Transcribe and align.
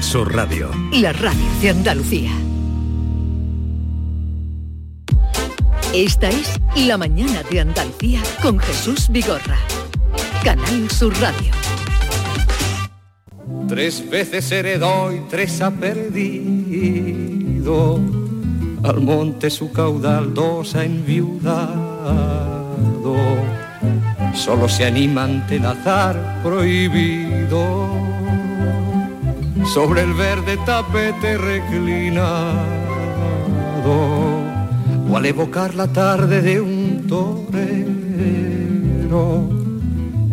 Canal 0.00 0.12
Sur 0.12 0.34
Radio. 0.34 0.70
La 0.92 1.12
radio 1.12 1.44
de 1.60 1.68
Andalucía. 1.68 2.30
Esta 5.92 6.30
es 6.30 6.58
La 6.74 6.96
mañana 6.96 7.42
de 7.50 7.60
Andalucía 7.60 8.22
con 8.40 8.58
Jesús 8.58 9.10
Vigorra. 9.10 9.58
Canal 10.42 10.90
Sur 10.90 11.12
Radio. 11.20 11.52
Tres 13.68 14.08
veces 14.08 14.50
heredó 14.50 15.12
y 15.14 15.20
tres 15.28 15.60
ha 15.60 15.70
perdido. 15.70 16.40
Al 18.82 19.02
monte 19.02 19.50
su 19.50 19.70
caudal 19.70 20.32
dos 20.32 20.76
ha 20.76 20.84
enviudado. 20.86 22.46
Solo 24.34 24.66
se 24.66 24.86
anima 24.86 25.24
ante 25.24 25.56
el 25.56 25.66
azar 25.66 26.40
prohibido. 26.42 28.19
Sobre 29.64 30.02
el 30.02 30.14
verde 30.14 30.56
tapete 30.66 31.38
reclinado. 31.38 32.80
O 35.08 35.16
al 35.16 35.26
evocar 35.26 35.74
la 35.74 35.88
tarde 35.88 36.42
de 36.42 36.60
un 36.60 37.06
torero 37.08 37.90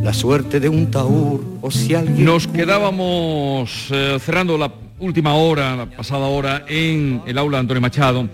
la 0.08 0.14
suerte 0.14 0.62
de 0.62 0.70
un 0.70 0.90
taur 0.90 1.44
o 1.62 1.70
si 1.70 1.94
alguien... 1.94 2.24
Nos 2.24 2.48
quedábamos 2.48 3.90
eh, 3.92 4.18
cerrando 4.22 4.58
la 4.58 4.72
última 5.00 5.34
hora, 5.34 5.76
la 5.76 5.86
pasada 5.86 6.28
hora, 6.28 6.64
en 6.70 7.22
el 7.28 7.38
aula 7.38 7.58
de 7.58 7.62
Antonio 7.62 7.82
Machado 7.82 8.30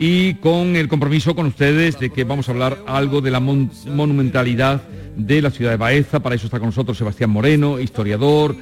y 0.00 0.34
con 0.34 0.74
el 0.74 0.88
compromiso 0.88 1.36
con 1.36 1.46
ustedes 1.46 1.96
de 2.00 2.10
que 2.10 2.24
vamos 2.24 2.48
a 2.48 2.52
hablar 2.52 2.78
algo 2.88 3.20
de 3.20 3.30
la 3.30 3.38
monumentalidad 3.38 4.82
de 5.14 5.42
la 5.42 5.52
ciudad 5.52 5.70
de 5.70 5.76
Baeza. 5.76 6.18
Para 6.18 6.34
eso 6.34 6.46
está 6.46 6.58
con 6.58 6.70
nosotros 6.70 6.98
Sebastián 6.98 7.30
Moreno, 7.30 7.78
historiador, 7.78 8.56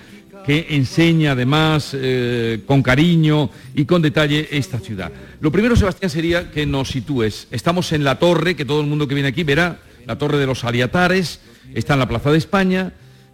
que 0.44 0.66
enseña 0.70 1.32
además 1.32 1.94
eh, 1.94 2.60
con 2.66 2.82
cariño 2.82 3.50
y 3.74 3.84
con 3.84 4.02
detalle 4.02 4.48
esta 4.50 4.78
ciudad. 4.78 5.12
Lo 5.40 5.52
primero, 5.52 5.76
Sebastián, 5.76 6.10
sería 6.10 6.50
que 6.50 6.66
nos 6.66 6.88
sitúes. 6.88 7.46
Estamos 7.50 7.92
en 7.92 8.04
la 8.04 8.18
torre, 8.18 8.54
que 8.54 8.64
todo 8.64 8.80
el 8.80 8.86
mundo 8.86 9.06
que 9.06 9.14
viene 9.14 9.28
aquí 9.28 9.44
verá, 9.44 9.78
la 10.06 10.18
torre 10.18 10.38
de 10.38 10.46
los 10.46 10.64
Aliatares, 10.64 11.40
está 11.74 11.94
en 11.94 12.00
la 12.00 12.08
Plaza 12.08 12.30
de 12.30 12.38
España. 12.38 12.92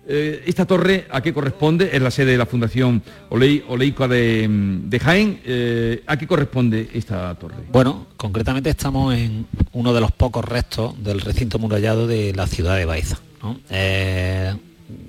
Eh, 0.09 0.45
esta 0.47 0.67
torre, 0.67 1.07
¿a 1.11 1.21
qué 1.21 1.33
corresponde? 1.33 1.91
Es 1.93 2.01
la 2.01 2.13
sede 2.13 2.33
de 2.33 2.39
la 2.39 2.47
Fundación 2.47 3.03
Oleica 3.29 4.07
de, 4.07 5.01
Jaén. 5.03 5.41
Eh, 5.45 6.05
¿A 6.07 6.17
qué 6.17 6.27
corresponde 6.29 6.91
esta 6.95 7.35
torre? 7.35 7.57
Bueno, 7.73 8.07
concretamente 8.17 8.71
estamos 8.71 9.15
en 9.15 9.47
uno 9.73 9.93
de 9.93 10.01
los 10.01 10.13
pocos 10.13 10.45
restos 10.45 11.03
del 11.03 11.21
recinto 11.21 11.59
murallado 11.59 12.07
de 12.07 12.33
la 12.35 12.47
ciudad 12.47 12.77
de 12.77 12.85
Baeza. 12.85 13.19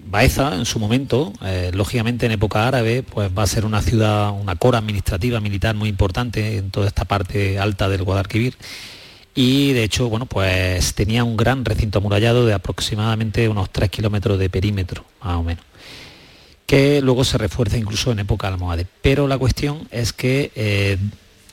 Baeza, 0.09 0.55
en 0.55 0.65
su 0.65 0.79
momento, 0.79 1.33
lógicamente 1.73 2.25
en 2.25 2.31
época 2.31 2.67
árabe, 2.67 3.03
pues 3.03 3.29
va 3.37 3.43
a 3.43 3.47
ser 3.47 3.65
una 3.65 3.81
ciudad, 3.81 4.31
una 4.31 4.55
cora 4.55 4.79
administrativa 4.79 5.39
militar 5.39 5.75
muy 5.75 5.89
importante 5.89 6.57
en 6.57 6.71
toda 6.71 6.87
esta 6.87 7.05
parte 7.05 7.59
alta 7.59 7.89
del 7.89 8.03
Guadalquivir 8.03 8.55
y 9.37 9.73
de 9.73 9.83
hecho, 9.83 10.09
bueno, 10.09 10.25
pues 10.25 10.95
tenía 10.95 11.23
un 11.23 11.37
gran 11.37 11.63
recinto 11.63 11.99
amurallado 11.99 12.47
de 12.47 12.55
aproximadamente 12.55 13.47
unos 13.47 13.69
3 13.69 13.91
kilómetros 13.91 14.39
de 14.39 14.49
perímetro, 14.49 15.05
más 15.23 15.35
o 15.35 15.43
menos, 15.43 15.63
que 16.65 17.01
luego 17.03 17.23
se 17.23 17.37
refuerza 17.37 17.77
incluso 17.77 18.11
en 18.11 18.17
época 18.17 18.47
almohade. 18.47 18.87
Pero 19.03 19.27
la 19.27 19.37
cuestión 19.37 19.87
es 19.91 20.11
que 20.11 20.51
eh, 20.55 20.97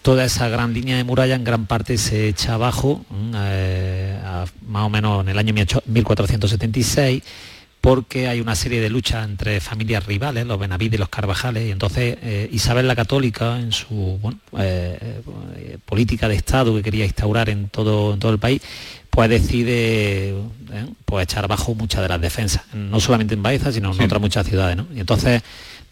toda 0.01 0.25
esa 0.25 0.49
gran 0.49 0.73
línea 0.73 0.97
de 0.97 1.05
muralla 1.05 1.35
en 1.35 1.45
gran 1.45 1.67
parte 1.67 1.99
se 1.99 2.27
echa 2.29 2.55
abajo, 2.55 3.05
mm, 3.11 3.33
eh, 3.37 4.19
más 4.67 4.87
o 4.87 4.89
menos 4.89 5.21
en 5.21 5.29
el 5.29 5.39
año 5.39 5.53
1476, 5.53 7.23
porque 7.85 8.29
hay 8.29 8.41
una 8.41 8.55
serie 8.55 8.81
de 8.81 8.89
luchas 8.89 9.27
entre 9.27 9.61
familias 9.61 10.07
rivales, 10.07 10.47
los 10.47 10.59
Benavides 10.59 10.95
y 10.95 10.99
los 10.99 11.11
Carvajales, 11.11 11.69
y 11.69 11.71
entonces 11.71 12.17
eh, 12.23 12.49
Isabel 12.51 12.89
la 12.89 12.97
Católica, 12.97 13.61
en 13.61 13.73
su 13.73 14.19
eh, 14.59 15.21
eh, 15.59 15.79
política 15.85 16.27
de 16.27 16.35
Estado 16.35 16.75
que 16.75 16.83
quería 16.83 17.05
instaurar 17.05 17.51
en 17.51 17.69
todo, 17.69 18.17
todo 18.17 18.33
el 18.33 18.39
país, 18.39 18.63
pues 19.11 19.29
decide 19.29 20.35
pues 21.05 21.25
echar 21.25 21.45
abajo 21.45 21.75
muchas 21.75 22.01
de 22.01 22.09
las 22.09 22.23
defensas, 22.23 22.63
no 22.73 23.01
solamente 23.01 23.35
en 23.35 23.43
Baeza, 23.43 23.71
sino 23.71 23.93
en 23.93 24.01
otras 24.01 24.19
muchas 24.19 24.47
ciudades. 24.47 24.79
Y 24.95 25.01
entonces 25.01 25.43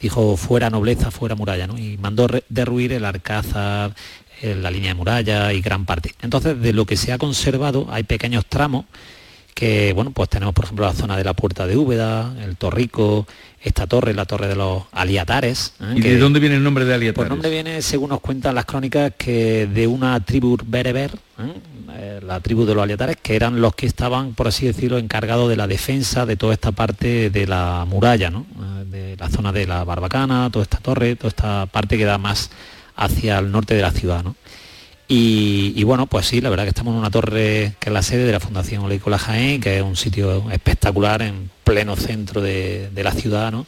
dijo, 0.00 0.38
fuera 0.38 0.70
nobleza, 0.70 1.10
fuera 1.10 1.34
muralla, 1.34 1.66
¿no? 1.66 1.76
y 1.76 1.98
mandó 1.98 2.26
derruir 2.48 2.94
el 2.94 3.04
Alcázar, 3.04 3.94
la 4.40 4.70
línea 4.70 4.88
de 4.88 4.94
muralla 4.94 5.52
y 5.52 5.60
gran 5.60 5.84
parte. 5.84 6.14
Entonces, 6.22 6.58
de 6.58 6.72
lo 6.72 6.86
que 6.86 6.96
se 6.96 7.12
ha 7.12 7.18
conservado, 7.18 7.88
hay 7.90 8.04
pequeños 8.04 8.46
tramos, 8.46 8.86
que 9.54 9.92
bueno, 9.92 10.10
pues 10.10 10.28
tenemos 10.28 10.54
por 10.54 10.64
ejemplo 10.64 10.86
la 10.86 10.92
zona 10.92 11.16
de 11.16 11.24
la 11.24 11.34
Puerta 11.34 11.66
de 11.66 11.76
Úbeda, 11.76 12.34
el 12.42 12.56
Torrico, 12.56 13.26
esta 13.62 13.86
torre, 13.86 14.14
la 14.14 14.24
torre 14.24 14.48
de 14.48 14.56
los 14.56 14.84
Aliatares. 14.92 15.74
¿eh? 15.80 15.94
¿Y 15.96 16.00
de 16.00 16.18
dónde 16.18 16.40
viene 16.40 16.56
el 16.56 16.64
nombre 16.64 16.84
de 16.84 16.94
Aliatares? 16.94 17.14
Pues 17.14 17.28
nombre 17.28 17.50
viene, 17.50 17.82
según 17.82 18.10
nos 18.10 18.20
cuentan 18.20 18.54
las 18.54 18.64
crónicas, 18.64 19.12
que 19.16 19.66
de 19.66 19.86
una 19.86 20.18
tribu 20.24 20.56
bereber, 20.64 21.12
¿eh? 21.38 21.54
Eh, 21.94 22.20
la 22.26 22.40
tribu 22.40 22.64
de 22.64 22.74
los 22.74 22.82
Aliatares, 22.82 23.16
que 23.22 23.36
eran 23.36 23.60
los 23.60 23.74
que 23.74 23.86
estaban, 23.86 24.34
por 24.34 24.48
así 24.48 24.66
decirlo, 24.66 24.98
encargados 24.98 25.48
de 25.48 25.56
la 25.56 25.66
defensa 25.66 26.24
de 26.24 26.36
toda 26.36 26.54
esta 26.54 26.72
parte 26.72 27.30
de 27.30 27.46
la 27.46 27.84
muralla, 27.86 28.30
¿no? 28.30 28.46
de 28.86 29.16
la 29.16 29.28
zona 29.28 29.52
de 29.52 29.66
la 29.66 29.84
Barbacana, 29.84 30.48
toda 30.50 30.62
esta 30.62 30.78
torre, 30.78 31.16
toda 31.16 31.28
esta 31.28 31.66
parte 31.66 31.98
que 31.98 32.04
da 32.04 32.18
más 32.18 32.50
hacia 32.96 33.38
el 33.38 33.50
norte 33.50 33.74
de 33.74 33.82
la 33.82 33.90
ciudad. 33.90 34.24
¿no? 34.24 34.36
Y, 35.14 35.84
bueno, 35.84 36.06
pues 36.06 36.24
sí, 36.24 36.40
la 36.40 36.48
verdad 36.48 36.64
que 36.64 36.70
estamos 36.70 36.92
en 36.92 37.00
una 37.00 37.10
torre 37.10 37.74
que 37.78 37.90
es 37.90 37.92
la 37.92 38.00
sede 38.00 38.24
de 38.24 38.32
la 38.32 38.40
Fundación 38.40 38.82
Oleícola 38.82 39.18
Jaén, 39.18 39.60
que 39.60 39.76
es 39.76 39.82
un 39.82 39.94
sitio 39.94 40.50
espectacular 40.50 41.20
en 41.20 41.50
pleno 41.64 41.96
centro 41.96 42.40
de, 42.40 42.88
la 42.94 43.12
ciudad, 43.12 43.52
¿no? 43.52 43.66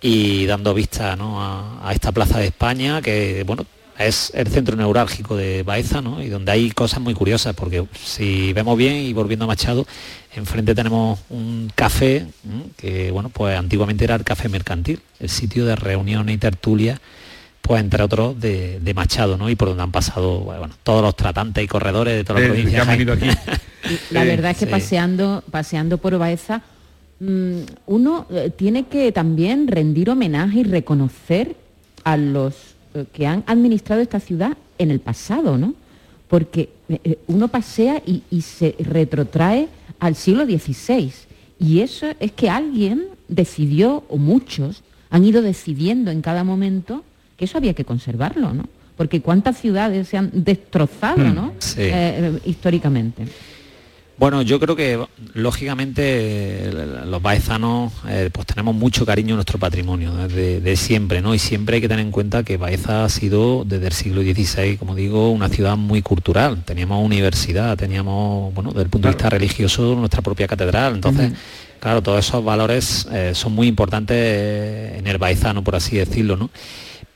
Y 0.00 0.46
dando 0.46 0.74
vista 0.74 1.16
a, 1.18 1.92
esta 1.92 2.12
plaza 2.12 2.38
de 2.38 2.46
España, 2.46 3.02
que 3.02 3.42
bueno, 3.44 3.66
es 3.98 4.30
el 4.32 4.46
centro 4.46 4.76
neurálgico 4.76 5.34
de 5.34 5.64
Baeza, 5.64 6.00
¿no? 6.00 6.22
Y 6.22 6.28
donde 6.28 6.52
hay 6.52 6.70
cosas 6.70 7.00
muy 7.00 7.14
curiosas, 7.14 7.56
porque 7.56 7.84
si 8.00 8.52
vemos 8.52 8.78
bien 8.78 8.94
y 8.94 9.12
volviendo 9.12 9.46
a 9.46 9.48
Machado, 9.48 9.88
enfrente 10.36 10.72
tenemos 10.76 11.18
un 11.30 11.68
café, 11.74 12.28
que 12.76 13.10
bueno, 13.10 13.30
pues 13.30 13.58
antiguamente 13.58 14.04
era 14.04 14.14
el 14.14 14.22
café 14.22 14.48
mercantil, 14.48 15.00
el 15.18 15.30
sitio 15.30 15.66
de 15.66 15.74
reunión 15.74 16.28
y 16.28 16.38
tertulia 16.38 17.00
pues 17.66 17.80
entre 17.82 18.02
otros 18.04 18.38
de, 18.40 18.92
Machado, 18.94 19.36
¿no? 19.36 19.50
Y 19.50 19.56
por 19.56 19.68
donde 19.68 19.82
han 19.82 19.90
pasado 19.90 20.38
bueno, 20.40 20.70
todos 20.84 21.02
los 21.02 21.16
tratantes 21.16 21.64
y 21.64 21.66
corredores 21.66 22.14
de 22.14 22.24
todas 22.24 22.42
las 22.42 22.50
provincias. 22.50 22.86
La 24.10 24.24
verdad 24.24 24.52
es 24.52 24.58
que 24.58 24.66
paseando, 24.68 25.42
paseando 25.50 25.98
por 25.98 26.16
Baeza, 26.16 26.62
mm, 27.18 27.58
uno 27.86 28.26
eh, 28.30 28.50
tiene 28.56 28.84
que 28.84 29.10
también 29.10 29.66
rendir 29.66 30.10
homenaje 30.10 30.60
y 30.60 30.62
reconocer 30.62 31.56
a 32.04 32.16
los 32.16 32.54
eh, 32.94 33.04
que 33.12 33.26
han 33.26 33.42
administrado 33.48 34.00
esta 34.00 34.20
ciudad 34.20 34.56
en 34.78 34.92
el 34.92 35.00
pasado, 35.00 35.58
¿no? 35.58 35.74
Porque 36.28 36.70
eh, 36.88 37.18
uno 37.26 37.48
pasea 37.48 38.00
y, 38.06 38.22
y 38.30 38.42
se 38.42 38.76
retrotrae 38.78 39.68
al 39.98 40.14
siglo 40.14 40.44
XVI. 40.44 41.12
Y 41.58 41.80
eso 41.80 42.06
es 42.20 42.30
que 42.30 42.48
alguien 42.48 43.06
decidió, 43.26 44.04
o 44.08 44.18
muchos, 44.18 44.84
han 45.10 45.24
ido 45.24 45.42
decidiendo 45.42 46.12
en 46.12 46.22
cada 46.22 46.44
momento 46.44 47.02
que 47.36 47.44
eso 47.44 47.58
había 47.58 47.74
que 47.74 47.84
conservarlo, 47.84 48.52
¿no? 48.52 48.64
Porque 48.96 49.20
cuántas 49.20 49.58
ciudades 49.58 50.08
se 50.08 50.16
han 50.16 50.30
destrozado, 50.32 51.18
hmm, 51.18 51.34
¿no? 51.34 51.52
Eh, 51.76 52.38
históricamente. 52.44 53.26
Bueno, 54.18 54.40
yo 54.40 54.58
creo 54.58 54.74
que 54.74 54.98
lógicamente 55.34 56.70
los 57.04 57.20
baezanos 57.20 57.92
eh, 58.08 58.30
pues 58.32 58.46
tenemos 58.46 58.74
mucho 58.74 59.04
cariño 59.04 59.34
a 59.34 59.36
nuestro 59.36 59.58
patrimonio 59.58 60.10
de, 60.28 60.76
siempre, 60.76 61.20
¿no? 61.20 61.34
Y 61.34 61.38
siempre 61.38 61.76
hay 61.76 61.80
que 61.82 61.88
tener 61.88 62.04
en 62.04 62.10
cuenta 62.10 62.42
que 62.42 62.56
Baeza 62.56 63.04
ha 63.04 63.08
sido 63.10 63.64
desde 63.66 63.88
el 63.88 63.92
siglo 63.92 64.22
XVI, 64.22 64.78
como 64.78 64.94
digo, 64.94 65.30
una 65.30 65.50
ciudad 65.50 65.76
muy 65.76 66.00
cultural. 66.00 66.62
Teníamos 66.64 67.04
universidad, 67.04 67.76
teníamos, 67.76 68.54
bueno, 68.54 68.70
desde 68.70 68.84
el 68.84 68.88
punto 68.88 69.08
de 69.08 69.14
vista 69.14 69.28
religioso, 69.28 69.94
nuestra 69.96 70.22
propia 70.22 70.48
catedral. 70.48 70.94
Entonces, 70.94 71.32
claro, 71.78 72.02
todos 72.02 72.26
esos 72.26 72.42
valores 72.42 73.06
eh, 73.12 73.32
son 73.34 73.52
muy 73.52 73.66
importantes 73.66 74.98
en 74.98 75.06
el 75.06 75.18
baezano, 75.18 75.62
por 75.62 75.76
así 75.76 75.96
decirlo, 75.96 76.38
¿no? 76.38 76.48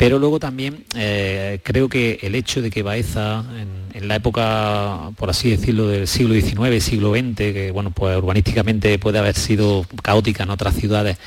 Pero 0.01 0.19
luego 0.19 0.41
también 0.41 0.87
eh, 0.97 1.61
creo 1.63 1.91
que 1.91 2.21
el 2.23 2.35
hecho 2.35 2.63
de 2.63 2.71
que 2.71 2.83
Baeza, 2.83 3.45
en, 3.93 4.09
la 4.09 4.15
época, 4.15 5.11
por 5.19 5.29
así 5.29 5.51
decirlo, 5.51 5.89
del 5.89 6.09
siglo 6.09 6.33
XIX, 6.33 6.83
siglo 6.83 7.13
XX, 7.13 7.35
que 7.37 7.71
bueno, 7.71 7.91
pues 7.91 8.17
urbanísticamente 8.17 8.99
puede 8.99 9.19
haber 9.19 9.35
sido 9.35 9.85
caótica 10.03 10.45
en 10.45 10.51
otras 10.51 10.75
ciudades, 10.75 11.19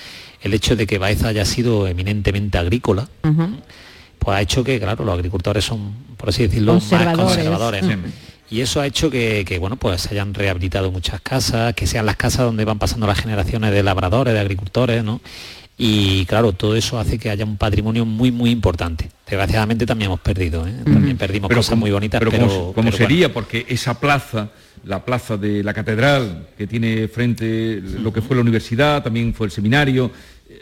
el 0.41 0.55
hecho 0.55 0.75
de 0.75 0.87
que 0.87 0.97
Baeza 0.97 1.27
haya 1.27 1.45
sido 1.45 1.87
eminentemente 1.87 2.57
agrícola, 2.57 3.07
pues 4.17 4.37
ha 4.37 4.41
hecho 4.41 4.63
que, 4.63 4.79
claro, 4.79 5.05
los 5.05 5.13
agricultores 5.13 5.63
son, 5.63 5.93
por 6.17 6.29
así 6.29 6.41
decirlo, 6.41 6.73
más 6.73 7.15
conservadores. 7.15 7.85
Y 8.49 8.61
eso 8.61 8.81
ha 8.81 8.87
hecho 8.87 9.11
que, 9.11 9.45
que, 9.45 9.59
bueno, 9.59 9.75
pues 9.75 10.01
se 10.01 10.09
hayan 10.09 10.33
rehabilitado 10.33 10.91
muchas 10.91 11.21
casas, 11.21 11.75
que 11.75 11.85
sean 11.85 12.07
las 12.07 12.15
casas 12.15 12.45
donde 12.45 12.65
van 12.65 12.79
pasando 12.79 13.05
las 13.05 13.19
generaciones 13.19 13.71
de 13.71 13.83
labradores, 13.83 14.33
de 14.33 14.39
agricultores, 14.39 15.03
¿no? 15.03 15.21
Y 15.77 16.25
claro, 16.25 16.53
todo 16.53 16.75
eso 16.75 16.99
hace 16.99 17.17
que 17.17 17.29
haya 17.29 17.45
un 17.45 17.57
patrimonio 17.57 18.05
muy, 18.05 18.31
muy 18.31 18.51
importante. 18.51 19.09
Desgraciadamente 19.25 19.85
también 19.85 20.07
hemos 20.07 20.19
perdido, 20.19 20.67
¿eh? 20.67 20.73
también 20.83 21.17
perdimos 21.17 21.51
cosas 21.51 21.77
muy 21.77 21.89
bonitas. 21.89 22.21
Pero, 22.23 22.73
¿cómo, 22.75 22.91
sería? 22.91 23.33
Porque 23.33 23.65
esa 23.67 23.99
plaza, 23.99 24.49
la 24.85 25.03
plaza 25.03 25.37
de 25.37 25.63
la 25.63 25.73
catedral, 25.73 26.49
que 26.57 26.67
tiene 26.67 27.07
frente 27.07 27.81
lo 27.81 28.13
que 28.13 28.21
fue 28.21 28.35
la 28.35 28.43
universidad, 28.43 29.01
también 29.01 29.33
fue 29.33 29.47
el 29.47 29.51
seminario, 29.51 30.11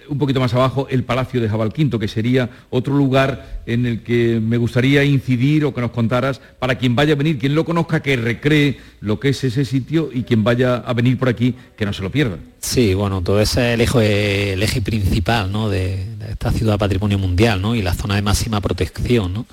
un 0.10 0.18
poquito 0.18 0.40
más 0.40 0.54
abajo 0.54 0.88
el 0.90 1.04
Palacio 1.04 1.42
de 1.42 1.50
Jabalquinto, 1.50 2.00
que 2.00 2.08
sería 2.08 2.50
otro 2.70 2.96
lugar 2.96 3.62
en 3.66 3.86
el 3.86 4.04
que 4.04 4.40
me 4.42 4.58
gustaría 4.58 5.04
incidir 5.04 5.66
o 5.66 5.74
que 5.74 5.82
nos 5.82 5.92
contaras 5.92 6.42
para 6.60 6.76
quien 6.76 6.96
vaya 6.96 7.14
a 7.14 7.16
venir, 7.16 7.40
quien 7.40 7.56
lo 7.56 7.66
conozca, 7.66 8.02
que 8.02 8.16
recree 8.16 8.80
lo 9.00 9.20
que 9.20 9.30
es 9.30 9.44
ese 9.44 9.66
sitio 9.66 10.10
y 10.14 10.24
quien 10.24 10.44
vaya 10.44 10.76
a 10.76 10.94
venir 10.94 11.18
por 11.18 11.30
aquí, 11.30 11.56
que 11.78 11.86
no 11.86 11.94
se 11.94 12.04
lo 12.04 12.12
pierda. 12.12 12.38
Sí, 12.60 12.94
bueno, 12.94 13.22
todo 13.22 13.42
ese 13.42 13.70
es 13.70 13.74
el 13.76 13.82
eje, 13.82 14.54
el 14.54 14.64
eje 14.64 14.82
principal 14.82 15.52
¿no? 15.52 15.70
de, 15.70 16.06
esta 16.30 16.52
ciudad 16.52 16.78
patrimonio 16.78 17.18
mundial 17.18 17.62
¿no? 17.62 17.76
y 17.76 17.82
la 17.82 17.94
zona 17.94 18.16
de 18.16 18.22
máxima 18.22 18.62
protección. 18.62 19.34
¿no? 19.34 19.46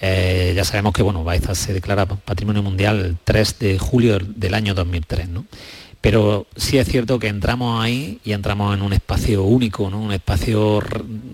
Eh, 0.00 0.52
ya 0.54 0.64
sabemos 0.64 0.92
que 0.92 1.02
bueno, 1.02 1.24
Baeza 1.24 1.54
se 1.54 1.72
declara 1.72 2.06
patrimonio 2.06 2.62
mundial 2.62 3.04
el 3.04 3.16
3 3.22 3.58
de 3.58 3.78
julio 3.78 4.18
del 4.18 4.54
año 4.54 4.74
2003. 4.74 5.28
¿no? 5.28 5.44
Pero 6.00 6.46
sí 6.54 6.78
es 6.78 6.86
cierto 6.88 7.18
que 7.18 7.26
entramos 7.26 7.82
ahí 7.82 8.20
y 8.24 8.32
entramos 8.32 8.74
en 8.74 8.82
un 8.82 8.92
espacio 8.92 9.42
único, 9.42 9.90
¿no? 9.90 10.00
un 10.00 10.12
espacio 10.12 10.80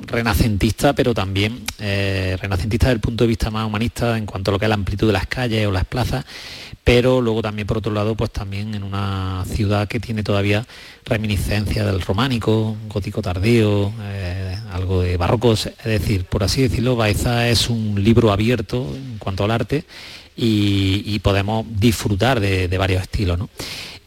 renacentista, 0.07 0.95
pero 0.95 1.13
también 1.13 1.65
eh, 1.79 2.37
renacentista 2.41 2.87
desde 2.87 2.95
el 2.95 3.01
punto 3.01 3.25
de 3.25 3.29
vista 3.29 3.51
más 3.51 3.67
humanista 3.67 4.17
en 4.17 4.25
cuanto 4.25 4.51
a 4.51 4.53
lo 4.53 4.59
que 4.59 4.65
es 4.65 4.69
la 4.71 4.75
amplitud 4.75 5.07
de 5.07 5.13
las 5.13 5.27
calles 5.27 5.67
o 5.67 5.71
las 5.71 5.85
plazas, 5.85 6.25
pero 6.83 7.21
luego 7.21 7.43
también 7.43 7.67
por 7.67 7.79
otro 7.79 7.93
lado, 7.93 8.15
pues 8.15 8.31
también 8.31 8.75
en 8.75 8.83
una 8.85 9.45
ciudad 9.47 9.87
que 9.87 10.01
tiene 10.01 10.23
todavía 10.23 10.67
reminiscencia 11.05 11.85
del 11.85 12.01
románico, 12.01 12.77
gótico 12.89 13.21
tardío, 13.21 13.93
eh, 14.01 14.57
algo 14.73 15.03
de 15.03 15.19
barrocos, 15.19 15.67
es 15.67 15.85
decir, 15.85 16.25
por 16.25 16.43
así 16.43 16.63
decirlo, 16.63 16.97
Baeza 16.97 17.49
es 17.49 17.69
un 17.69 18.03
libro 18.03 18.33
abierto 18.33 18.87
en 18.95 19.19
cuanto 19.19 19.45
al 19.45 19.51
arte 19.51 19.85
y, 20.37 21.19
podemos 21.21 21.65
disfrutar 21.71 22.41
de, 22.41 22.67
de 22.69 22.79
varios 22.79 23.03
estilos. 23.03 23.39
¿no? 23.39 23.49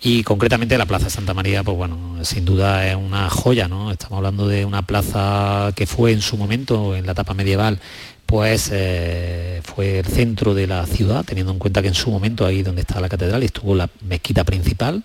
Y 0.01 0.23
concretamente 0.23 0.77
la 0.77 0.85
Plaza 0.85 1.09
Santa 1.09 1.33
María, 1.33 1.63
pues 1.63 1.75
bueno, 1.75 2.23
sin 2.23 2.45
duda 2.45 2.87
es 2.87 2.95
una 2.95 3.29
joya, 3.29 3.67
¿no? 3.67 3.91
Estamos 3.91 4.17
hablando 4.17 4.47
de 4.47 4.63
una 4.63 4.83
plaza 4.83 5.71
que 5.75 5.87
fue 5.87 6.11
en 6.11 6.21
su 6.21 6.37
momento, 6.37 6.95
en 6.95 7.05
la 7.05 7.13
etapa 7.13 7.33
medieval, 7.33 7.79
pues 8.27 8.69
eh, 8.71 9.61
fue 9.63 9.99
el 9.99 10.05
centro 10.05 10.53
de 10.53 10.67
la 10.67 10.85
ciudad, 10.85 11.25
teniendo 11.25 11.51
en 11.51 11.59
cuenta 11.59 11.81
que 11.81 11.87
en 11.87 11.95
su 11.95 12.11
momento 12.11 12.45
ahí 12.45 12.61
donde 12.61 12.81
está 12.81 12.99
la 12.99 13.09
catedral 13.09 13.41
estuvo 13.41 13.73
la 13.73 13.89
mezquita 14.01 14.43
principal, 14.43 15.03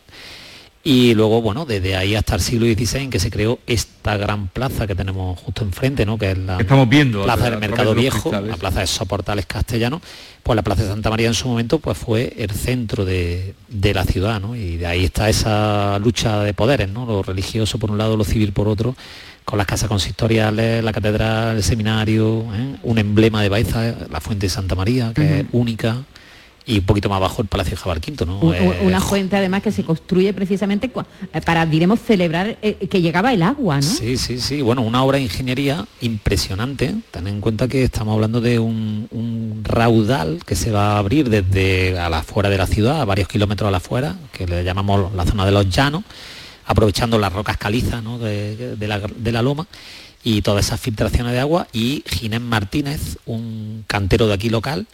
y 0.85 1.15
luego, 1.15 1.41
bueno, 1.41 1.65
desde 1.65 1.95
ahí 1.95 2.17
hasta 2.17 2.35
el 2.35 2.41
siglo 2.41 2.67
XVI 2.67 3.03
en 3.03 3.11
que 3.11 3.21
se 3.21 3.31
creó 3.31 3.61
esta 3.69 4.17
gran 4.17 4.49
plaza 4.49 4.89
que 4.89 4.97
tenemos 4.97 5.39
justo 5.39 5.63
enfrente, 5.63 6.05
¿no? 6.05 6.19
Que 6.19 6.33
es 6.33 6.39
la 6.39 6.59
Estamos 6.59 6.89
viendo, 6.89 7.23
plaza 7.23 7.51
del 7.51 7.61
Mercado 7.61 7.95
Viejo, 7.95 8.33
la 8.33 8.57
plaza 8.57 8.81
de 8.81 8.89
Soportales 8.89 9.47
Castellanos, 9.47 10.03
pues 10.43 10.57
la 10.57 10.63
plaza 10.63 10.83
de 10.83 10.89
Santa 10.89 11.09
María 11.09 11.29
en 11.29 11.35
su 11.35 11.47
momento 11.47 11.79
pues 11.79 11.97
fue 11.97 12.35
el 12.37 12.51
centro 12.51 13.05
de, 13.05 13.55
la 13.71 14.05
ciudad, 14.05 14.41
¿no? 14.41 14.57
Y 14.57 14.77
de 14.77 14.87
ahí 14.87 15.05
está 15.05 15.29
esa 15.29 16.01
lucha 16.01 16.41
de 16.41 16.53
poderes, 16.53 16.89
¿no? 16.89 17.07
Lo 17.07 17.23
religioso 17.23 17.79
por 17.79 17.93
un 17.93 17.99
lado, 17.99 18.17
lo 18.17 18.25
civil 18.25 18.53
por 18.53 18.67
otro, 18.67 18.97
con 19.45 19.59
las 19.59 19.69
casas 19.69 19.89
consistoriales, 19.89 20.83
la 20.83 20.93
catedral, 20.93 21.59
el 21.59 21.63
seminario, 21.63 22.45
¿eh? 22.55 22.77
un 22.83 22.99
emblema 22.99 23.41
de 23.41 23.49
Baeza, 23.49 23.95
la 24.11 24.21
fuente 24.21 24.47
de 24.47 24.51
Santa 24.51 24.75
María, 24.75 25.13
que 25.15 25.41
es 25.41 25.47
única 25.53 25.99
y 26.65 26.79
un 26.79 26.85
poquito 26.85 27.09
más 27.09 27.17
abajo 27.17 27.43
el 27.43 27.49
Palacio 27.49 27.73
de 27.73 27.77
Jabalquinto. 27.77 28.27
¿no? 28.27 28.39
Una 28.83 29.01
fuente 29.01 29.37
además 29.37 29.63
que 29.63 29.73
se 29.73 29.85
construye 29.85 30.33
precisamente 30.33 30.91
eh, 31.33 31.41
para, 31.41 31.67
diremos, 31.67 32.01
celebrar 32.01 32.59
eh, 32.63 32.75
que 32.89 33.01
llegaba 33.01 33.33
el 33.33 33.43
agua, 33.43 33.77
¿no? 33.77 33.83
Sí, 33.83 34.17
sí, 34.17 34.39
sí. 34.39 34.63
Bueno, 34.63 34.83
una 34.83 35.03
obra 35.03 35.19
de 35.19 35.25
ingeniería 35.25 35.85
impresionante. 36.01 36.95
Ten 37.11 37.27
en 37.27 37.41
cuenta 37.41 37.69
que 37.69 37.83
estamos 37.83 38.15
hablando 38.15 38.41
de 38.41 38.59
un, 38.59 39.63
raudal 39.65 40.41
que 40.45 40.55
se 40.55 40.71
va 40.71 40.95
a 40.95 40.99
abrir 40.99 41.29
desde 41.29 41.99
a 41.99 42.09
la 42.09 42.19
afuera 42.19 42.49
de 42.49 42.59
la 42.59 42.67
ciudad, 42.67 43.01
a 43.01 43.05
varios 43.05 43.29
kilómetros 43.29 43.69
a 43.69 43.71
la 43.71 43.77
afuera, 43.79 44.17
que 44.33 44.47
le 44.47 44.65
llamamos 44.65 45.13
la 45.15 45.25
zona 45.25 45.45
de 45.45 45.53
los 45.53 45.69
llanos, 45.69 46.03
aprovechando 46.67 47.19
las 47.19 47.33
rocas 47.33 47.57
calizas 47.57 48.03
de, 48.21 48.77
la, 48.81 48.99
de 48.99 49.33
la 49.33 49.43
loma 49.43 49.67
y 50.25 50.43
todas 50.43 50.67
esas 50.67 50.81
filtraciones 50.81 51.33
de 51.33 51.41
agua 51.41 51.67
y 51.73 52.05
Ginés 52.07 52.41
Martínez, 52.41 53.19
un 53.27 53.85
cantero 53.87 54.27
de 54.27 54.35
aquí 54.35 54.49
local, 54.49 54.87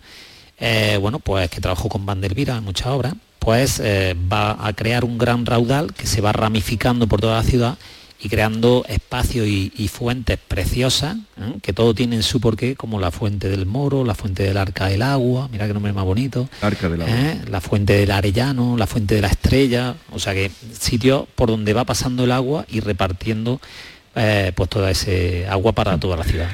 eh, 0.61 0.99
bueno, 1.01 1.21
pues 1.21 1.51
que 1.51 1.61
trabajó 1.61 1.89
con 1.89 2.05
Vandervira 2.05 2.57
en 2.57 2.65
muchas 2.65 2.89
obras, 2.89 3.15
pues 3.39 3.81
eh, 3.81 4.17
va 4.31 4.67
a 4.67 4.73
crear 4.73 5.05
un 5.05 5.17
gran 5.17 5.47
raudal 5.47 5.95
que 5.95 6.07
se 6.07 6.21
va 6.21 6.33
ramificando 6.33 7.07
por 7.07 7.21
toda 7.21 7.37
la 7.37 7.45
ciudad 7.45 7.79
y 8.21 8.29
creando 8.29 8.85
espacios 8.89 9.47
y, 9.47 9.87
fuentes 9.87 10.39
preciosas, 10.49 11.17
¿eh? 11.41 11.55
que 11.63 11.73
todo 11.73 11.95
tiene 11.95 12.21
su 12.23 12.41
porqué, 12.41 12.75
como 12.75 12.99
la 12.99 13.13
fuente 13.13 13.49
del 13.49 13.65
Moro, 13.65 14.05
la 14.05 14.17
fuente 14.17 14.43
del 14.43 14.57
Arca 14.57 14.87
del 14.87 15.03
Agua, 15.03 15.49
mira 15.53 15.69
qué 15.69 15.73
nombre 15.73 15.93
más 15.93 16.05
bonito, 16.05 16.49
Arca 16.61 16.89
del 16.89 17.03
Agua. 17.03 17.15
la 17.49 17.61
fuente 17.61 17.93
del 17.93 18.11
Arellano, 18.11 18.77
la 18.77 18.89
fuente 18.89 19.15
de 19.15 19.21
la 19.21 19.29
Estrella, 19.29 19.95
o 20.11 20.19
sea 20.19 20.35
que 20.35 20.51
sitio 20.77 21.29
por 21.37 21.49
donde 21.49 21.73
va 21.75 21.85
pasando 21.85 22.25
el 22.25 22.33
agua 22.33 22.65
y 22.69 22.81
repartiendo 22.81 23.61
pues 24.13 24.69
toda 24.69 24.91
ese 24.91 25.47
agua 25.47 25.71
para 25.71 25.97
toda 25.99 26.17
la 26.17 26.25
ciudad. 26.25 26.49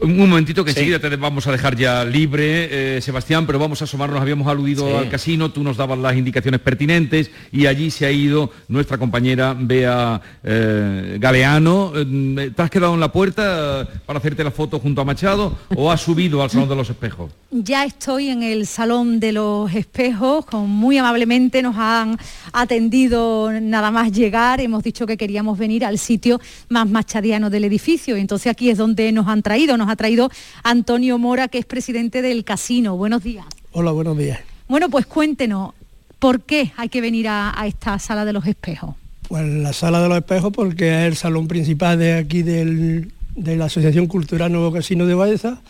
Un 0.00 0.16
momentito 0.16 0.64
que 0.64 0.72
enseguida 0.72 0.98
te 0.98 1.08
vamos 1.14 1.46
a 1.46 1.52
dejar 1.52 1.76
ya 1.76 2.04
libre, 2.04 2.96
eh, 2.96 3.00
Sebastián, 3.00 3.46
pero 3.46 3.60
vamos 3.60 3.80
a 3.80 3.84
asomarnos, 3.84 4.20
habíamos 4.20 4.48
aludido 4.48 4.98
al 4.98 5.08
casino, 5.08 5.52
tú 5.52 5.62
nos 5.62 5.76
dabas 5.76 5.98
las 5.98 6.16
indicaciones 6.16 6.60
pertinentes 6.60 7.30
y 7.52 7.66
allí 7.66 7.92
se 7.92 8.04
ha 8.04 8.10
ido 8.10 8.50
nuestra 8.66 8.98
compañera 8.98 9.56
Bea 9.56 10.20
eh, 10.42 11.16
Galeano. 11.20 11.92
Eh, 11.94 12.50
¿Te 12.54 12.62
has 12.62 12.70
quedado 12.70 12.94
en 12.94 13.00
la 13.00 13.12
puerta 13.12 13.88
para 14.04 14.18
hacerte 14.18 14.42
la 14.42 14.50
foto 14.50 14.80
junto 14.80 15.00
a 15.00 15.04
Machado 15.04 15.56
o 15.76 15.90
has 15.92 16.00
subido 16.00 16.42
al 16.42 16.50
Salón 16.50 16.68
de 16.68 16.74
los 16.74 16.90
Espejos? 16.90 17.30
Ya 17.52 17.84
estoy 17.84 18.30
en 18.30 18.42
el 18.42 18.66
Salón 18.66 19.20
de 19.20 19.32
los 19.32 19.72
Espejos, 19.72 20.44
con, 20.44 20.68
muy 20.68 20.98
amablemente 20.98 21.62
nos 21.62 21.76
han 21.76 22.18
atendido 22.52 23.52
nada 23.60 23.92
más 23.92 24.10
llegar, 24.10 24.60
hemos 24.60 24.82
dicho 24.82 25.06
que 25.06 25.16
queríamos 25.16 25.56
venir 25.56 25.84
al 25.84 25.98
sitio 25.98 26.40
más 26.68 26.88
machadiano 26.90 27.48
del 27.48 27.64
edificio, 27.64 28.16
entonces 28.16 28.50
aquí 28.50 28.70
es 28.70 28.78
donde 28.78 29.12
nos 29.12 29.28
han 29.28 29.40
traído, 29.40 29.76
nos 29.76 29.83
ha 29.88 29.96
traído 29.96 30.30
Antonio 30.62 31.18
Mora, 31.18 31.48
que 31.48 31.58
es 31.58 31.66
presidente 31.66 32.22
del 32.22 32.44
casino. 32.44 32.96
Buenos 32.96 33.22
días. 33.22 33.46
Hola, 33.72 33.90
buenos 33.92 34.16
días. 34.16 34.40
Bueno, 34.68 34.88
pues 34.88 35.06
cuéntenos, 35.06 35.72
¿por 36.18 36.42
qué 36.42 36.72
hay 36.76 36.88
que 36.88 37.00
venir 37.00 37.28
a, 37.28 37.54
esta 37.66 37.98
sala 37.98 38.24
de 38.24 38.32
los 38.32 38.46
espejos? 38.46 38.94
Pues 39.28 39.46
la 39.46 39.72
sala 39.72 40.02
de 40.02 40.08
los 40.08 40.18
espejos 40.18 40.52
porque 40.52 40.90
es 40.90 41.06
el 41.08 41.16
salón 41.16 41.48
principal 41.48 41.98
de 41.98 42.14
aquí 42.14 42.42
de 42.42 43.06
la 43.34 43.66
Asociación 43.66 44.06
Cultural 44.06 44.52
Nuevo 44.52 44.72
Casino 44.72 45.06
de 45.06 45.14
Baeza 45.14 45.60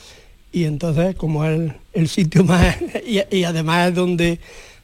y 0.55 0.65
entonces 0.65 1.17
como 1.17 1.45
es 1.45 1.73
el, 1.93 2.09
sitio 2.09 2.45
más 2.45 2.77
y, 3.07 3.45
además 3.45 3.89
es 3.89 3.95
donde, 3.95 4.39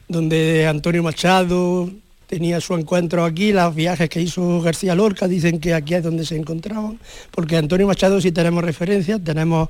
donde 0.07 0.67
Antonio 0.67 1.01
Machado 1.01 1.89
tenía 2.31 2.61
su 2.61 2.73
encuentro 2.75 3.25
aquí, 3.25 3.51
los 3.51 3.75
viajes 3.75 4.09
que 4.09 4.21
hizo 4.21 4.61
García 4.61 4.95
Lorca 4.95 5.27
dicen 5.27 5.59
que 5.59 5.73
aquí 5.73 5.95
es 5.95 6.03
donde 6.03 6.25
se 6.25 6.37
encontraban, 6.37 6.97
porque 7.29 7.57
Antonio 7.57 7.85
Machado 7.87 8.21
sí 8.21 8.31
tenemos 8.31 8.63
referencias, 8.63 9.21
tenemos, 9.21 9.67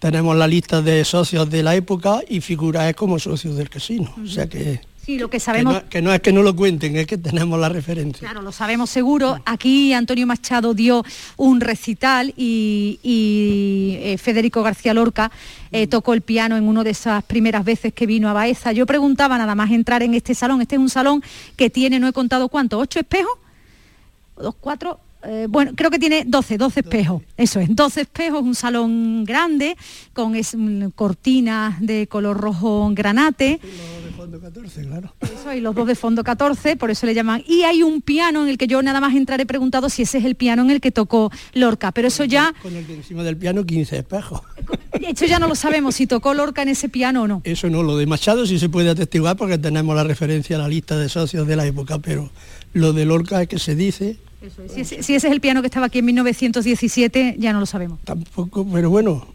tenemos 0.00 0.36
la 0.36 0.48
lista 0.48 0.82
de 0.82 1.04
socios 1.04 1.48
de 1.48 1.62
la 1.62 1.76
época 1.76 2.20
y 2.28 2.40
figura 2.40 2.92
como 2.94 3.20
socios 3.20 3.56
del 3.56 3.70
casino, 3.70 4.12
o 4.20 4.26
sea 4.26 4.48
que 4.48 4.80
Sí, 5.04 5.18
lo 5.18 5.28
que 5.28 5.38
sabemos... 5.38 5.82
Que 5.90 6.00
no, 6.00 6.12
es 6.14 6.20
que 6.20 6.32
no 6.32 6.42
lo 6.42 6.56
cuenten, 6.56 6.96
es 6.96 7.06
que 7.06 7.18
tenemos 7.18 7.60
la 7.60 7.68
referencia. 7.68 8.26
Claro, 8.26 8.40
lo 8.40 8.52
sabemos 8.52 8.88
seguro. 8.88 9.38
Aquí 9.44 9.92
Antonio 9.92 10.26
Machado 10.26 10.72
dio 10.72 11.04
un 11.36 11.60
recital 11.60 12.32
y, 12.36 12.98
eh, 13.04 14.16
Federico 14.18 14.62
García 14.62 14.94
Lorca 14.94 15.30
eh, 15.72 15.86
tocó 15.86 16.14
el 16.14 16.22
piano 16.22 16.56
en 16.56 16.64
una 16.64 16.82
de 16.84 16.90
esas 16.90 17.22
primeras 17.24 17.64
veces 17.64 17.92
que 17.92 18.06
vino 18.06 18.30
a 18.30 18.32
Baeza. 18.32 18.72
Yo 18.72 18.86
preguntaba 18.86 19.36
nada 19.36 19.54
más 19.54 19.70
entrar 19.72 20.02
en 20.02 20.14
este 20.14 20.34
salón. 20.34 20.62
Este 20.62 20.76
es 20.76 20.80
un 20.80 20.88
salón 20.88 21.22
que 21.56 21.68
tiene, 21.68 22.00
no 22.00 22.08
he 22.08 22.12
contado 22.12 22.48
cuánto, 22.48 22.78
ocho 22.78 22.98
espejos, 22.98 23.38
dos, 24.36 24.54
cuatro, 24.58 25.00
eh, 25.26 25.46
bueno, 25.48 25.72
creo 25.74 25.90
que 25.90 25.98
tiene 25.98 26.24
12, 26.26 26.58
12 26.58 26.80
espejos, 26.80 27.22
eso 27.36 27.60
es, 27.60 27.74
12 27.74 28.02
espejos, 28.02 28.42
un 28.42 28.54
salón 28.54 29.24
grande 29.24 29.76
con 30.12 30.34
cortinas 30.94 31.80
de 31.80 32.06
color 32.06 32.36
rojo 32.36 32.90
granate. 32.92 33.58
Los 33.62 34.04
de 34.04 34.10
fondo 34.10 34.40
14, 34.40 34.82
claro. 34.86 35.14
Eso, 35.20 35.52
y 35.54 35.60
los 35.60 35.74
dos 35.74 35.86
de 35.86 35.94
fondo 35.94 36.24
14, 36.24 36.76
por 36.76 36.90
eso 36.90 37.06
le 37.06 37.14
llaman. 37.14 37.42
Y 37.46 37.62
hay 37.62 37.82
un 37.82 38.02
piano 38.02 38.42
en 38.42 38.48
el 38.48 38.58
que 38.58 38.66
yo 38.66 38.82
nada 38.82 39.00
más 39.00 39.14
entraré 39.14 39.46
preguntado 39.46 39.88
si 39.88 40.02
ese 40.02 40.18
es 40.18 40.24
el 40.24 40.34
piano 40.34 40.62
en 40.62 40.70
el 40.70 40.80
que 40.80 40.90
tocó 40.90 41.30
Lorca, 41.54 41.92
pero 41.92 42.08
eso 42.08 42.24
ya... 42.24 42.54
Con 42.62 42.76
el 42.76 42.86
que 42.86 42.94
encima 42.94 43.22
del 43.22 43.36
piano 43.36 43.64
15 43.64 43.98
espejos. 43.98 44.42
Eso 45.00 45.26
ya 45.26 45.38
no 45.38 45.48
lo 45.48 45.54
sabemos, 45.54 45.94
si 45.94 46.06
tocó 46.06 46.34
Lorca 46.34 46.62
en 46.62 46.68
ese 46.68 46.88
piano 46.88 47.22
o 47.22 47.28
no. 47.28 47.40
Eso 47.44 47.68
no, 47.70 47.82
lo 47.82 47.96
de 47.96 48.06
Machado 48.06 48.46
sí 48.46 48.58
se 48.58 48.68
puede 48.68 48.90
atestiguar 48.90 49.36
porque 49.36 49.58
tenemos 49.58 49.94
la 49.96 50.04
referencia 50.04 50.56
a 50.56 50.60
la 50.60 50.68
lista 50.68 50.98
de 50.98 51.08
socios 51.08 51.46
de 51.46 51.56
la 51.56 51.66
época, 51.66 51.98
pero 51.98 52.30
lo 52.72 52.92
de 52.92 53.04
Lorca 53.04 53.42
es 53.42 53.48
que 53.48 53.58
se 53.58 53.74
dice 53.74 54.18
si, 54.74 54.80
ese, 54.80 55.16
es 55.16 55.24
el 55.24 55.40
piano 55.40 55.60
que 55.62 55.66
estaba 55.66 55.86
aquí 55.86 55.98
en 55.98 56.06
1917, 56.06 57.36
ya 57.38 57.52
no 57.52 57.60
lo 57.60 57.66
sabemos. 57.66 57.98
Tampoco, 58.04 58.66
pero 58.70 58.90
bueno, 58.90 59.26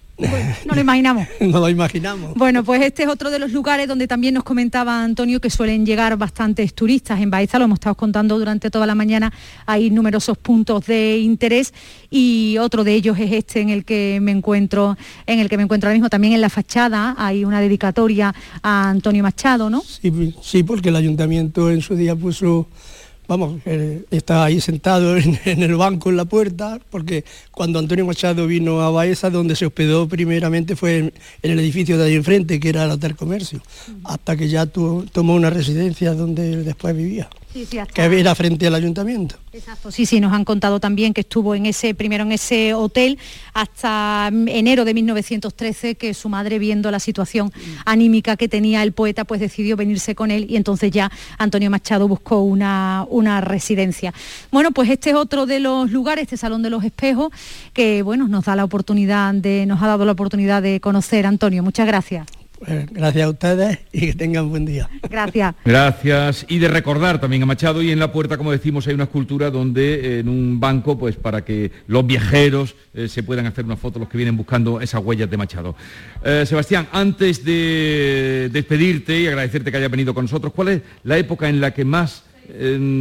no 0.66 0.76
lo 0.76 0.82
imaginamos. 0.82 1.28
no 1.40 1.60
lo 1.60 1.70
imaginamos. 1.70 2.34
Bueno, 2.36 2.64
pues 2.64 2.82
este 2.82 3.04
es 3.04 3.10
otro 3.10 3.30
de 3.30 3.40
los 3.40 3.52
lugares 3.52 3.88
donde 3.88 4.08
también 4.08 4.34
nos 4.34 4.44
comentaba 4.44 5.04
Antonio 5.04 5.40
que 5.40 5.50
suelen 5.50 5.86
llegar 5.86 6.18
bastantes 6.18 6.74
turistas. 6.74 7.22
En 7.22 7.30
Baeza 7.30 7.58
lo 7.58 7.66
hemos 7.66 7.78
estado 7.78 7.96
contando 7.96 8.38
durante 8.38 8.70
toda 8.70 8.86
la 8.86 8.96
mañana, 8.96 9.32
hay 9.66 9.90
numerosos 9.90 10.38
puntos 10.38 10.86
de 10.86 11.18
interés 11.18 11.74
y 12.10 12.58
otro 12.60 12.84
de 12.84 12.94
ellos 12.94 13.18
es 13.20 13.32
este 13.32 13.62
en 13.62 13.70
el 13.70 13.86
que 13.86 14.20
me 14.22 14.32
encuentro, 14.32 14.98
en 15.26 15.40
el 15.40 15.50
que 15.50 15.58
me 15.58 15.64
encuentro 15.64 15.88
ahora 15.88 15.96
mismo. 15.96 16.10
También 16.10 16.34
en 16.34 16.42
la 16.42 16.50
fachada 16.50 17.16
hay 17.18 17.46
una 17.46 17.62
dedicatoria 17.62 18.34
a 18.62 18.90
Antonio 18.90 19.24
Machado, 19.24 19.70
¿no? 19.70 19.82
Sí, 19.82 20.34
sí 20.42 20.64
porque 20.64 20.90
el 20.90 20.96
ayuntamiento 20.96 21.72
en 21.72 21.82
su 21.82 21.96
día 21.96 22.16
puso 22.16 22.68
vamos, 23.30 23.62
está 24.10 24.44
ahí 24.44 24.60
sentado 24.60 25.16
en, 25.46 25.64
el 25.64 25.76
banco 25.76 26.10
en 26.10 26.18
la 26.18 26.26
puerta, 26.26 26.80
porque 26.90 27.24
cuando 27.60 27.78
Antonio 27.78 28.06
Machado 28.06 28.48
vino 28.48 28.80
a 28.80 28.90
Baeza, 28.90 29.30
donde 29.30 29.54
se 29.54 29.66
hospedó 29.66 30.08
primeramente 30.08 30.78
fue 30.78 30.98
en, 31.00 31.14
el 31.42 31.60
edificio 31.60 31.98
de 31.98 32.06
ahí 32.06 32.16
enfrente, 32.16 32.58
que 32.58 32.70
era 32.70 32.86
el 32.86 32.92
Hotel 32.92 33.18
Comercio, 33.18 33.62
hasta 34.06 34.38
que 34.38 34.48
ya 34.48 34.66
tomó 34.66 35.36
una 35.36 35.50
residencia 35.50 36.14
donde 36.14 36.54
él 36.54 36.64
después 36.64 36.96
vivía 36.96 37.28
que 37.52 38.20
era 38.20 38.36
frente 38.36 38.68
al 38.68 38.76
ayuntamiento. 38.76 39.36
Exacto, 39.52 39.92
sí, 39.92 40.06
sí, 40.06 40.20
nos 40.20 40.34
han 40.34 40.46
contado 40.46 40.80
también 40.80 41.16
que 41.16 41.22
estuvo 41.22 41.56
en 41.56 41.66
ese, 41.66 41.96
primero 41.96 42.24
en 42.24 42.32
ese 42.32 42.76
hotel 42.76 43.18
hasta 43.54 44.30
enero 44.32 44.86
de 44.86 44.94
1913, 44.94 45.96
que 45.96 46.14
su 46.14 46.30
madre 46.30 46.60
viendo 46.60 46.92
la 46.92 47.00
situación 47.00 47.52
anímica 47.86 48.38
que 48.38 48.48
tenía 48.48 48.84
el 48.84 48.92
poeta, 48.92 49.26
pues 49.26 49.42
decidió 49.42 49.76
venirse 49.76 50.14
con 50.14 50.30
él 50.30 50.46
y 50.48 50.58
entonces 50.58 50.92
ya 50.92 51.12
Antonio 51.40 51.72
Machado 51.72 52.08
buscó 52.08 52.42
una, 52.42 53.06
una 53.10 53.42
residencia. 53.42 54.14
Bueno, 54.52 54.72
pues 54.72 54.90
este 54.92 55.10
es 55.10 55.16
otro 55.16 55.48
de 55.48 55.60
los 55.60 55.90
lugares, 55.92 56.24
este 56.24 56.38
Salón 56.38 56.62
de 56.62 56.70
los 56.70 56.84
Espejos, 56.84 57.34
que 57.74 58.02
bueno, 58.02 58.28
nos 58.28 58.46
da 58.46 58.56
la 58.56 58.64
oportunidad 58.64 59.34
de, 59.34 59.66
nos 59.66 59.82
ha 59.82 59.88
dado 59.88 60.06
la 60.06 60.12
oportunidad 60.14 60.62
de 60.62 60.80
conocer 60.80 61.26
Antonio. 61.26 61.64
Muchas 61.64 61.88
gracias. 61.88 62.28
Pues, 62.60 62.92
gracias 62.92 63.26
a 63.26 63.30
ustedes 63.30 63.80
y 63.94 64.08
que 64.08 64.14
tengan 64.14 64.50
buen 64.50 64.66
día. 64.66 64.90
Gracias. 65.10 65.56
Gracias. 65.64 66.46
Y 66.50 66.60
de 66.60 66.68
recordar 66.68 67.22
también 67.22 67.42
a 67.44 67.46
Machado 67.46 67.82
y 67.82 67.90
en 67.90 68.00
la 68.00 68.12
puerta, 68.12 68.38
como 68.38 68.52
decimos, 68.52 68.86
hay 68.88 68.96
una 68.96 69.06
escultura 69.06 69.50
donde 69.50 69.94
eh, 69.94 70.20
en 70.20 70.28
un 70.28 70.60
banco, 70.60 71.00
pues 71.00 71.16
para 71.16 71.46
que 71.46 71.72
los 71.88 72.06
viajeros 72.06 72.76
eh, 72.94 73.08
se 73.08 73.24
puedan 73.24 73.46
hacer 73.46 73.64
una 73.64 73.78
foto, 73.78 73.98
los 73.98 74.10
que 74.10 74.18
vienen 74.18 74.36
buscando 74.36 74.82
esas 74.82 75.02
huellas 75.02 75.30
de 75.30 75.38
Machado. 75.38 75.76
Eh, 76.24 76.44
Sebastián, 76.46 76.88
antes 76.92 77.46
de 77.46 78.50
despedirte 78.52 79.22
y 79.22 79.28
agradecerte 79.28 79.72
que 79.72 79.78
hayas 79.78 79.92
venido 79.92 80.14
con 80.14 80.26
nosotros, 80.26 80.52
¿cuál 80.54 80.68
es 80.68 80.82
la 81.04 81.18
época 81.18 81.48
en 81.48 81.62
la 81.62 81.74
que 81.74 81.86
más 81.86 82.24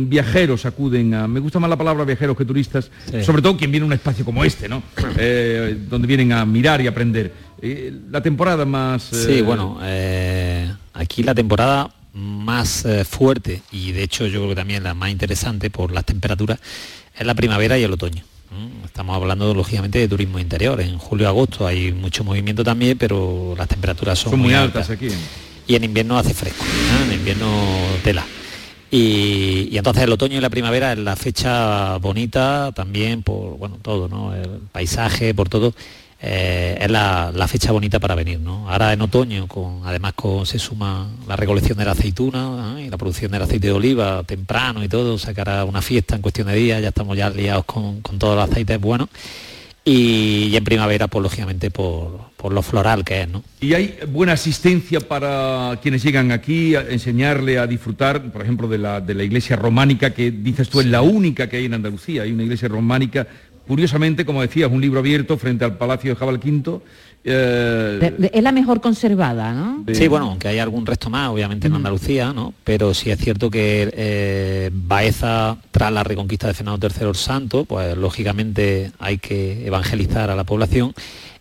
viajeros 0.08 0.66
acuden 0.66 1.14
a, 1.14 1.28
me 1.28 1.40
gusta 1.40 1.58
más 1.58 1.70
la 1.70 1.76
palabra 1.76 2.04
viajeros 2.04 2.36
que 2.36 2.44
turistas, 2.44 2.90
sobre 3.22 3.42
todo 3.42 3.56
quien 3.56 3.70
viene 3.70 3.84
a 3.84 3.86
un 3.86 3.92
espacio 3.92 4.24
como 4.24 4.44
este, 4.44 4.68
¿no? 4.68 4.82
donde 5.88 6.06
vienen 6.06 6.32
a 6.32 6.44
mirar 6.44 6.80
y 6.80 6.86
aprender 6.86 7.32
la 8.10 8.22
temporada 8.22 8.64
más... 8.64 9.02
Sí, 9.02 9.38
eh, 9.38 9.42
bueno, 9.42 9.78
eh, 9.82 10.70
aquí 10.94 11.22
la 11.22 11.34
temporada 11.34 11.90
más 12.12 12.84
eh, 12.84 13.04
fuerte 13.04 13.62
y 13.70 13.92
de 13.92 14.02
hecho 14.02 14.26
yo 14.26 14.40
creo 14.40 14.48
que 14.50 14.56
también 14.56 14.82
la 14.82 14.94
más 14.94 15.10
interesante 15.10 15.70
por 15.70 15.92
las 15.92 16.04
temperaturas 16.04 16.58
es 17.16 17.26
la 17.26 17.34
primavera 17.34 17.78
y 17.78 17.82
el 17.82 17.92
otoño. 17.92 18.22
Estamos 18.84 19.14
hablando 19.14 19.52
lógicamente 19.54 19.98
de 19.98 20.08
turismo 20.08 20.38
interior. 20.38 20.80
En 20.80 20.96
julio-agosto 20.98 21.66
hay 21.66 21.92
mucho 21.92 22.24
movimiento 22.24 22.64
también, 22.64 22.96
pero 22.96 23.54
las 23.56 23.68
temperaturas 23.68 24.18
son, 24.18 24.38
muy, 24.40 24.54
altas. 24.54 24.88
aquí. 24.88 25.08
Y 25.66 25.74
en 25.74 25.84
invierno 25.84 26.18
hace 26.18 26.32
fresco, 26.32 26.64
en 27.06 27.12
invierno 27.12 27.46
tela. 28.02 28.24
Y, 28.90 29.76
entonces 29.76 30.04
el 30.04 30.12
otoño 30.12 30.38
y 30.38 30.40
la 30.40 30.50
primavera 30.50 30.92
es 30.92 30.98
la 30.98 31.16
fecha 31.16 31.98
bonita 31.98 32.72
también 32.74 33.22
por 33.22 33.58
bueno 33.58 33.78
todo, 33.82 34.08
¿no? 34.08 34.34
El 34.34 34.60
paisaje, 34.72 35.34
por 35.34 35.48
todo. 35.48 35.74
Eh, 36.20 36.76
es 36.80 36.90
la, 36.90 37.46
fecha 37.48 37.70
bonita 37.70 38.00
para 38.00 38.14
venir. 38.14 38.40
¿no? 38.40 38.68
Ahora 38.68 38.92
en 38.92 39.00
otoño, 39.02 39.46
con, 39.46 39.82
además 39.84 40.14
con, 40.14 40.46
se 40.46 40.58
suma 40.58 41.08
la 41.26 41.36
recolección 41.36 41.78
de 41.78 41.84
la 41.84 41.92
aceituna 41.92 42.76
y 42.80 42.88
la 42.88 42.96
producción 42.96 43.30
del 43.30 43.42
aceite 43.42 43.68
de 43.68 43.72
oliva 43.72 44.22
temprano 44.24 44.82
y 44.82 44.88
todo, 44.88 45.18
sacará 45.18 45.64
una 45.64 45.82
fiesta 45.82 46.16
en 46.16 46.22
cuestión 46.22 46.48
de 46.48 46.54
días, 46.54 46.82
ya 46.82 46.88
estamos 46.88 47.16
ya 47.16 47.30
liados 47.30 47.64
con, 47.66 48.00
con 48.00 48.18
todos 48.18 48.36
los 48.36 48.50
aceites 48.50 48.80
buenos. 48.80 49.08
Y, 49.90 50.54
en 50.54 50.64
primavera, 50.64 51.08
pues 51.08 51.22
lógicamente 51.22 51.70
por, 51.70 52.30
por, 52.36 52.52
lo 52.52 52.60
floral 52.60 53.06
que 53.06 53.22
es, 53.22 53.28
¿no? 53.28 53.42
¿Y 53.58 53.72
hay 53.72 53.98
buena 54.06 54.34
asistencia 54.34 55.00
para 55.00 55.78
quienes 55.80 56.02
llegan 56.02 56.30
aquí 56.30 56.74
a 56.74 56.82
enseñarle 56.82 57.58
a 57.58 57.66
disfrutar, 57.66 58.30
por 58.30 58.42
ejemplo, 58.42 58.68
de 58.68 58.76
la, 58.76 59.00
de 59.00 59.14
la 59.14 59.22
iglesia 59.22 59.56
románica, 59.56 60.12
que 60.12 60.30
dices 60.30 60.68
tú 60.68 60.80
es 60.80 60.86
la 60.86 61.00
única 61.00 61.48
que 61.48 61.56
hay 61.56 61.64
en 61.64 61.72
Andalucía? 61.72 62.24
Hay 62.24 62.32
una 62.32 62.42
iglesia 62.42 62.68
románica 62.68 63.26
Curiosamente, 63.68 64.24
como 64.24 64.40
decías, 64.42 64.70
un 64.72 64.80
libro 64.80 65.00
abierto 65.00 65.36
frente 65.36 65.64
al 65.64 65.76
Palacio 65.76 66.10
de 66.10 66.16
Jabal 66.16 66.40
Quinto. 66.40 66.82
Eh, 67.22 68.30
es 68.32 68.42
la 68.42 68.52
mejor 68.52 68.80
conservada, 68.80 69.52
¿no? 69.52 69.84
Sí, 69.92 70.08
bueno, 70.08 70.30
aunque 70.30 70.48
hay 70.48 70.58
algún 70.58 70.86
resto 70.86 71.10
más, 71.10 71.28
obviamente 71.28 71.66
en 71.66 71.74
Andalucía, 71.74 72.32
¿no? 72.32 72.54
Pero 72.64 72.94
sí 72.94 73.10
es 73.10 73.18
cierto 73.18 73.50
que 73.50 73.90
eh, 73.92 74.70
Baeza, 74.72 75.58
tras 75.70 75.92
la 75.92 76.02
reconquista 76.02 76.46
de 76.46 76.54
Fernando 76.54 76.88
III 76.88 77.08
el 77.08 77.14
Santo, 77.14 77.66
pues 77.66 77.96
lógicamente 77.96 78.92
hay 78.98 79.18
que 79.18 79.66
evangelizar 79.66 80.30
a 80.30 80.36
la 80.36 80.44
población 80.44 80.94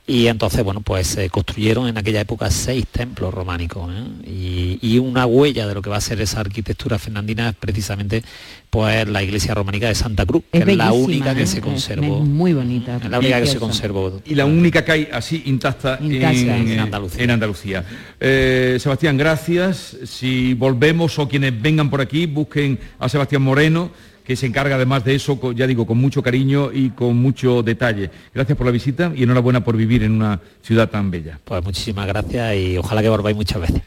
y 0.10 0.28
entonces, 0.28 0.64
bueno, 0.64 0.80
pues 0.80 1.06
se 1.06 1.30
construyeron 1.30 1.90
en 1.90 1.98
aquella 1.98 2.22
época 2.22 2.50
seis 2.50 2.88
templos 2.88 3.34
románicos 3.34 3.92
¿eh? 3.94 4.78
y, 4.82 4.98
una 5.00 5.26
huella 5.26 5.68
de 5.68 5.74
lo 5.74 5.82
que 5.82 5.90
va 5.90 5.98
a 5.98 6.02
ser 6.02 6.22
esa 6.22 6.40
arquitectura 6.40 6.98
fernandina 6.98 7.50
es 7.50 7.56
precisamente 7.56 8.24
pues 8.70 9.06
la 9.08 9.22
iglesia 9.22 9.54
románica 9.54 9.90
de 9.90 9.96
Santa 9.96 10.26
Cruz, 10.26 10.44
que 10.50 10.60
es, 10.60 10.78
la 10.78 10.94
única 10.94 11.36
que 11.36 11.44
¿eh? 11.44 11.48
se 11.48 11.60
conservó. 11.60 12.22
muy 12.22 12.54
bonita. 12.54 12.96
Es 13.04 13.10
la 13.10 13.20
única 13.20 13.42
que 13.42 13.48
se 13.48 13.60
conservó. 13.60 14.22
Y 14.26 14.36
la 14.36 14.46
única 14.46 14.86
que 14.86 14.92
hay 14.94 15.10
así 15.12 15.44
intacta, 15.46 16.00
en, 16.02 17.30
Andalucía. 17.30 17.86
Eh, 18.20 18.78
Sebastián, 18.80 19.18
gracias. 19.18 19.98
Si 20.06 20.54
volvemos 20.54 21.20
o 21.20 21.28
quienes 21.28 21.62
vengan 21.62 21.90
por 21.90 22.00
aquí, 22.00 22.28
busquen 22.28 22.80
a 22.98 23.10
Sebastián 23.10 23.42
Moreno 23.42 23.92
que 24.28 24.36
se 24.36 24.46
encarga 24.46 24.76
además 24.76 25.06
de 25.06 25.16
eso, 25.16 25.40
ya 25.54 25.66
digo, 25.66 25.88
con 25.88 25.98
mucho 26.00 26.22
cariño 26.22 26.70
y 26.74 26.90
con 26.90 27.16
mucho 27.16 27.64
detalle. 27.64 28.12
Gracias 28.36 28.58
por 28.58 28.66
la 28.68 28.74
visita 28.74 29.14
y 29.16 29.24
enhorabuena 29.24 29.64
por 29.64 29.78
vivir 29.78 30.04
en 30.04 30.12
una 30.12 30.42
ciudad 30.62 30.90
tan 30.90 31.10
bella. 31.10 31.40
Pues 31.46 31.64
muchísimas 31.64 32.06
gracias 32.08 32.58
y 32.58 32.78
ojalá 32.78 33.02
que 33.02 33.08
volváis 33.08 33.38
muchas 33.38 33.62
veces. 33.62 33.82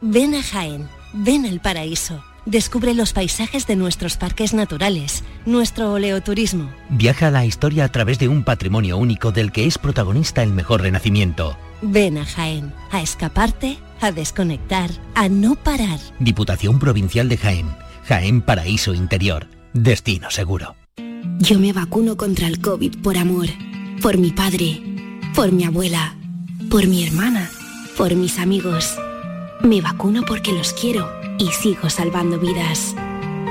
Ven 0.02 0.34
a 0.34 0.42
Jaén, 0.42 0.88
ven 1.12 1.44
al 1.44 1.60
paraíso. 1.60 2.24
Descubre 2.46 2.94
los 2.94 3.12
paisajes 3.12 3.66
de 3.66 3.76
nuestros 3.76 4.16
parques 4.16 4.54
naturales, 4.54 5.24
nuestro 5.44 5.92
oleoturismo. 5.92 6.70
Viaja 6.88 7.26
a 7.26 7.30
la 7.30 7.44
historia 7.44 7.84
a 7.84 7.88
través 7.90 8.18
de 8.18 8.26
un 8.26 8.42
patrimonio 8.42 8.96
único 8.96 9.30
del 9.30 9.52
que 9.52 9.66
es 9.66 9.76
protagonista 9.76 10.42
el 10.42 10.54
mejor 10.54 10.80
renacimiento. 10.80 11.58
Ven 11.82 12.16
a 12.16 12.24
Jaén, 12.24 12.72
a 12.90 13.02
escaparte, 13.02 13.76
a 14.00 14.10
desconectar, 14.10 14.90
a 15.14 15.28
no 15.28 15.54
parar. 15.54 15.98
Diputación 16.18 16.78
Provincial 16.78 17.28
de 17.28 17.36
Jaén, 17.36 17.68
Jaén 18.08 18.40
Paraíso 18.40 18.94
Interior, 18.94 19.48
destino 19.74 20.30
seguro. 20.30 20.76
Yo 21.40 21.58
me 21.58 21.74
vacuno 21.74 22.16
contra 22.16 22.46
el 22.46 22.62
COVID 22.62 23.02
por 23.02 23.18
amor, 23.18 23.48
por 24.00 24.16
mi 24.16 24.30
padre, 24.30 24.80
por 25.34 25.52
mi 25.52 25.64
abuela, 25.64 26.16
por 26.70 26.86
mi 26.86 27.06
hermana, 27.06 27.50
por 27.98 28.14
mis 28.14 28.38
amigos. 28.38 28.96
Me 29.62 29.80
vacuno 29.80 30.22
porque 30.26 30.52
los 30.52 30.72
quiero 30.72 31.10
y 31.38 31.48
sigo 31.48 31.90
salvando 31.90 32.38
vidas. 32.38 32.94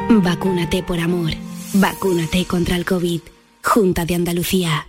Vacúnate 0.09 0.81
por 0.81 0.99
amor. 0.99 1.31
Vacúnate 1.73 2.45
contra 2.45 2.75
el 2.75 2.85
COVID. 2.85 3.21
Junta 3.63 4.05
de 4.05 4.15
Andalucía. 4.15 4.87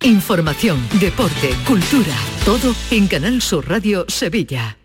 Información, 0.00 0.80
deporte, 0.98 1.54
cultura, 1.66 2.14
todo 2.44 2.74
en 2.90 3.06
Canal 3.06 3.40
Sur 3.40 3.68
Radio 3.68 4.04
Sevilla. 4.08 4.76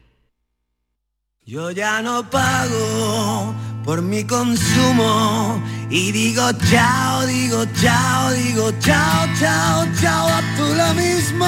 Yo 1.43 1.71
ya 1.71 2.01
no 2.01 2.29
pago 2.29 3.55
por 3.85 4.01
mi 4.01 4.25
consumo 4.25 5.63
y 5.89 6.11
digo 6.11 6.43
chao, 6.69 7.25
digo 7.25 7.63
chao, 7.81 8.31
digo 8.33 8.71
chao, 8.79 9.27
chao, 9.39 9.87
chao, 9.99 10.27
a 10.27 10.41
tú 10.57 10.75
lo 10.75 10.93
mismo. 10.93 11.47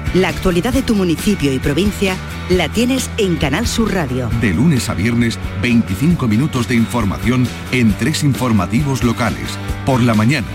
La 0.13 0.27
actualidad 0.27 0.73
de 0.73 0.81
tu 0.81 0.93
municipio 0.93 1.53
y 1.53 1.59
provincia 1.59 2.17
la 2.49 2.67
tienes 2.67 3.09
en 3.17 3.37
Canal 3.37 3.65
Sur 3.65 3.93
Radio. 3.93 4.29
De 4.41 4.53
lunes 4.53 4.89
a 4.89 4.93
viernes, 4.93 5.39
25 5.61 6.27
minutos 6.27 6.67
de 6.67 6.75
información 6.75 7.47
en 7.71 7.93
tres 7.93 8.23
informativos 8.23 9.05
locales. 9.05 9.57
Por 9.85 10.01
la 10.01 10.13
mañana, 10.13 10.47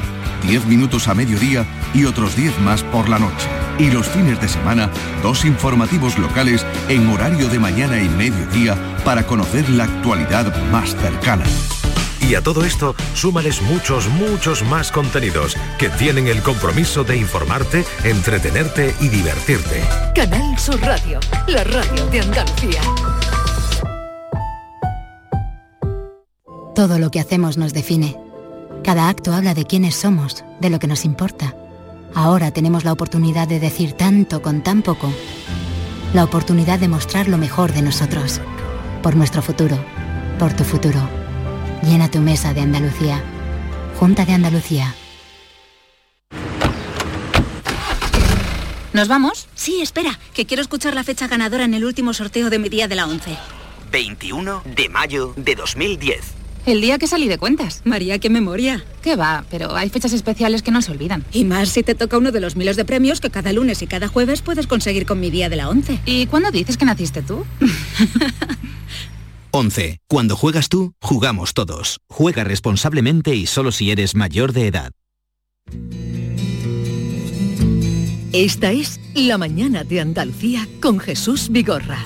10 0.47 0.67
minutos 0.67 1.09
a 1.09 1.15
mediodía 1.15 1.65
y 1.95 2.05
otros 2.05 2.37
10 2.37 2.61
más 2.61 2.83
por 2.83 3.09
la 3.09 3.19
noche. 3.19 3.49
Y 3.79 3.91
los 3.91 4.07
fines 4.07 4.39
de 4.43 4.49
semana, 4.49 4.91
dos 5.23 5.47
informativos 5.47 6.19
locales 6.19 6.67
en 6.91 7.09
horario 7.09 7.49
de 7.49 7.59
mañana 7.59 7.99
y 8.03 8.11
mediodía 8.11 8.77
para 9.07 9.27
conocer 9.27 9.71
la 9.71 9.85
actualidad 9.85 10.55
más 10.71 10.95
cercana. 10.97 11.45
Y 12.21 12.35
a 12.35 12.43
todo 12.43 12.65
esto, 12.65 12.95
súmales 13.15 13.63
muchos, 13.63 14.09
muchos 14.09 14.63
más 14.65 14.91
contenidos 14.91 15.57
que 15.79 15.89
tienen 15.91 16.29
el 16.29 16.43
compromiso 16.43 17.05
de 17.05 17.17
informarte, 17.17 17.85
entretenerte 18.05 18.95
y 19.01 19.09
divertirte. 19.09 19.83
Canal 20.15 20.59
Sur 20.59 20.81
Radio, 20.81 21.21
la 21.47 21.65
radio 21.65 22.07
de 22.07 22.21
Andalucía. 22.21 22.81
Todo 26.75 26.99
lo 26.99 27.11
que 27.11 27.21
hacemos 27.21 27.57
nos 27.57 27.73
define. 27.73 28.19
Cada 28.85 29.09
acto 29.09 29.33
habla 29.33 29.55
de 29.55 29.65
quiénes 29.65 29.97
somos, 29.97 30.45
de 30.61 30.71
lo 30.71 30.79
que 30.79 30.87
nos 30.87 31.05
importa. 31.05 31.55
Ahora 32.15 32.51
tenemos 32.51 32.85
la 32.85 32.93
oportunidad 32.93 33.49
de 33.49 33.61
decir 33.61 33.93
tanto 33.93 34.43
con 34.43 34.63
tan 34.63 34.83
poco. 34.83 35.13
La 36.15 36.25
oportunidad 36.25 36.79
de 36.79 36.89
mostrar 36.89 37.29
lo 37.29 37.39
mejor 37.39 37.73
de 37.73 37.83
nosotros. 37.83 38.41
Por 39.03 39.17
nuestro 39.17 39.43
futuro. 39.43 39.77
Por 40.39 40.53
tu 40.53 40.65
futuro. 40.65 41.26
Llena 41.83 42.11
tu 42.11 42.19
mesa 42.21 42.53
de 42.55 42.61
Andalucía. 42.61 43.23
Junta 43.99 44.25
de 44.25 44.33
Andalucía. 44.33 44.95
¿Nos 48.93 49.09
vamos? 49.09 49.47
Sí, 49.55 49.81
espera, 49.83 50.19
que 50.35 50.47
quiero 50.47 50.63
escuchar 50.63 50.95
la 50.95 51.05
fecha 51.05 51.29
ganadora 51.29 51.65
en 51.65 51.75
el 51.75 51.85
último 51.85 52.15
sorteo 52.15 52.49
de 52.49 52.59
mi 52.59 52.69
día 52.69 52.89
de 52.89 52.97
la 52.97 53.07
11. 53.07 53.37
21 53.93 54.63
de 54.65 54.89
mayo 54.89 55.35
de 55.37 55.55
2010. 55.55 56.35
El 56.65 56.81
día 56.81 56.99
que 56.99 57.07
salí 57.07 57.29
de 57.29 57.39
cuentas. 57.39 57.83
María, 57.85 58.19
qué 58.19 58.29
memoria. 58.29 58.83
Qué 59.03 59.15
va, 59.15 59.45
pero 59.51 59.77
hay 59.77 59.89
fechas 59.89 60.13
especiales 60.13 60.63
que 60.63 60.73
no 60.73 60.83
se 60.83 60.91
olvidan. 60.91 61.25
Y 61.31 61.45
más 61.45 61.69
si 61.69 61.85
te 61.85 61.95
toca 61.95 62.19
uno 62.19 62.33
de 62.33 62.41
los 62.41 62.57
miles 62.57 62.77
de 62.77 62.85
premios 62.85 63.21
que 63.21 63.31
cada 63.31 63.53
lunes 63.53 63.83
y 63.83 63.87
cada 63.87 64.09
jueves 64.09 64.43
puedes 64.43 64.67
conseguir 64.67 65.07
con 65.07 65.21
mi 65.21 65.31
día 65.31 65.49
de 65.49 65.57
la 65.57 65.69
11. 65.69 66.01
¿Y 66.07 66.27
cuándo 66.27 66.51
dices 66.51 66.77
que 66.77 66.85
naciste 66.85 67.23
tú? 67.23 67.47
11. 69.51 69.99
Cuando 70.09 70.37
juegas 70.37 70.69
tú, 70.69 70.93
jugamos 71.01 71.55
todos. 71.55 72.01
Juega 72.09 72.45
responsablemente 72.45 73.35
y 73.35 73.47
solo 73.47 73.73
si 73.73 73.91
eres 73.91 74.15
mayor 74.15 74.53
de 74.53 74.67
edad. 74.67 74.93
Esta 78.33 78.71
es 78.71 79.01
La 79.15 79.39
Mañana 79.39 79.83
de 79.83 80.01
Andalucía 80.01 80.69
con 80.81 80.99
Jesús 80.99 81.49
Vigorra. 81.51 81.99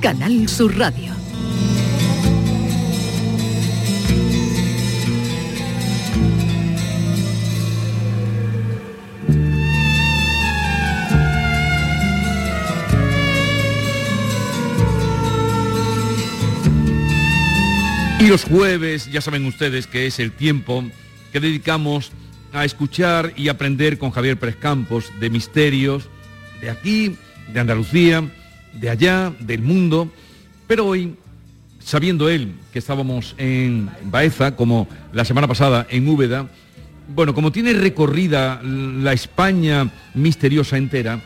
Canal 0.00 0.48
Sur 0.48 0.76
Radio. 0.76 1.23
Y 18.24 18.28
los 18.28 18.44
jueves, 18.44 19.12
ya 19.12 19.20
saben 19.20 19.44
ustedes 19.44 19.86
que 19.86 20.06
es 20.06 20.18
el 20.18 20.32
tiempo 20.32 20.82
que 21.30 21.40
dedicamos 21.40 22.10
a 22.54 22.64
escuchar 22.64 23.34
y 23.36 23.48
aprender 23.48 23.98
con 23.98 24.12
Javier 24.12 24.38
Pérez 24.38 24.56
Campos 24.56 25.12
de 25.20 25.28
misterios 25.28 26.08
de 26.62 26.70
aquí, 26.70 27.16
de 27.52 27.60
Andalucía, 27.60 28.26
de 28.72 28.88
allá, 28.88 29.30
del 29.40 29.60
mundo. 29.60 30.10
Pero 30.66 30.86
hoy, 30.86 31.16
sabiendo 31.80 32.30
él 32.30 32.54
que 32.72 32.78
estábamos 32.78 33.34
en 33.36 33.90
Baeza, 34.04 34.56
como 34.56 34.88
la 35.12 35.26
semana 35.26 35.46
pasada 35.46 35.86
en 35.90 36.08
Úbeda, 36.08 36.48
bueno, 37.14 37.34
como 37.34 37.52
tiene 37.52 37.74
recorrida 37.74 38.58
la 38.62 39.12
España 39.12 39.90
misteriosa 40.14 40.78
entera, 40.78 41.20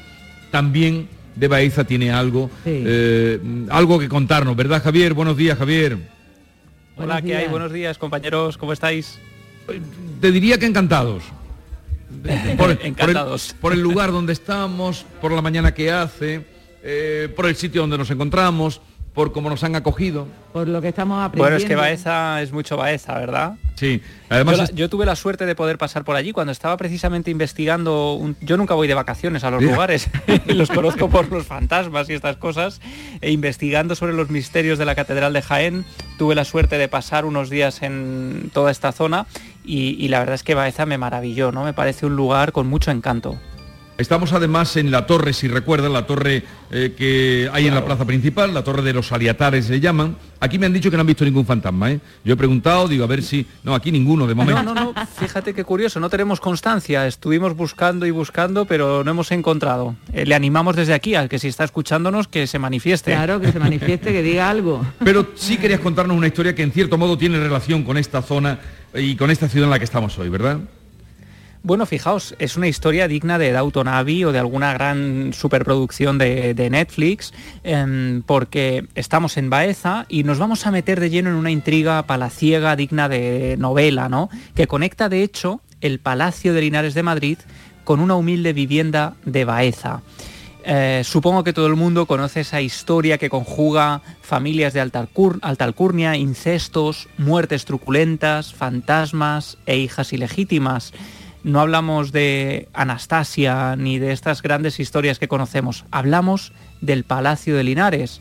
también 0.50 1.06
de 1.36 1.46
Baeza 1.46 1.84
tiene 1.84 2.10
algo, 2.10 2.50
eh, 2.66 3.38
algo 3.70 4.00
que 4.00 4.08
contarnos, 4.08 4.56
¿verdad 4.56 4.82
Javier? 4.82 5.14
Buenos 5.14 5.36
días 5.36 5.56
Javier. 5.56 6.17
Hola, 6.98 7.22
¿qué 7.22 7.36
hay? 7.36 7.48
Buenos 7.48 7.72
días, 7.72 7.96
compañeros, 7.96 8.58
¿cómo 8.58 8.72
estáis? 8.72 9.18
Te 10.20 10.32
diría 10.32 10.58
que 10.58 10.66
encantados. 10.66 11.22
Por, 12.56 12.70
encantados. 12.82 13.54
Por 13.60 13.72
el, 13.72 13.80
lugar 13.80 14.10
donde 14.10 14.32
estamos, 14.32 15.06
por 15.20 15.30
la 15.30 15.40
mañana 15.40 15.72
que 15.72 15.92
hace, 15.92 16.44
eh, 16.82 17.32
por 17.36 17.46
el 17.46 17.54
sitio 17.54 17.82
donde 17.82 17.98
nos 17.98 18.10
encontramos, 18.10 18.80
por 19.14 19.32
cómo 19.32 19.48
nos 19.48 19.62
han 19.64 19.76
acogido. 19.76 20.26
Por 20.52 20.68
lo 20.68 20.80
que 20.80 20.88
estamos 20.88 21.18
aprendiendo. 21.18 21.44
Bueno, 21.44 21.56
es 21.56 21.64
que 21.64 21.74
Baeza 21.74 22.42
es 22.42 22.52
mucho 22.52 22.76
Baeza, 22.76 23.18
¿verdad? 23.18 23.54
Sí. 23.74 24.02
Además 24.28 24.72
yo, 24.74 24.88
tuve 24.88 25.06
la 25.06 25.16
suerte 25.16 25.46
de 25.46 25.54
poder 25.54 25.78
pasar 25.78 26.04
por 26.04 26.16
allí 26.16 26.32
cuando 26.32 26.52
estaba 26.52 26.76
precisamente 26.76 27.30
investigando. 27.30 28.34
Yo 28.40 28.56
nunca 28.56 28.74
voy 28.74 28.88
de 28.88 28.94
vacaciones 28.94 29.44
a 29.44 29.50
los 29.50 29.62
lugares, 29.62 30.08
los 30.46 30.68
conozco 30.68 31.08
por 31.08 31.30
los 31.30 31.46
fantasmas 31.46 32.08
y 32.10 32.14
estas 32.14 32.36
cosas. 32.36 32.80
E 33.20 33.30
investigando 33.30 33.94
sobre 33.94 34.14
los 34.14 34.30
misterios 34.30 34.78
de 34.78 34.84
la 34.84 34.94
Catedral 34.94 35.32
de 35.32 35.42
Jaén, 35.42 35.84
tuve 36.18 36.34
la 36.34 36.44
suerte 36.44 36.76
de 36.76 36.88
pasar 36.88 37.24
unos 37.24 37.48
días 37.48 37.82
en 37.82 38.50
toda 38.52 38.70
esta 38.70 38.92
zona 38.92 39.26
y, 39.64 40.08
la 40.08 40.18
verdad 40.18 40.34
es 40.34 40.42
que 40.42 40.54
Baeza 40.54 40.84
me 40.84 40.98
maravilló, 40.98 41.52
¿no? 41.52 41.64
Me 41.64 41.72
parece 41.72 42.06
un 42.06 42.16
lugar 42.16 42.52
con 42.52 42.66
mucho 42.66 42.90
encanto. 42.90 43.38
Estamos 43.98 44.32
además 44.32 44.76
en 44.76 44.92
la 44.92 45.08
torre, 45.08 45.32
si 45.32 45.48
recuerdan, 45.48 45.92
la 45.92 46.06
torre 46.06 46.44
eh, 46.70 46.94
que 46.96 47.50
hay 47.52 47.66
en 47.66 47.74
la 47.74 47.84
plaza 47.84 48.04
principal, 48.04 48.54
la 48.54 48.62
torre 48.62 48.82
de 48.82 48.92
los 48.92 49.10
aliatares 49.10 49.64
se 49.64 49.80
llaman. 49.80 50.16
Aquí 50.38 50.56
me 50.56 50.66
han 50.66 50.72
dicho 50.72 50.88
que 50.88 50.96
no 50.96 51.00
han 51.00 51.06
visto 51.08 51.24
ningún 51.24 51.44
fantasma, 51.44 51.90
¿eh? 51.90 51.98
Yo 52.24 52.34
he 52.34 52.36
preguntado, 52.36 52.86
digo, 52.86 53.02
a 53.02 53.08
ver 53.08 53.24
si... 53.24 53.44
No, 53.64 53.74
aquí 53.74 53.90
ninguno 53.90 54.28
de 54.28 54.36
momento. 54.36 54.62
No, 54.62 54.72
no, 54.72 54.92
no, 54.94 55.06
fíjate 55.16 55.52
qué 55.52 55.64
curioso, 55.64 55.98
no 55.98 56.08
tenemos 56.08 56.38
constancia. 56.38 57.08
Estuvimos 57.08 57.56
buscando 57.56 58.06
y 58.06 58.12
buscando, 58.12 58.66
pero 58.66 59.02
no 59.02 59.10
hemos 59.10 59.32
encontrado. 59.32 59.96
Eh, 60.12 60.24
le 60.24 60.36
animamos 60.36 60.76
desde 60.76 60.94
aquí 60.94 61.16
al 61.16 61.28
que 61.28 61.40
si 61.40 61.48
está 61.48 61.64
escuchándonos 61.64 62.28
que 62.28 62.46
se 62.46 62.60
manifieste. 62.60 63.10
Claro, 63.10 63.40
que 63.40 63.50
se 63.50 63.58
manifieste, 63.58 64.12
que 64.12 64.22
diga 64.22 64.48
algo. 64.48 64.86
Pero 65.04 65.26
sí 65.34 65.56
querías 65.56 65.80
contarnos 65.80 66.16
una 66.16 66.28
historia 66.28 66.54
que 66.54 66.62
en 66.62 66.70
cierto 66.70 66.98
modo 66.98 67.18
tiene 67.18 67.40
relación 67.40 67.82
con 67.82 67.98
esta 67.98 68.22
zona 68.22 68.60
y 68.94 69.16
con 69.16 69.32
esta 69.32 69.48
ciudad 69.48 69.64
en 69.64 69.70
la 69.70 69.78
que 69.78 69.86
estamos 69.86 70.16
hoy, 70.20 70.28
¿verdad? 70.28 70.60
Bueno, 71.68 71.84
fijaos, 71.84 72.34
es 72.38 72.56
una 72.56 72.66
historia 72.66 73.08
digna 73.08 73.36
de 73.36 73.52
Downton 73.52 73.88
o 73.88 74.32
de 74.32 74.38
alguna 74.38 74.72
gran 74.72 75.34
superproducción 75.34 76.16
de, 76.16 76.68
Netflix, 76.70 77.34
em, 77.62 78.22
porque 78.22 78.86
estamos 78.94 79.36
en 79.36 79.50
Baeza 79.50 80.06
y 80.08 80.24
nos 80.24 80.38
vamos 80.38 80.66
a 80.66 80.70
meter 80.70 80.98
de 80.98 81.10
lleno 81.10 81.28
en 81.28 81.36
una 81.36 81.50
intriga 81.50 82.02
palaciega 82.04 82.74
digna 82.74 83.10
de 83.10 83.56
novela, 83.58 84.08
¿no? 84.08 84.30
Que 84.54 84.66
conecta, 84.66 85.10
de 85.10 85.22
hecho, 85.22 85.60
el 85.82 85.98
Palacio 85.98 86.54
de 86.54 86.62
Linares 86.62 86.94
de 86.94 87.02
Madrid 87.02 87.36
con 87.84 88.00
una 88.00 88.14
humilde 88.14 88.54
vivienda 88.54 89.16
de 89.26 89.44
Baeza. 89.44 90.00
Eh, 90.64 91.02
supongo 91.04 91.44
que 91.44 91.52
todo 91.52 91.66
el 91.66 91.76
mundo 91.76 92.06
conoce 92.06 92.40
esa 92.40 92.62
historia 92.62 93.18
que 93.18 93.28
conjuga 93.28 94.00
familias 94.22 94.72
de 94.72 94.80
alta, 94.80 95.06
alcurnia, 95.66 96.16
incestos, 96.16 97.10
muertes 97.18 97.66
truculentas, 97.66 98.54
fantasmas 98.54 99.58
e 99.66 99.76
hijas 99.76 100.14
ilegítimas 100.14 100.94
no 101.44 101.60
hablamos 101.60 102.12
de 102.12 102.68
Anastasia 102.72 103.76
ni 103.76 103.98
de 103.98 104.12
estas 104.12 104.42
grandes 104.42 104.80
historias 104.80 105.18
que 105.18 105.28
conocemos, 105.28 105.84
hablamos 105.90 106.52
del 106.80 107.04
Palacio 107.04 107.56
de 107.56 107.64
Linares. 107.64 108.20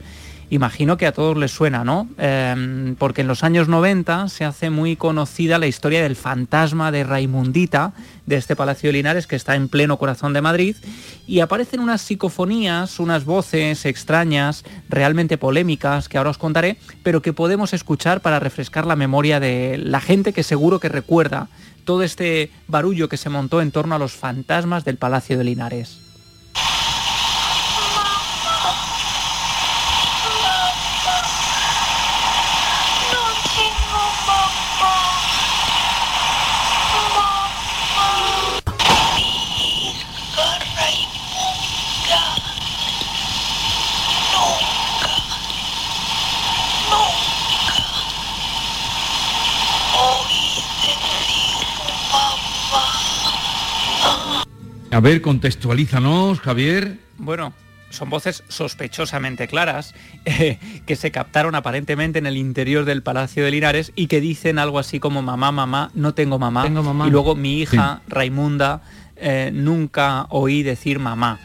Imagino 0.50 0.96
que 0.96 1.06
a 1.06 1.12
todos 1.12 1.36
les 1.36 1.52
suena, 1.52 1.84
¿no? 1.84 2.08
Em, 2.18 2.96
porque 2.96 3.20
en 3.20 3.28
los 3.28 3.44
años 3.44 3.68
90 3.68 4.30
se 4.30 4.46
hace 4.46 4.70
muy 4.70 4.96
conocida 4.96 5.60
la 5.60 5.68
historia 5.68 6.02
del 6.02 6.16
fantasma 6.16 6.90
de 6.90 7.04
Raimundita, 7.04 7.92
de 8.26 8.38
este 8.38 8.56
Palacio 8.56 8.88
de 8.88 8.94
Linares 8.94 9.28
que 9.28 9.36
está 9.36 9.56
en 9.56 9.68
pleno 9.68 9.98
corazón 9.98 10.32
de 10.32 10.42
Madrid, 10.42 10.78
y 11.28 11.42
aparecen 11.42 11.82
unas 11.82 12.02
psicofonías, 12.02 13.02
unas 13.02 13.26
voces 13.26 13.86
extrañas, 13.86 14.64
realmente 14.88 15.38
polémicas, 15.38 16.08
que 16.08 16.18
ahora 16.18 16.30
os 16.30 16.38
contaré, 16.38 16.78
pero 17.04 17.22
que 17.22 17.34
podemos 17.34 17.74
escuchar 17.74 18.22
para 18.22 18.40
refrescar 18.40 18.86
la 18.86 18.96
memoria 18.96 19.42
de 19.42 19.78
la 19.78 20.00
gente 20.00 20.32
que 20.32 20.44
seguro 20.44 20.80
que 20.80 20.88
recuerda 20.88 21.50
todo 21.84 22.04
este 22.04 22.52
barullo 22.68 23.10
que 23.10 23.18
se 23.18 23.30
montó 23.30 23.62
en 23.62 23.72
torno 23.72 23.96
a 23.96 24.00
los 24.00 24.14
fantasmas 24.14 24.86
del 24.86 24.96
Palacio 24.96 25.38
de 25.38 25.44
Linares. 25.44 26.07
A 54.98 55.00
ver, 55.00 55.22
contextualízanos, 55.22 56.40
Javier. 56.40 56.98
Bueno, 57.20 57.54
son 57.92 58.10
voces 58.10 58.44
sospechosamente 58.48 59.48
claras 59.48 59.94
eh, 60.26 60.58
que 60.88 60.96
se 60.96 61.12
captaron 61.12 61.54
aparentemente 61.54 62.18
en 62.18 62.26
el 62.26 62.36
interior 62.36 62.84
del 62.84 63.04
Palacio 63.04 63.46
de 63.46 63.52
Linares 63.52 63.92
y 63.96 64.08
que 64.08 64.22
dicen 64.22 64.58
algo 64.58 64.80
así 64.80 65.00
como 65.00 65.22
mamá, 65.22 65.52
mamá, 65.52 65.92
no 65.94 66.16
tengo 66.16 66.40
mamá. 66.40 66.66
Y 67.06 67.12
luego 67.12 67.36
mi 67.36 67.60
hija, 67.60 68.02
Raimunda, 68.08 68.82
eh, 69.18 69.52
nunca 69.54 70.26
oí 70.32 70.64
decir 70.64 70.98
mamá. 70.98 71.38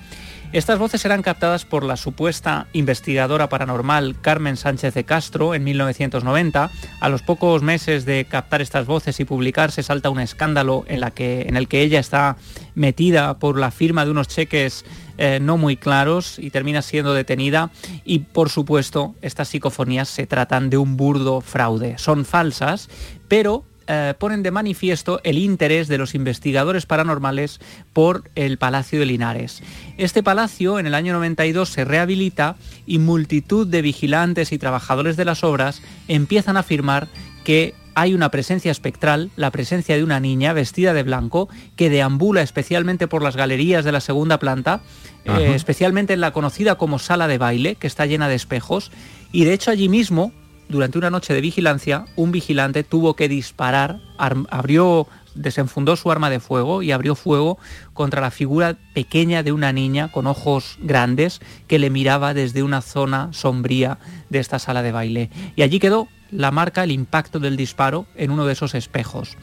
Estas 0.52 0.78
voces 0.78 1.02
eran 1.06 1.22
captadas 1.22 1.64
por 1.64 1.82
la 1.82 1.96
supuesta 1.96 2.66
investigadora 2.74 3.48
paranormal 3.48 4.20
Carmen 4.20 4.58
Sánchez 4.58 4.92
de 4.92 5.04
Castro 5.04 5.54
en 5.54 5.64
1990. 5.64 6.70
A 7.00 7.08
los 7.08 7.22
pocos 7.22 7.62
meses 7.62 8.04
de 8.04 8.26
captar 8.26 8.60
estas 8.60 8.84
voces 8.84 9.18
y 9.18 9.24
publicarse 9.24 9.82
salta 9.82 10.10
un 10.10 10.20
escándalo 10.20 10.84
en, 10.88 11.56
el 11.56 11.68
que 11.68 11.80
ella 11.80 12.00
está 12.00 12.36
metida 12.74 13.38
por 13.38 13.58
la 13.58 13.70
firma 13.70 14.04
de 14.04 14.10
unos 14.10 14.28
cheques 14.28 14.84
eh, 15.16 15.38
no 15.40 15.56
muy 15.56 15.78
claros 15.78 16.38
y 16.38 16.50
termina 16.50 16.82
siendo 16.82 17.14
detenida 17.14 17.70
y 18.04 18.18
por 18.18 18.50
supuesto 18.50 19.14
estas 19.22 19.48
psicofonías 19.48 20.10
se 20.10 20.26
tratan 20.26 20.68
de 20.68 20.76
un 20.76 20.98
burdo 20.98 21.40
fraude. 21.40 21.96
Son 21.96 22.26
falsas, 22.26 22.90
pero 23.26 23.64
eh, 23.86 24.14
ponen 24.18 24.42
de 24.42 24.50
manifiesto 24.50 25.20
el 25.24 25.38
interés 25.38 25.88
de 25.88 25.98
los 25.98 26.14
investigadores 26.14 26.86
paranormales 26.86 27.60
por 27.92 28.30
el 28.34 28.58
Palacio 28.58 28.98
de 28.98 29.06
Linares. 29.06 29.62
Este 29.98 30.22
palacio 30.22 30.78
en 30.78 30.86
el 30.86 30.94
año 30.94 31.12
92 31.12 31.68
se 31.68 31.84
rehabilita 31.84 32.56
y 32.86 32.98
multitud 32.98 33.66
de 33.66 33.82
vigilantes 33.82 34.52
y 34.52 34.58
trabajadores 34.58 35.16
de 35.16 35.24
las 35.24 35.44
obras 35.44 35.82
empiezan 36.08 36.56
a 36.56 36.60
afirmar 36.60 37.08
que 37.44 37.74
hay 37.94 38.14
una 38.14 38.30
presencia 38.30 38.70
espectral, 38.70 39.30
la 39.36 39.50
presencia 39.50 39.96
de 39.96 40.04
una 40.04 40.20
niña 40.20 40.52
vestida 40.52 40.94
de 40.94 41.02
blanco 41.02 41.48
que 41.76 41.90
deambula 41.90 42.42
especialmente 42.42 43.06
por 43.06 43.22
las 43.22 43.36
galerías 43.36 43.84
de 43.84 43.92
la 43.92 44.00
segunda 44.00 44.38
planta, 44.38 44.80
eh, 45.24 45.52
especialmente 45.54 46.14
en 46.14 46.20
la 46.20 46.32
conocida 46.32 46.76
como 46.76 46.98
sala 46.98 47.28
de 47.28 47.38
baile, 47.38 47.74
que 47.74 47.86
está 47.86 48.06
llena 48.06 48.28
de 48.28 48.34
espejos, 48.34 48.90
y 49.30 49.44
de 49.44 49.52
hecho 49.52 49.70
allí 49.70 49.88
mismo 49.88 50.32
durante 50.68 50.98
una 50.98 51.10
noche 51.10 51.34
de 51.34 51.40
vigilancia, 51.40 52.06
un 52.16 52.32
vigilante 52.32 52.84
tuvo 52.84 53.14
que 53.14 53.28
disparar, 53.28 54.00
abrió, 54.16 55.06
desenfundó 55.34 55.96
su 55.96 56.10
arma 56.10 56.30
de 56.30 56.40
fuego 56.40 56.82
y 56.82 56.92
abrió 56.92 57.14
fuego 57.14 57.58
contra 57.92 58.20
la 58.20 58.30
figura 58.30 58.76
pequeña 58.94 59.42
de 59.42 59.52
una 59.52 59.72
niña 59.72 60.10
con 60.10 60.26
ojos 60.26 60.78
grandes 60.80 61.40
que 61.66 61.78
le 61.78 61.90
miraba 61.90 62.34
desde 62.34 62.62
una 62.62 62.80
zona 62.80 63.28
sombría 63.32 63.98
de 64.30 64.38
esta 64.38 64.58
sala 64.58 64.82
de 64.82 64.92
baile. 64.92 65.30
Y 65.56 65.62
allí 65.62 65.78
quedó 65.78 66.08
la 66.30 66.50
marca, 66.50 66.84
el 66.84 66.90
impacto 66.90 67.38
del 67.38 67.56
disparo 67.56 68.06
en 68.16 68.30
uno 68.30 68.46
de 68.46 68.54
esos 68.54 68.74
espejos. 68.74 69.36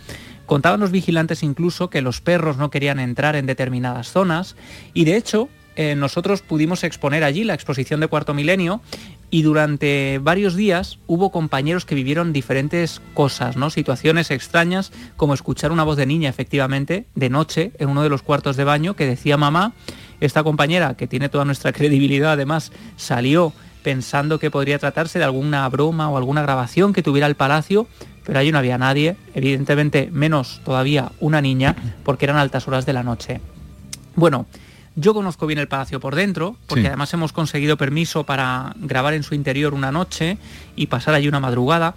Contaban 0.46 0.80
los 0.80 0.92
vigilantes 0.92 1.44
incluso 1.44 1.92
que 1.92 2.02
los 2.02 2.22
perros 2.22 2.58
no 2.58 2.72
querían 2.72 3.00
entrar 3.00 3.36
en 3.36 3.46
determinadas 3.46 4.12
zonas 4.12 4.56
y 4.96 5.06
de 5.06 5.16
hecho 5.16 5.48
eh, 5.76 5.96
nosotros 5.96 6.42
pudimos 6.42 6.84
exponer 6.84 7.24
allí 7.24 7.44
la 7.44 7.54
exposición 7.54 8.00
de 8.00 8.08
Cuarto 8.08 8.34
Milenio 8.34 8.82
y 9.32 9.44
durante 9.44 10.20
varios 10.22 10.56
días 10.56 11.00
hubo 11.08 11.32
compañeros 11.32 11.86
que 11.86 11.96
vivieron 11.96 12.34
diferentes 12.34 13.02
cosas, 13.14 13.58
¿no? 13.58 13.70
Situaciones 13.70 14.32
extrañas, 14.32 14.92
como 15.18 15.34
escuchar 15.34 15.72
una 15.72 15.84
voz 15.84 15.98
de 15.98 16.06
niña, 16.06 16.30
efectivamente, 16.30 17.06
de 17.16 17.30
noche, 17.30 17.72
en 17.78 17.90
uno 17.90 18.02
de 18.02 18.10
los 18.10 18.24
cuartos 18.24 18.58
de 18.58 18.64
baño, 18.64 18.96
que 18.96 19.06
decía 19.06 19.38
mamá. 19.38 19.74
Esta 20.20 20.44
compañera, 20.44 20.96
que 20.96 21.08
tiene 21.08 21.30
toda 21.30 21.46
nuestra 21.46 21.72
credibilidad 21.74 22.34
además, 22.34 22.72
salió 22.98 23.54
pensando 23.84 24.40
que 24.40 24.52
podría 24.52 24.80
tratarse 24.80 25.20
de 25.20 25.26
alguna 25.26 25.68
broma 25.70 26.10
o 26.10 26.18
alguna 26.18 26.42
grabación 26.42 26.92
que 26.92 27.04
tuviera 27.04 27.28
el 27.28 27.36
palacio, 27.36 27.88
pero 28.26 28.40
allí 28.40 28.52
no 28.52 28.58
había 28.58 28.78
nadie, 28.78 29.16
evidentemente 29.34 30.10
menos 30.12 30.62
todavía 30.66 31.12
una 31.20 31.42
niña, 31.42 31.76
porque 32.04 32.26
eran 32.26 32.38
altas 32.38 32.68
horas 32.68 32.86
de 32.86 32.94
la 32.94 33.04
noche. 33.04 33.42
Bueno, 34.16 34.48
yo 34.96 35.14
conozco 35.14 35.48
bien 35.48 35.60
el 35.60 35.68
palacio 35.68 36.00
por 36.00 36.16
dentro, 36.16 36.58
porque 36.68 36.88
además 36.88 37.14
hemos 37.14 37.34
conseguido 37.34 37.78
permiso 37.78 38.24
para 38.24 38.74
grabar 38.78 39.14
en 39.14 39.24
su 39.24 39.36
interior 39.36 39.74
una 39.74 39.92
noche 39.92 40.38
y 40.76 40.88
pasar 40.88 41.14
allí 41.14 41.28
una 41.28 41.40
madrugada. 41.40 41.96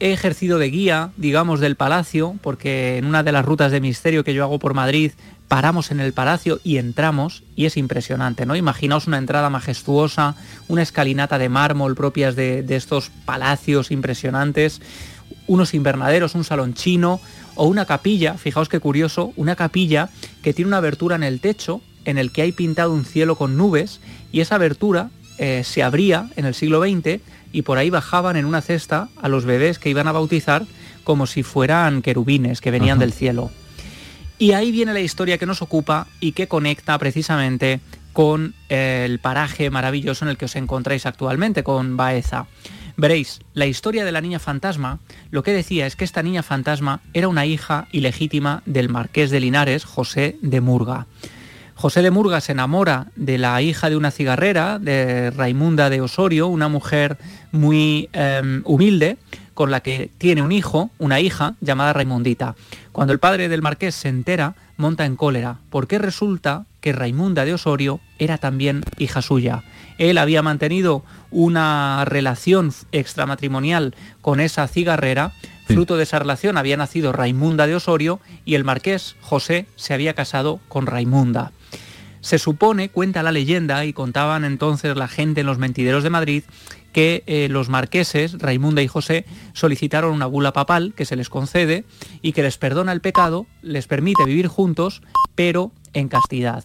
He 0.00 0.12
ejercido 0.12 0.58
de 0.58 0.70
guía, 0.70 1.10
digamos, 1.16 1.60
del 1.60 1.76
palacio, 1.76 2.36
porque 2.42 2.98
en 2.98 3.04
una 3.06 3.22
de 3.22 3.32
las 3.32 3.44
rutas 3.44 3.72
de 3.72 3.80
misterio 3.80 4.24
que 4.24 4.34
yo 4.34 4.42
hago 4.42 4.58
por 4.58 4.74
Madrid 4.74 5.12
paramos 5.48 5.90
en 5.90 6.00
el 6.00 6.12
palacio 6.12 6.60
y 6.64 6.78
entramos 6.78 7.44
y 7.54 7.66
es 7.66 7.76
impresionante, 7.76 8.46
¿no? 8.46 8.56
Imaginaos 8.56 9.06
una 9.06 9.18
entrada 9.18 9.50
majestuosa, 9.50 10.34
una 10.68 10.82
escalinata 10.82 11.38
de 11.38 11.48
mármol 11.48 11.94
propias 11.94 12.34
de, 12.34 12.62
de 12.62 12.76
estos 12.76 13.10
palacios 13.24 13.90
impresionantes, 13.90 14.80
unos 15.46 15.74
invernaderos, 15.74 16.34
un 16.34 16.44
salón 16.44 16.74
chino 16.74 17.20
o 17.54 17.66
una 17.66 17.84
capilla, 17.84 18.34
fijaos 18.34 18.68
qué 18.68 18.80
curioso, 18.80 19.32
una 19.36 19.54
capilla 19.54 20.08
que 20.42 20.54
tiene 20.54 20.68
una 20.68 20.78
abertura 20.78 21.16
en 21.16 21.22
el 21.22 21.40
techo 21.40 21.82
en 22.04 22.18
el 22.18 22.32
que 22.32 22.42
hay 22.42 22.52
pintado 22.52 22.92
un 22.92 23.04
cielo 23.04 23.36
con 23.36 23.56
nubes 23.56 24.00
y 24.32 24.40
esa 24.40 24.56
abertura 24.56 25.10
eh, 25.38 25.62
se 25.64 25.82
abría 25.82 26.30
en 26.36 26.44
el 26.44 26.54
siglo 26.54 26.82
XX 26.82 27.20
y 27.52 27.62
por 27.62 27.78
ahí 27.78 27.90
bajaban 27.90 28.36
en 28.36 28.44
una 28.44 28.60
cesta 28.60 29.08
a 29.20 29.28
los 29.28 29.44
bebés 29.44 29.78
que 29.78 29.90
iban 29.90 30.08
a 30.08 30.12
bautizar 30.12 30.66
como 31.04 31.26
si 31.26 31.42
fueran 31.42 32.02
querubines 32.02 32.60
que 32.60 32.70
venían 32.70 32.98
del 32.98 33.12
cielo. 33.12 33.50
Y 34.38 34.52
ahí 34.52 34.72
viene 34.72 34.92
la 34.92 35.00
historia 35.00 35.38
que 35.38 35.46
nos 35.46 35.62
ocupa 35.62 36.08
y 36.20 36.32
que 36.32 36.48
conecta 36.48 36.98
precisamente 36.98 37.80
con 38.12 38.54
el 38.68 39.18
paraje 39.18 39.70
maravilloso 39.70 40.24
en 40.24 40.30
el 40.30 40.36
que 40.36 40.46
os 40.46 40.56
encontráis 40.56 41.06
actualmente, 41.06 41.62
con 41.62 41.96
Baeza. 41.96 42.46
Veréis, 42.96 43.40
la 43.54 43.66
historia 43.66 44.04
de 44.04 44.12
la 44.12 44.20
niña 44.20 44.38
fantasma 44.38 45.00
lo 45.30 45.42
que 45.42 45.52
decía 45.52 45.86
es 45.86 45.96
que 45.96 46.04
esta 46.04 46.22
niña 46.22 46.44
fantasma 46.44 47.00
era 47.12 47.28
una 47.28 47.44
hija 47.44 47.88
ilegítima 47.90 48.62
del 48.66 48.88
marqués 48.88 49.30
de 49.30 49.40
Linares, 49.40 49.84
José 49.84 50.38
de 50.42 50.60
Murga. 50.60 51.06
José 51.84 52.00
de 52.00 52.10
Murga 52.10 52.40
se 52.40 52.52
enamora 52.52 53.08
de 53.14 53.36
la 53.36 53.60
hija 53.60 53.90
de 53.90 53.98
una 53.98 54.10
cigarrera, 54.10 54.78
de 54.78 55.30
Raimunda 55.30 55.90
de 55.90 56.00
Osorio, 56.00 56.46
una 56.46 56.68
mujer 56.68 57.18
muy 57.52 58.08
em, 58.14 58.62
humilde, 58.64 59.18
con 59.52 59.70
la 59.70 59.80
que 59.80 60.10
tiene 60.16 60.40
un 60.40 60.50
hijo, 60.50 60.88
una 60.98 61.20
hija, 61.20 61.56
llamada 61.60 61.92
Raimundita. 61.92 62.54
Cuando 62.90 63.12
el 63.12 63.18
padre 63.18 63.50
del 63.50 63.60
marqués 63.60 63.94
se 63.94 64.08
entera, 64.08 64.54
monta 64.78 65.04
en 65.04 65.14
cólera, 65.14 65.58
porque 65.68 65.98
resulta 65.98 66.64
que 66.80 66.94
Raimunda 66.94 67.44
de 67.44 67.52
Osorio 67.52 68.00
era 68.18 68.38
también 68.38 68.82
hija 68.96 69.20
suya. 69.20 69.62
Él 69.98 70.16
había 70.16 70.40
mantenido 70.40 71.04
una 71.30 72.06
relación 72.06 72.72
extramatrimonial 72.92 73.94
con 74.22 74.40
esa 74.40 74.66
cigarrera, 74.68 75.32
fruto 75.66 75.98
de 75.98 76.04
esa 76.04 76.18
relación 76.18 76.56
había 76.56 76.78
nacido 76.78 77.12
Raimunda 77.12 77.66
de 77.66 77.74
Osorio 77.74 78.20
y 78.46 78.54
el 78.54 78.64
marqués 78.64 79.16
José 79.20 79.66
se 79.76 79.92
había 79.92 80.14
casado 80.14 80.60
con 80.68 80.86
Raimunda. 80.86 81.52
Se 82.24 82.38
supone, 82.38 82.88
cuenta 82.88 83.22
la 83.22 83.32
leyenda, 83.32 83.84
y 83.84 83.92
contaban 83.92 84.46
entonces 84.46 84.96
la 84.96 85.08
gente 85.08 85.42
en 85.42 85.46
los 85.46 85.58
mentideros 85.58 86.02
de 86.02 86.08
Madrid, 86.08 86.44
que 86.94 87.22
eh, 87.26 87.48
los 87.50 87.68
marqueses, 87.68 88.38
Raimunda 88.38 88.80
y 88.80 88.88
José, 88.88 89.26
solicitaron 89.52 90.14
una 90.14 90.24
bula 90.24 90.54
papal 90.54 90.94
que 90.96 91.04
se 91.04 91.16
les 91.16 91.28
concede 91.28 91.84
y 92.22 92.32
que 92.32 92.42
les 92.42 92.56
perdona 92.56 92.92
el 92.92 93.02
pecado, 93.02 93.44
les 93.60 93.86
permite 93.86 94.24
vivir 94.24 94.46
juntos, 94.48 95.02
pero 95.34 95.70
en 95.92 96.08
castidad. 96.08 96.64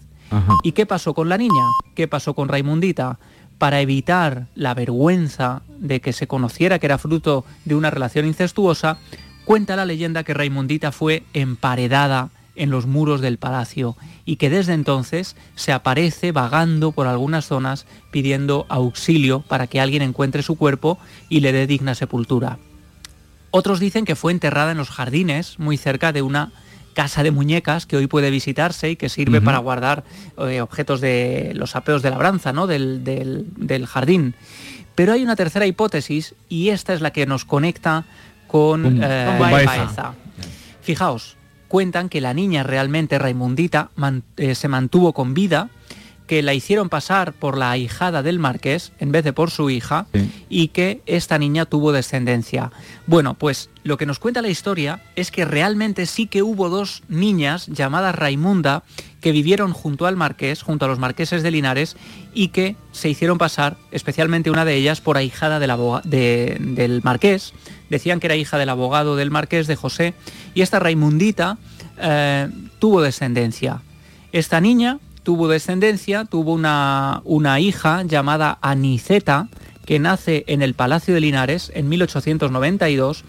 ¿Y 0.63 0.71
qué 0.71 0.85
pasó 0.85 1.13
con 1.13 1.27
la 1.27 1.37
niña? 1.37 1.65
¿Qué 1.93 2.07
pasó 2.07 2.33
con 2.33 2.47
Raimundita? 2.47 3.19
Para 3.57 3.81
evitar 3.81 4.47
la 4.55 4.73
vergüenza 4.73 5.63
de 5.77 5.99
que 5.99 6.13
se 6.13 6.25
conociera 6.25 6.79
que 6.79 6.85
era 6.85 6.97
fruto 6.97 7.43
de 7.65 7.75
una 7.75 7.91
relación 7.91 8.25
incestuosa, 8.25 8.97
cuenta 9.43 9.75
la 9.75 9.85
leyenda 9.85 10.23
que 10.23 10.33
Raimundita 10.33 10.93
fue 10.93 11.23
emparedada 11.33 12.29
en 12.59 12.69
los 12.69 12.85
muros 12.85 13.21
del 13.21 13.39
palacio 13.39 13.95
y 14.25 14.35
que 14.35 14.49
desde 14.49 14.73
entonces 14.73 15.35
se 15.55 15.71
aparece 15.71 16.31
vagando 16.31 16.91
por 16.91 17.07
algunas 17.07 17.47
zonas 17.47 17.87
pidiendo 18.11 18.65
auxilio 18.69 19.39
para 19.39 19.65
que 19.65 19.79
alguien 19.79 20.03
encuentre 20.03 20.43
su 20.43 20.55
cuerpo 20.55 20.99
y 21.29 21.39
le 21.39 21.51
dé 21.51 21.65
digna 21.65 21.95
sepultura. 21.95 22.59
Otros 23.51 23.79
dicen 23.79 24.05
que 24.05 24.15
fue 24.15 24.31
enterrada 24.31 24.71
en 24.71 24.77
los 24.77 24.89
jardines, 24.89 25.57
muy 25.57 25.77
cerca 25.77 26.11
de 26.11 26.21
una 26.21 26.51
casa 26.93 27.23
de 27.23 27.31
muñecas 27.31 27.85
que 27.85 27.95
hoy 27.95 28.07
puede 28.07 28.29
visitarse 28.29 28.91
y 28.91 28.95
que 28.97 29.07
sirve 29.07 29.41
para 29.41 29.57
guardar 29.59 30.03
eh, 30.37 30.59
objetos 30.59 30.99
de 30.99 31.53
los 31.55 31.75
apeos 31.75 32.01
de 32.01 32.09
labranza 32.09 32.51
¿no? 32.51 32.67
del, 32.67 33.03
del, 33.03 33.85
jardín. 33.87 34.35
Pero 34.95 35.13
hay 35.13 35.23
una 35.23 35.37
tercera 35.37 35.65
hipótesis 35.65 36.35
y 36.49 36.69
esta 36.69 36.93
es 36.93 36.99
la 36.99 37.11
que 37.11 37.25
nos 37.25 37.45
conecta 37.45 38.03
con, 38.47 39.01
eh, 39.01 39.37
Baeza. 39.39 40.13
Fijaos, 40.81 41.37
cuentan 41.69 42.09
que 42.09 42.19
la 42.19 42.33
niña 42.33 42.63
realmente 42.63 43.17
Raimundita 43.17 43.91
eh, 44.35 44.55
se 44.55 44.67
mantuvo 44.67 45.13
con 45.13 45.33
vida, 45.33 45.69
que 46.29 46.43
la 46.43 46.53
hicieron 46.53 46.89
pasar 46.89 47.33
por 47.33 47.57
la 47.57 47.71
ahijada 47.71 48.21
del 48.21 48.37
marqués 48.37 48.91
en 48.99 49.11
vez 49.11 49.23
de 49.23 49.33
por 49.33 49.49
su 49.49 49.71
hija 49.71 50.05
y 50.47 50.67
que 50.67 51.01
esta 51.07 51.39
niña 51.39 51.65
tuvo 51.65 51.91
descendencia. 51.91 52.71
Bueno, 53.07 53.33
pues 53.33 53.71
lo 53.83 53.97
que 53.97 54.05
nos 54.05 54.19
cuenta 54.19 54.43
la 54.43 54.49
historia 54.49 55.01
es 55.15 55.31
que 55.31 55.43
realmente 55.43 56.05
sí 56.05 56.27
que 56.27 56.43
hubo 56.43 56.69
dos 56.69 57.01
niñas 57.09 57.65
llamadas 57.65 58.13
Raimunda 58.13 58.83
que 59.21 59.31
vivieron 59.31 59.73
junto 59.73 60.05
al 60.05 60.17
marqués, 60.17 60.61
junto 60.61 60.85
a 60.85 60.87
los 60.87 60.99
marqueses 60.99 61.41
de 61.41 61.49
Linares 61.49 61.97
y 62.31 62.49
que 62.49 62.75
se 62.91 63.09
hicieron 63.09 63.39
pasar, 63.39 63.77
especialmente 63.89 64.51
una 64.51 64.65
de 64.65 64.75
ellas, 64.75 65.01
por 65.01 65.17
ahijada 65.17 65.57
del 65.59 67.01
marqués. 67.03 67.53
Decían 67.89 68.19
que 68.19 68.27
era 68.27 68.35
hija 68.35 68.59
del 68.59 68.69
abogado 68.69 69.15
del 69.15 69.31
marqués 69.31 69.65
de 69.65 69.75
José 69.75 70.13
y 70.53 70.61
esta 70.61 70.77
Raimundita 70.77 71.57
eh, 71.97 72.49
tuvo 72.77 73.01
descendencia. 73.01 73.81
Esta 74.31 74.61
niña 74.61 74.99
tuvo 75.29 75.47
descendencia, 75.47 76.25
tuvo 76.25 76.53
una, 76.53 77.21
una 77.23 77.59
hija 77.59 78.01
llamada 78.01 78.57
Aniceta, 78.63 79.47
que 79.85 79.99
nace 79.99 80.43
en 80.47 80.63
el 80.63 80.73
Palacio 80.73 81.13
de 81.13 81.21
Linares 81.21 81.71
en 81.75 81.87
1892, 81.87 83.23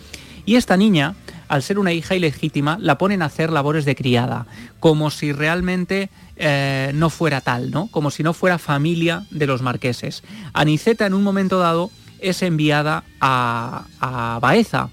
y 0.47 0.57
esta 0.57 0.79
niña, 0.79 1.15
al 1.49 1.63
ser 1.63 1.79
una 1.79 1.93
hija 1.93 2.15
ilegítima, 2.15 2.79
la 2.81 2.97
ponen 2.97 3.21
a 3.21 3.27
hacer 3.27 3.53
labores 3.53 3.85
de 3.85 3.97
criada, 3.97 4.47
como 4.81 5.11
si 5.11 5.33
realmente 5.33 6.09
eh, 6.37 6.91
no 6.95 7.11
fuera 7.11 7.43
tal, 7.43 7.71
¿no? 7.71 7.89
Como 7.89 8.11
si 8.11 8.23
no 8.23 8.33
fuera 8.33 8.57
familia 8.57 9.27
de 9.31 9.47
los 9.47 9.61
marqueses. 9.61 10.23
Aniceta 10.55 11.05
en 11.05 11.13
un 11.13 11.23
momento 11.23 11.59
dado 11.59 11.91
es 12.19 12.41
enviada 12.41 13.05
a, 13.21 13.85
a 14.01 14.39
Baeza, 14.41 14.89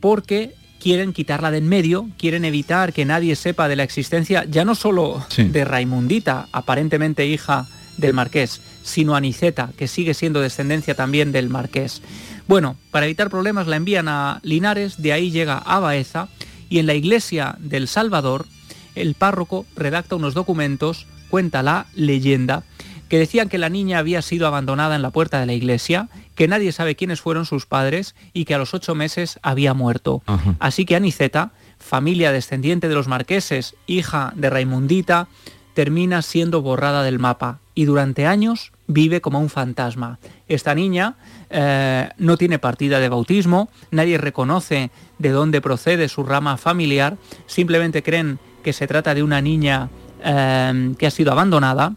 porque 0.00 0.57
quieren 0.80 1.12
quitarla 1.12 1.50
de 1.50 1.58
en 1.58 1.68
medio, 1.68 2.08
quieren 2.18 2.44
evitar 2.44 2.92
que 2.92 3.04
nadie 3.04 3.36
sepa 3.36 3.68
de 3.68 3.76
la 3.76 3.82
existencia 3.82 4.44
ya 4.44 4.64
no 4.64 4.74
solo 4.74 5.24
de 5.36 5.64
Raimundita, 5.64 6.48
aparentemente 6.52 7.26
hija 7.26 7.66
del 7.96 8.14
marqués, 8.14 8.60
sino 8.82 9.16
Aniceta, 9.16 9.70
que 9.76 9.88
sigue 9.88 10.14
siendo 10.14 10.40
descendencia 10.40 10.94
también 10.94 11.32
del 11.32 11.48
marqués. 11.48 12.00
Bueno, 12.46 12.76
para 12.90 13.06
evitar 13.06 13.28
problemas 13.28 13.66
la 13.66 13.76
envían 13.76 14.08
a 14.08 14.40
Linares, 14.42 15.02
de 15.02 15.12
ahí 15.12 15.30
llega 15.30 15.58
a 15.58 15.80
Baeza 15.80 16.28
y 16.70 16.78
en 16.78 16.86
la 16.86 16.94
iglesia 16.94 17.56
del 17.58 17.88
Salvador 17.88 18.46
el 18.94 19.14
párroco 19.14 19.66
redacta 19.76 20.16
unos 20.16 20.34
documentos, 20.34 21.06
cuenta 21.28 21.62
la 21.62 21.86
leyenda, 21.94 22.64
que 23.08 23.18
decían 23.18 23.48
que 23.48 23.58
la 23.58 23.68
niña 23.68 23.98
había 23.98 24.22
sido 24.22 24.46
abandonada 24.46 24.96
en 24.96 25.02
la 25.02 25.10
puerta 25.10 25.40
de 25.40 25.46
la 25.46 25.54
iglesia, 25.54 26.08
que 26.34 26.48
nadie 26.48 26.72
sabe 26.72 26.94
quiénes 26.94 27.20
fueron 27.20 27.46
sus 27.46 27.66
padres 27.66 28.14
y 28.32 28.44
que 28.44 28.54
a 28.54 28.58
los 28.58 28.74
ocho 28.74 28.94
meses 28.94 29.38
había 29.42 29.74
muerto. 29.74 30.22
Así 30.58 30.84
que 30.84 30.96
Aniceta, 30.96 31.52
familia 31.78 32.32
descendiente 32.32 32.88
de 32.88 32.94
los 32.94 33.08
marqueses, 33.08 33.74
hija 33.86 34.32
de 34.36 34.50
Raimundita, 34.50 35.28
termina 35.74 36.22
siendo 36.22 36.60
borrada 36.60 37.02
del 37.02 37.18
mapa 37.18 37.60
y 37.74 37.84
durante 37.84 38.26
años 38.26 38.72
vive 38.88 39.20
como 39.20 39.38
un 39.38 39.48
fantasma. 39.48 40.18
Esta 40.48 40.74
niña 40.74 41.14
eh, 41.50 42.08
no 42.18 42.36
tiene 42.36 42.58
partida 42.58 42.98
de 42.98 43.08
bautismo, 43.08 43.68
nadie 43.92 44.18
reconoce 44.18 44.90
de 45.18 45.30
dónde 45.30 45.60
procede 45.60 46.08
su 46.08 46.24
rama 46.24 46.56
familiar, 46.56 47.16
simplemente 47.46 48.02
creen 48.02 48.40
que 48.64 48.72
se 48.72 48.88
trata 48.88 49.14
de 49.14 49.22
una 49.22 49.40
niña 49.40 49.88
eh, 50.24 50.94
que 50.98 51.06
ha 51.06 51.10
sido 51.12 51.30
abandonada 51.30 51.94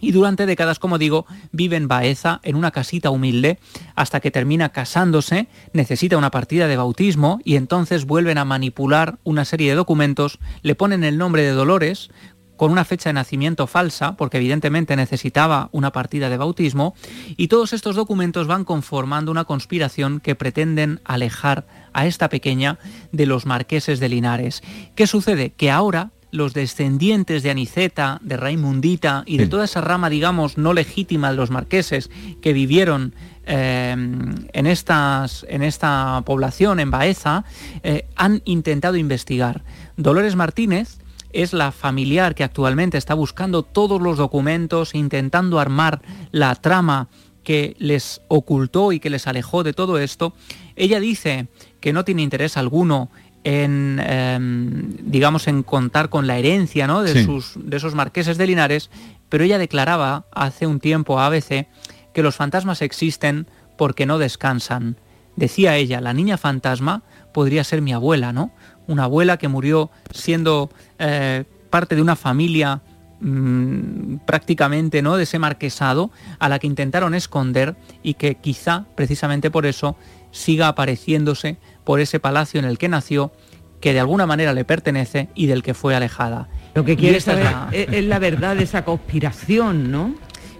y 0.00 0.12
durante 0.12 0.46
décadas, 0.46 0.78
como 0.78 0.98
digo, 0.98 1.26
vive 1.52 1.76
en 1.76 1.88
Baeza, 1.88 2.40
en 2.42 2.56
una 2.56 2.70
casita 2.70 3.10
humilde, 3.10 3.58
hasta 3.94 4.20
que 4.20 4.30
termina 4.30 4.70
casándose, 4.70 5.48
necesita 5.72 6.16
una 6.16 6.30
partida 6.30 6.68
de 6.68 6.76
bautismo 6.76 7.40
y 7.44 7.56
entonces 7.56 8.06
vuelven 8.06 8.38
a 8.38 8.44
manipular 8.44 9.18
una 9.24 9.44
serie 9.44 9.70
de 9.70 9.76
documentos, 9.76 10.38
le 10.62 10.74
ponen 10.74 11.04
el 11.04 11.18
nombre 11.18 11.42
de 11.42 11.52
Dolores 11.52 12.10
con 12.58 12.72
una 12.72 12.84
fecha 12.84 13.08
de 13.08 13.14
nacimiento 13.14 13.68
falsa, 13.68 14.16
porque 14.16 14.36
evidentemente 14.38 14.96
necesitaba 14.96 15.68
una 15.70 15.92
partida 15.92 16.28
de 16.28 16.36
bautismo, 16.36 16.94
y 17.36 17.46
todos 17.46 17.72
estos 17.72 17.94
documentos 17.94 18.48
van 18.48 18.64
conformando 18.64 19.30
una 19.30 19.44
conspiración 19.44 20.18
que 20.18 20.34
pretenden 20.34 21.00
alejar 21.04 21.68
a 21.92 22.06
esta 22.06 22.28
pequeña 22.28 22.80
de 23.12 23.26
los 23.26 23.46
marqueses 23.46 24.00
de 24.00 24.08
Linares. 24.08 24.62
¿Qué 24.96 25.06
sucede? 25.06 25.50
Que 25.50 25.70
ahora 25.70 26.10
los 26.30 26.54
descendientes 26.54 27.42
de 27.42 27.50
Aniceta, 27.50 28.18
de 28.22 28.36
Raimundita 28.36 29.22
y 29.26 29.38
de 29.38 29.46
toda 29.46 29.64
esa 29.64 29.80
rama, 29.80 30.10
digamos, 30.10 30.58
no 30.58 30.72
legítima 30.72 31.30
de 31.30 31.36
los 31.36 31.50
marqueses 31.50 32.10
que 32.40 32.52
vivieron 32.52 33.14
eh, 33.46 33.92
en, 33.92 34.66
estas, 34.66 35.46
en 35.48 35.62
esta 35.62 36.22
población, 36.26 36.80
en 36.80 36.90
Baeza, 36.90 37.44
eh, 37.82 38.06
han 38.16 38.42
intentado 38.44 38.96
investigar. 38.96 39.64
Dolores 39.96 40.36
Martínez 40.36 40.98
es 41.32 41.52
la 41.52 41.72
familiar 41.72 42.34
que 42.34 42.44
actualmente 42.44 42.98
está 42.98 43.14
buscando 43.14 43.62
todos 43.62 44.00
los 44.00 44.18
documentos, 44.18 44.94
intentando 44.94 45.60
armar 45.60 46.02
la 46.30 46.54
trama 46.54 47.08
que 47.42 47.74
les 47.78 48.20
ocultó 48.28 48.92
y 48.92 49.00
que 49.00 49.08
les 49.08 49.26
alejó 49.26 49.62
de 49.62 49.72
todo 49.72 49.98
esto. 49.98 50.34
Ella 50.76 51.00
dice 51.00 51.48
que 51.80 51.94
no 51.94 52.04
tiene 52.04 52.22
interés 52.22 52.58
alguno 52.58 53.10
en, 53.44 54.00
em, 54.04 54.96
digamos, 55.02 55.48
en 55.48 55.62
contar 55.62 56.08
con 56.08 56.26
la 56.26 56.38
herencia 56.38 56.86
¿no? 56.86 57.02
de, 57.02 57.24
sus, 57.24 57.52
de 57.56 57.76
esos 57.76 57.94
marqueses 57.94 58.38
de 58.38 58.46
Linares, 58.46 58.90
pero 59.28 59.44
ella 59.44 59.58
declaraba 59.58 60.26
hace 60.32 60.66
un 60.66 60.80
tiempo 60.80 61.18
a 61.18 61.26
ABC 61.26 61.66
que 62.12 62.22
los 62.22 62.36
fantasmas 62.36 62.82
existen 62.82 63.46
porque 63.76 64.06
no 64.06 64.18
descansan. 64.18 64.96
Decía 65.36 65.76
ella, 65.76 66.00
la 66.00 66.12
niña 66.12 66.36
fantasma 66.36 67.02
podría 67.32 67.62
ser 67.62 67.80
mi 67.80 67.92
abuela, 67.92 68.32
¿no? 68.32 68.52
Una 68.88 69.04
abuela 69.04 69.36
que 69.36 69.48
murió 69.48 69.90
siendo 70.12 70.70
eh, 70.98 71.44
parte 71.70 71.94
de 71.94 72.02
una 72.02 72.16
familia 72.16 72.80
mm, 73.20 74.16
prácticamente 74.26 75.02
¿no? 75.02 75.16
de 75.16 75.22
ese 75.22 75.38
marquesado 75.38 76.10
a 76.38 76.48
la 76.48 76.58
que 76.58 76.66
intentaron 76.66 77.14
esconder 77.14 77.76
y 78.02 78.14
que 78.14 78.34
quizá 78.36 78.86
precisamente 78.96 79.50
por 79.50 79.66
eso 79.66 79.96
siga 80.38 80.68
apareciéndose 80.68 81.58
por 81.84 82.00
ese 82.00 82.20
palacio 82.20 82.60
en 82.60 82.66
el 82.66 82.78
que 82.78 82.88
nació, 82.88 83.32
que 83.80 83.92
de 83.92 84.00
alguna 84.00 84.26
manera 84.26 84.52
le 84.54 84.64
pertenece 84.64 85.28
y 85.34 85.46
del 85.46 85.62
que 85.62 85.74
fue 85.74 85.94
alejada. 85.94 86.48
Lo 86.74 86.84
que 86.84 86.96
quiere 86.96 87.20
saber 87.20 87.46
es, 87.72 88.04
la... 88.04 88.18
verdad 88.18 88.56
de 88.56 88.64
esa 88.64 88.84
conspiración, 88.84 89.90
¿no? 89.90 90.14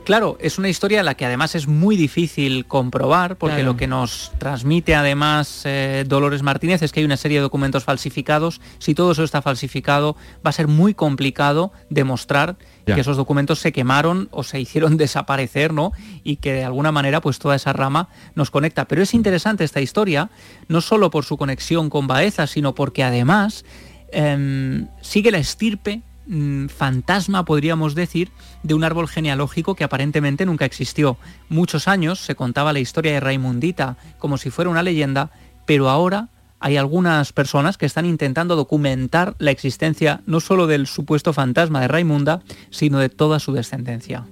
Claro, 0.05 0.39
es 0.41 0.59
una 0.59 0.71
historia 0.71 1.03
la 1.03 1.15
que 1.15 1.27
además 1.27 1.55
es 1.55 1.69
muy 1.69 1.95
difícil 1.95 2.65
comprobar, 2.65 3.37
porque 3.37 3.63
lo 3.63 3.77
que 3.77 3.87
nos 3.87 4.33
transmite 4.39 4.95
además 4.95 5.63
eh, 5.67 6.05
Dolores 6.07 6.43
Martínez 6.43 6.81
es 6.81 6.93
que 6.93 7.01
hay 7.01 7.05
una 7.05 7.19
serie 7.19 7.39
de 7.39 7.43
documentos 7.43 7.85
falsificados. 7.85 8.63
Si 8.79 8.95
todo 8.95 9.13
eso 9.13 9.23
está 9.23 9.43
falsificado, 9.43 10.17
va 10.37 10.49
a 10.49 10.53
ser 10.53 10.67
muy 10.67 10.95
complicado 10.95 11.73
demostrar 11.91 12.57
que 12.95 13.01
esos 13.01 13.17
documentos 13.17 13.59
se 13.59 13.73
quemaron 13.73 14.29
o 14.31 14.43
se 14.43 14.61
hicieron 14.61 14.97
desaparecer, 14.97 15.73
¿no? 15.73 15.93
Y 16.25 16.37
que 16.37 16.53
de 16.53 16.65
alguna 16.65 16.93
manera 16.93 17.21
pues 17.21 17.39
toda 17.39 17.57
esa 17.57 17.73
rama 17.73 18.09
nos 18.35 18.51
conecta. 18.51 18.87
Pero 18.87 19.03
es 19.03 19.15
interesante 19.15 19.65
esta 19.65 19.81
historia, 19.81 20.31
no 20.69 20.81
solo 20.81 21.11
por 21.11 21.25
su 21.25 21.37
conexión 21.37 21.91
con 21.91 22.07
Baeza, 22.07 22.47
sino 22.47 22.75
porque 22.75 23.05
además 23.05 23.65
em, 24.13 24.89
sigue 25.01 25.31
la 25.31 25.39
estirpe 25.39 26.03
mm, 26.27 26.67
fantasma, 26.67 27.45
podríamos 27.45 27.95
decir, 27.95 28.31
de 28.63 28.75
un 28.75 28.85
árbol 28.85 29.09
genealógico 29.09 29.75
que 29.75 29.85
aparentemente 29.85 30.47
nunca 30.47 30.65
existió. 30.65 31.17
Muchos 31.49 31.89
años 31.89 32.21
se 32.21 32.35
contaba 32.35 32.73
la 32.73 32.81
historia 32.81 33.13
de 33.13 33.21
Raimundita 33.21 33.97
como 34.19 34.39
si 34.39 34.51
fuera 34.51 34.71
una 34.71 34.83
leyenda, 34.83 35.31
pero 35.67 35.89
ahora 35.89 36.29
hay 36.61 36.77
algunas 36.77 37.33
personas 37.33 37.79
que 37.79 37.87
están 37.87 38.07
intentando 38.07 38.57
documentar 38.57 39.35
la 39.39 39.51
existencia 39.51 40.21
no 40.27 40.41
solo 40.41 40.67
del 40.67 40.87
supuesto 40.87 41.33
fantasma 41.33 41.81
de 41.81 41.89
Raimunda, 41.89 42.43
sino 42.71 42.99
de 42.99 43.09
toda 43.09 43.39
su 43.39 43.53
descendencia. 43.53 44.25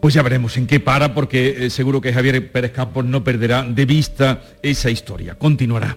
Pues 0.00 0.14
ya 0.14 0.22
veremos 0.22 0.56
en 0.56 0.66
qué 0.66 0.80
para, 0.80 1.14
porque 1.14 1.66
eh, 1.66 1.70
seguro 1.70 2.00
que 2.00 2.12
Javier 2.12 2.52
Pérez 2.52 2.72
Campos 2.72 3.04
no 3.04 3.24
perderá 3.24 3.62
de 3.62 3.86
vista 3.86 4.42
esa 4.62 4.90
historia. 4.90 5.34
Continuará, 5.36 5.96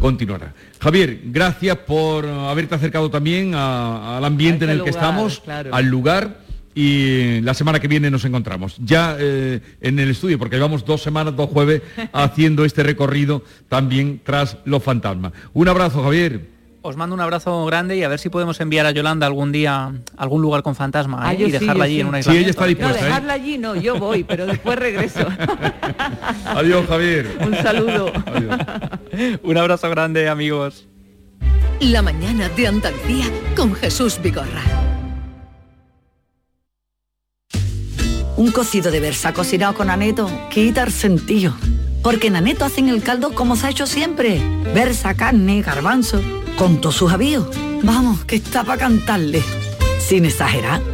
continuará. 0.00 0.52
Javier, 0.80 1.20
gracias 1.26 1.76
por 1.78 2.26
haberte 2.26 2.74
acercado 2.74 3.10
también 3.10 3.54
al 3.54 4.24
ambiente 4.24 4.64
en 4.64 4.72
el 4.72 4.82
que 4.82 4.90
estamos, 4.90 5.42
al 5.46 5.86
lugar 5.86 6.43
y 6.74 7.40
la 7.42 7.54
semana 7.54 7.78
que 7.78 7.88
viene 7.88 8.10
nos 8.10 8.24
encontramos. 8.24 8.76
Ya 8.78 9.16
eh, 9.18 9.60
en 9.80 9.98
el 9.98 10.10
estudio, 10.10 10.38
porque 10.38 10.56
llevamos 10.56 10.84
dos 10.84 11.02
semanas, 11.02 11.36
dos 11.36 11.50
jueves, 11.50 11.82
haciendo 12.12 12.64
este 12.64 12.82
recorrido 12.82 13.42
también 13.68 14.20
tras 14.24 14.58
los 14.64 14.82
fantasmas. 14.82 15.32
Un 15.52 15.68
abrazo, 15.68 16.02
Javier. 16.02 16.52
Os 16.86 16.98
mando 16.98 17.14
un 17.14 17.20
abrazo 17.22 17.64
grande 17.64 17.96
y 17.96 18.02
a 18.02 18.08
ver 18.08 18.18
si 18.18 18.28
podemos 18.28 18.60
enviar 18.60 18.84
a 18.84 18.90
Yolanda 18.90 19.26
algún 19.26 19.52
día 19.52 19.84
a 19.86 19.92
algún 20.18 20.42
lugar 20.42 20.62
con 20.62 20.74
fantasma 20.74 21.18
ah, 21.22 21.32
¿eh? 21.32 21.46
y 21.46 21.50
dejarla 21.50 21.84
allí 21.84 22.00
en 22.00 22.08
una 22.08 22.20
isla. 22.20 22.32
Sí, 22.32 22.38
ella 22.38 22.50
está 22.50 22.66
dispuesta. 22.66 23.00
No, 23.00 23.06
dejarla 23.06 23.32
allí 23.32 23.56
no, 23.56 23.74
yo 23.74 23.98
voy, 23.98 24.22
pero 24.22 24.44
después 24.44 24.78
regreso. 24.78 25.26
Adiós, 26.44 26.86
Javier. 26.86 27.38
Un 27.40 27.54
saludo. 27.54 28.12
un 29.42 29.56
abrazo 29.56 29.88
grande, 29.88 30.28
amigos. 30.28 30.86
La 31.80 32.02
mañana 32.02 32.50
de 32.50 32.66
Andalucía 32.66 33.24
con 33.56 33.74
Jesús 33.74 34.20
Vigorra. 34.22 34.93
Un 38.36 38.50
cocido 38.50 38.90
de 38.90 38.98
versa 38.98 39.32
cocinado 39.32 39.74
con 39.74 39.90
aneto 39.90 40.28
quita 40.50 40.82
el 40.82 40.92
sentido. 40.92 41.54
Porque 42.02 42.26
en 42.26 42.36
aneto 42.36 42.64
hacen 42.64 42.88
el 42.88 43.02
caldo 43.02 43.32
como 43.32 43.54
se 43.56 43.66
ha 43.66 43.70
hecho 43.70 43.86
siempre. 43.86 44.42
Versa, 44.74 45.14
carne, 45.14 45.62
garbanzo, 45.62 46.20
con 46.58 46.80
todos 46.80 46.96
sus 46.96 47.12
avíos. 47.12 47.46
Vamos, 47.82 48.24
que 48.24 48.36
está 48.36 48.64
para 48.64 48.78
cantarle. 48.78 49.42
Sin 50.00 50.24
exagerar. 50.24 50.93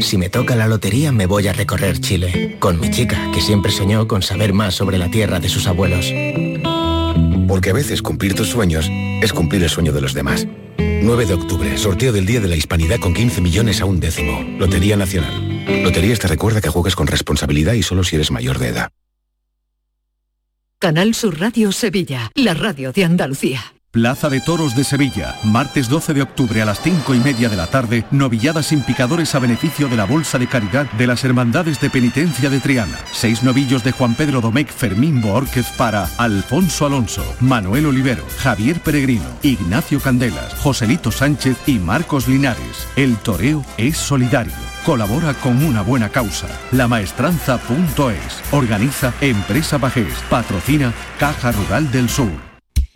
Si 0.00 0.18
me 0.18 0.28
toca 0.28 0.56
la 0.56 0.68
lotería 0.68 1.12
me 1.12 1.26
voy 1.26 1.48
a 1.48 1.52
recorrer 1.52 2.00
Chile, 2.00 2.56
con 2.58 2.80
mi 2.80 2.90
chica, 2.90 3.30
que 3.32 3.40
siempre 3.40 3.72
soñó 3.72 4.06
con 4.06 4.22
saber 4.22 4.52
más 4.52 4.74
sobre 4.74 4.98
la 4.98 5.10
tierra 5.10 5.40
de 5.40 5.48
sus 5.48 5.66
abuelos. 5.66 6.12
Porque 7.48 7.70
a 7.70 7.72
veces 7.72 8.02
cumplir 8.02 8.34
tus 8.34 8.48
sueños 8.48 8.88
es 8.90 9.32
cumplir 9.32 9.62
el 9.62 9.70
sueño 9.70 9.92
de 9.92 10.00
los 10.00 10.14
demás. 10.14 10.46
9 10.78 11.26
de 11.26 11.34
octubre, 11.34 11.78
sorteo 11.78 12.12
del 12.12 12.26
Día 12.26 12.40
de 12.40 12.48
la 12.48 12.56
Hispanidad 12.56 12.98
con 12.98 13.14
15 13.14 13.40
millones 13.40 13.80
a 13.80 13.84
un 13.84 14.00
décimo. 14.00 14.42
Lotería 14.58 14.96
Nacional. 14.96 15.84
Loterías 15.84 16.18
te 16.18 16.28
recuerda 16.28 16.60
que 16.60 16.68
juegas 16.68 16.96
con 16.96 17.06
responsabilidad 17.06 17.74
y 17.74 17.82
solo 17.82 18.04
si 18.04 18.16
eres 18.16 18.30
mayor 18.30 18.58
de 18.58 18.68
edad. 18.68 18.90
Canal 20.78 21.14
Sur 21.14 21.40
Radio 21.40 21.72
Sevilla, 21.72 22.30
la 22.34 22.54
radio 22.54 22.92
de 22.92 23.04
Andalucía. 23.04 23.75
Plaza 23.96 24.28
de 24.28 24.42
Toros 24.42 24.76
de 24.76 24.84
Sevilla, 24.84 25.36
martes 25.42 25.88
12 25.88 26.12
de 26.12 26.20
octubre 26.20 26.60
a 26.60 26.66
las 26.66 26.82
5 26.82 27.14
y 27.14 27.18
media 27.18 27.48
de 27.48 27.56
la 27.56 27.66
tarde, 27.66 28.04
novilladas 28.10 28.66
sin 28.66 28.82
picadores 28.82 29.34
a 29.34 29.38
beneficio 29.38 29.88
de 29.88 29.96
la 29.96 30.04
Bolsa 30.04 30.38
de 30.38 30.46
Caridad 30.46 30.84
de 30.98 31.06
las 31.06 31.24
Hermandades 31.24 31.80
de 31.80 31.88
Penitencia 31.88 32.50
de 32.50 32.60
Triana. 32.60 32.98
Seis 33.10 33.42
novillos 33.42 33.82
de 33.84 33.92
Juan 33.92 34.14
Pedro 34.14 34.42
Domecq 34.42 34.68
Fermín 34.68 35.22
Boórquez 35.22 35.70
para 35.78 36.10
Alfonso 36.18 36.84
Alonso, 36.84 37.24
Manuel 37.40 37.86
Olivero, 37.86 38.22
Javier 38.36 38.80
Peregrino, 38.80 39.24
Ignacio 39.40 39.98
Candelas, 39.98 40.52
Joselito 40.56 41.10
Sánchez 41.10 41.56
y 41.66 41.78
Marcos 41.78 42.28
Linares. 42.28 42.86
El 42.96 43.16
toreo 43.16 43.64
es 43.78 43.96
solidario. 43.96 44.52
Colabora 44.84 45.32
con 45.32 45.64
una 45.64 45.80
buena 45.80 46.10
causa. 46.10 46.48
Lamaestranza.es. 46.70 48.52
Organiza 48.52 49.14
Empresa 49.22 49.78
Pajés. 49.78 50.12
Patrocina 50.28 50.92
Caja 51.18 51.50
Rural 51.52 51.90
del 51.90 52.10
Sur. 52.10 52.45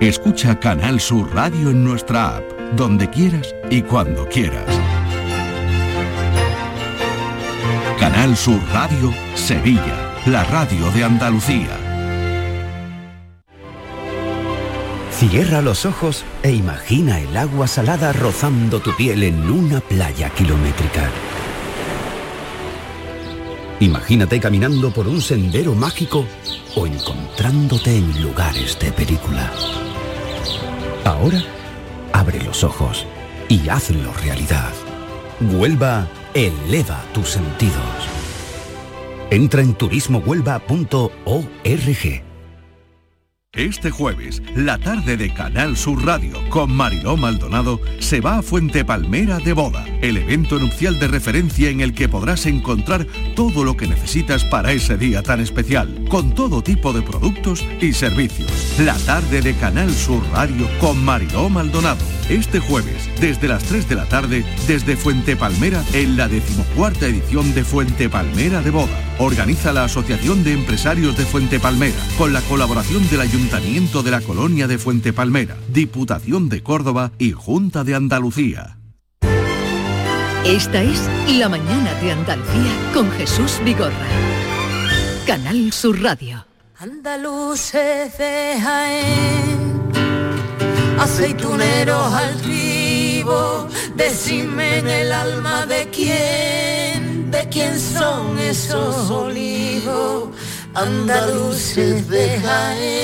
Escucha 0.00 0.58
Canal 0.58 0.98
Sur 0.98 1.34
Radio 1.34 1.68
en 1.68 1.84
nuestra 1.84 2.38
app, 2.38 2.42
donde 2.74 3.10
quieras 3.10 3.54
y 3.68 3.82
cuando 3.82 4.26
quieras. 4.26 4.64
Canal 7.98 8.34
Sur 8.34 8.58
Radio, 8.72 9.12
Sevilla, 9.34 10.14
la 10.24 10.42
radio 10.44 10.90
de 10.92 11.04
Andalucía. 11.04 11.76
Cierra 15.10 15.60
los 15.60 15.84
ojos 15.84 16.24
e 16.42 16.50
imagina 16.50 17.20
el 17.20 17.36
agua 17.36 17.66
salada 17.66 18.14
rozando 18.14 18.80
tu 18.80 18.96
piel 18.96 19.22
en 19.22 19.50
una 19.50 19.80
playa 19.80 20.30
kilométrica. 20.30 21.10
Imagínate 23.80 24.40
caminando 24.40 24.92
por 24.92 25.06
un 25.06 25.20
sendero 25.20 25.74
mágico 25.74 26.24
o 26.74 26.86
encontrándote 26.86 27.98
en 27.98 28.22
lugares 28.22 28.78
de 28.78 28.92
película. 28.92 29.52
Ahora, 31.04 31.42
abre 32.12 32.42
los 32.42 32.64
ojos 32.64 33.06
y 33.48 33.68
hazlo 33.68 34.12
realidad. 34.24 34.72
Huelva 35.40 36.08
eleva 36.34 37.00
tus 37.12 37.30
sentidos. 37.30 37.76
Entra 39.30 39.62
en 39.62 39.74
turismohuelva.org. 39.74 42.29
Este 43.56 43.90
jueves, 43.90 44.40
la 44.54 44.78
tarde 44.78 45.16
de 45.16 45.34
Canal 45.34 45.76
Sur 45.76 46.06
Radio 46.06 46.38
con 46.50 46.70
Mariló 46.72 47.16
Maldonado 47.16 47.80
se 47.98 48.20
va 48.20 48.38
a 48.38 48.42
Fuente 48.42 48.84
Palmera 48.84 49.40
de 49.40 49.52
Boda, 49.54 49.84
el 50.02 50.18
evento 50.18 50.60
nupcial 50.60 51.00
de 51.00 51.08
referencia 51.08 51.68
en 51.68 51.80
el 51.80 51.92
que 51.92 52.08
podrás 52.08 52.46
encontrar 52.46 53.08
todo 53.34 53.64
lo 53.64 53.76
que 53.76 53.88
necesitas 53.88 54.44
para 54.44 54.70
ese 54.70 54.96
día 54.96 55.24
tan 55.24 55.40
especial, 55.40 56.04
con 56.08 56.32
todo 56.32 56.62
tipo 56.62 56.92
de 56.92 57.02
productos 57.02 57.66
y 57.80 57.92
servicios. 57.92 58.52
La 58.78 58.96
tarde 58.98 59.42
de 59.42 59.52
Canal 59.54 59.92
Sur 59.92 60.22
Radio 60.30 60.68
con 60.78 61.04
Mariló 61.04 61.48
Maldonado. 61.48 62.19
Este 62.30 62.60
jueves, 62.60 63.10
desde 63.20 63.48
las 63.48 63.64
3 63.64 63.88
de 63.88 63.94
la 63.96 64.06
tarde, 64.06 64.44
desde 64.68 64.96
Fuente 64.96 65.34
Palmera, 65.34 65.82
en 65.92 66.16
la 66.16 66.28
decimocuarta 66.28 67.06
edición 67.06 67.52
de 67.54 67.64
Fuente 67.64 68.08
Palmera 68.08 68.62
de 68.62 68.70
Boda. 68.70 68.96
Organiza 69.18 69.72
la 69.72 69.84
Asociación 69.84 70.44
de 70.44 70.52
Empresarios 70.52 71.16
de 71.16 71.26
Fuente 71.26 71.58
Palmera, 71.58 71.98
con 72.16 72.32
la 72.32 72.40
colaboración 72.42 73.08
del 73.10 73.22
Ayuntamiento 73.22 74.04
de 74.04 74.12
la 74.12 74.20
Colonia 74.20 74.68
de 74.68 74.78
Fuente 74.78 75.12
Palmera, 75.12 75.56
Diputación 75.72 76.48
de 76.48 76.62
Córdoba 76.62 77.10
y 77.18 77.32
Junta 77.32 77.82
de 77.82 77.96
Andalucía. 77.96 78.78
Esta 80.44 80.82
es 80.82 81.02
La 81.36 81.48
Mañana 81.48 81.92
de 81.94 82.12
Andalucía 82.12 82.72
con 82.94 83.10
Jesús 83.10 83.60
Vigorra. 83.64 84.06
Canal 85.26 85.72
Sur 85.72 86.00
Radio. 86.00 86.46
Andaluces 86.78 88.16
de 88.16 88.56
Jaén, 88.58 89.69
aceituneros 91.00 92.12
altivos, 92.12 93.72
decime 93.96 94.78
en 94.78 94.88
el 94.88 95.12
alma 95.12 95.64
de 95.64 95.88
quién, 95.88 97.30
de 97.30 97.48
quién 97.50 97.80
son 97.80 98.38
esos 98.38 99.10
olivos, 99.10 100.28
andaluces 100.74 102.06
de 102.06 102.38
Jaén, 102.40 103.00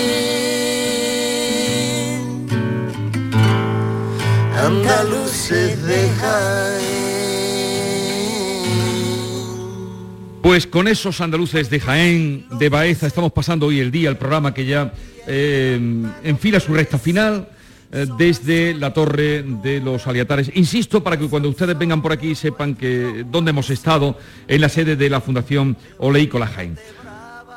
andaluces 4.62 5.82
de 5.82 6.10
Jaén. 6.20 7.06
Pues 10.42 10.66
con 10.66 10.86
esos 10.86 11.20
andaluces 11.22 11.70
de 11.70 11.80
Jaén, 11.80 12.46
de 12.58 12.68
Baeza, 12.68 13.06
estamos 13.06 13.32
pasando 13.32 13.66
hoy 13.66 13.80
el 13.80 13.90
día, 13.90 14.10
el 14.10 14.18
programa 14.18 14.52
que 14.52 14.66
ya 14.66 14.92
eh, 15.26 15.80
enfila 16.22 16.60
su 16.60 16.74
recta 16.74 16.98
final 16.98 17.55
eh, 17.92 18.06
desde 18.18 18.74
la 18.74 18.92
torre 18.92 19.42
de 19.42 19.80
los 19.80 20.06
Aliatares. 20.06 20.50
Insisto, 20.54 21.02
para 21.02 21.16
que 21.16 21.28
cuando 21.28 21.48
ustedes 21.48 21.78
vengan 21.78 22.02
por 22.02 22.12
aquí 22.12 22.34
sepan 22.34 22.74
que 22.74 23.24
dónde 23.30 23.50
hemos 23.50 23.70
estado, 23.70 24.18
en 24.48 24.60
la 24.60 24.68
sede 24.68 24.96
de 24.96 25.08
la 25.08 25.20
Fundación 25.20 25.76
Oleícola 25.98 26.46
Jaén. 26.46 26.76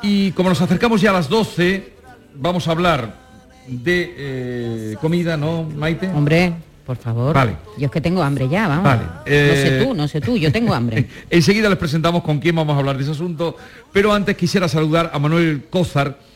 Y 0.02 0.32
como 0.32 0.48
nos 0.48 0.60
acercamos 0.60 1.00
ya 1.00 1.10
a 1.10 1.14
las 1.14 1.28
12, 1.28 1.92
vamos 2.34 2.68
a 2.68 2.70
hablar 2.70 3.14
de 3.66 4.14
eh, 4.16 4.96
comida, 5.00 5.36
¿no, 5.36 5.64
Maite? 5.64 6.08
Hombre, 6.08 6.54
por 6.86 6.96
favor. 6.96 7.34
Vale. 7.34 7.56
Yo 7.76 7.86
es 7.86 7.92
que 7.92 8.00
tengo 8.00 8.22
hambre 8.22 8.48
ya, 8.48 8.66
vamos. 8.66 8.84
Vale, 8.84 9.02
No 9.02 9.22
eh, 9.26 9.78
sé 9.78 9.84
tú, 9.84 9.94
no 9.94 10.08
sé 10.08 10.20
tú, 10.20 10.36
yo 10.36 10.50
tengo 10.50 10.74
hambre. 10.74 11.06
Enseguida 11.30 11.68
les 11.68 11.78
presentamos 11.78 12.22
con 12.22 12.38
quién 12.38 12.56
vamos 12.56 12.74
a 12.74 12.78
hablar 12.78 12.96
de 12.96 13.02
ese 13.02 13.12
asunto, 13.12 13.56
pero 13.92 14.12
antes 14.12 14.36
quisiera 14.36 14.68
saludar 14.68 15.10
a 15.12 15.18
Manuel 15.18 15.64
Cózar. 15.70 16.29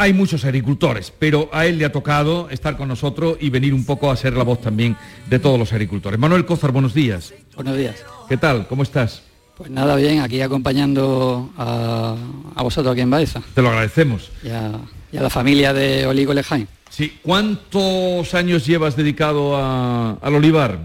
Hay 0.00 0.12
muchos 0.14 0.44
agricultores, 0.44 1.12
pero 1.18 1.48
a 1.52 1.66
él 1.66 1.76
le 1.78 1.84
ha 1.84 1.90
tocado 1.90 2.48
estar 2.50 2.76
con 2.76 2.86
nosotros 2.86 3.36
y 3.40 3.50
venir 3.50 3.74
un 3.74 3.84
poco 3.84 4.12
a 4.12 4.16
ser 4.16 4.32
la 4.34 4.44
voz 4.44 4.60
también 4.60 4.96
de 5.28 5.40
todos 5.40 5.58
los 5.58 5.72
agricultores. 5.72 6.20
Manuel 6.20 6.46
Cózar, 6.46 6.70
buenos 6.70 6.94
días. 6.94 7.34
Buenos 7.56 7.76
días. 7.76 7.96
¿Qué 8.28 8.36
tal? 8.36 8.68
¿Cómo 8.68 8.84
estás? 8.84 9.22
Pues 9.56 9.72
nada, 9.72 9.96
bien, 9.96 10.20
aquí 10.20 10.40
acompañando 10.40 11.50
a, 11.58 12.14
a 12.54 12.62
vosotros 12.62 12.92
aquí 12.92 13.00
en 13.00 13.10
Baeza 13.10 13.42
Te 13.54 13.60
lo 13.60 13.70
agradecemos. 13.70 14.30
y 14.44 14.50
a, 14.50 14.70
y 15.10 15.16
a 15.16 15.20
la 15.22 15.30
familia 15.30 15.72
de 15.72 16.06
Oligo 16.06 16.32
Lejain. 16.32 16.68
Sí, 16.90 17.18
¿cuántos 17.20 18.32
años 18.34 18.64
llevas 18.64 18.94
dedicado 18.94 19.56
a- 19.56 20.12
al 20.22 20.34
olivar? 20.36 20.78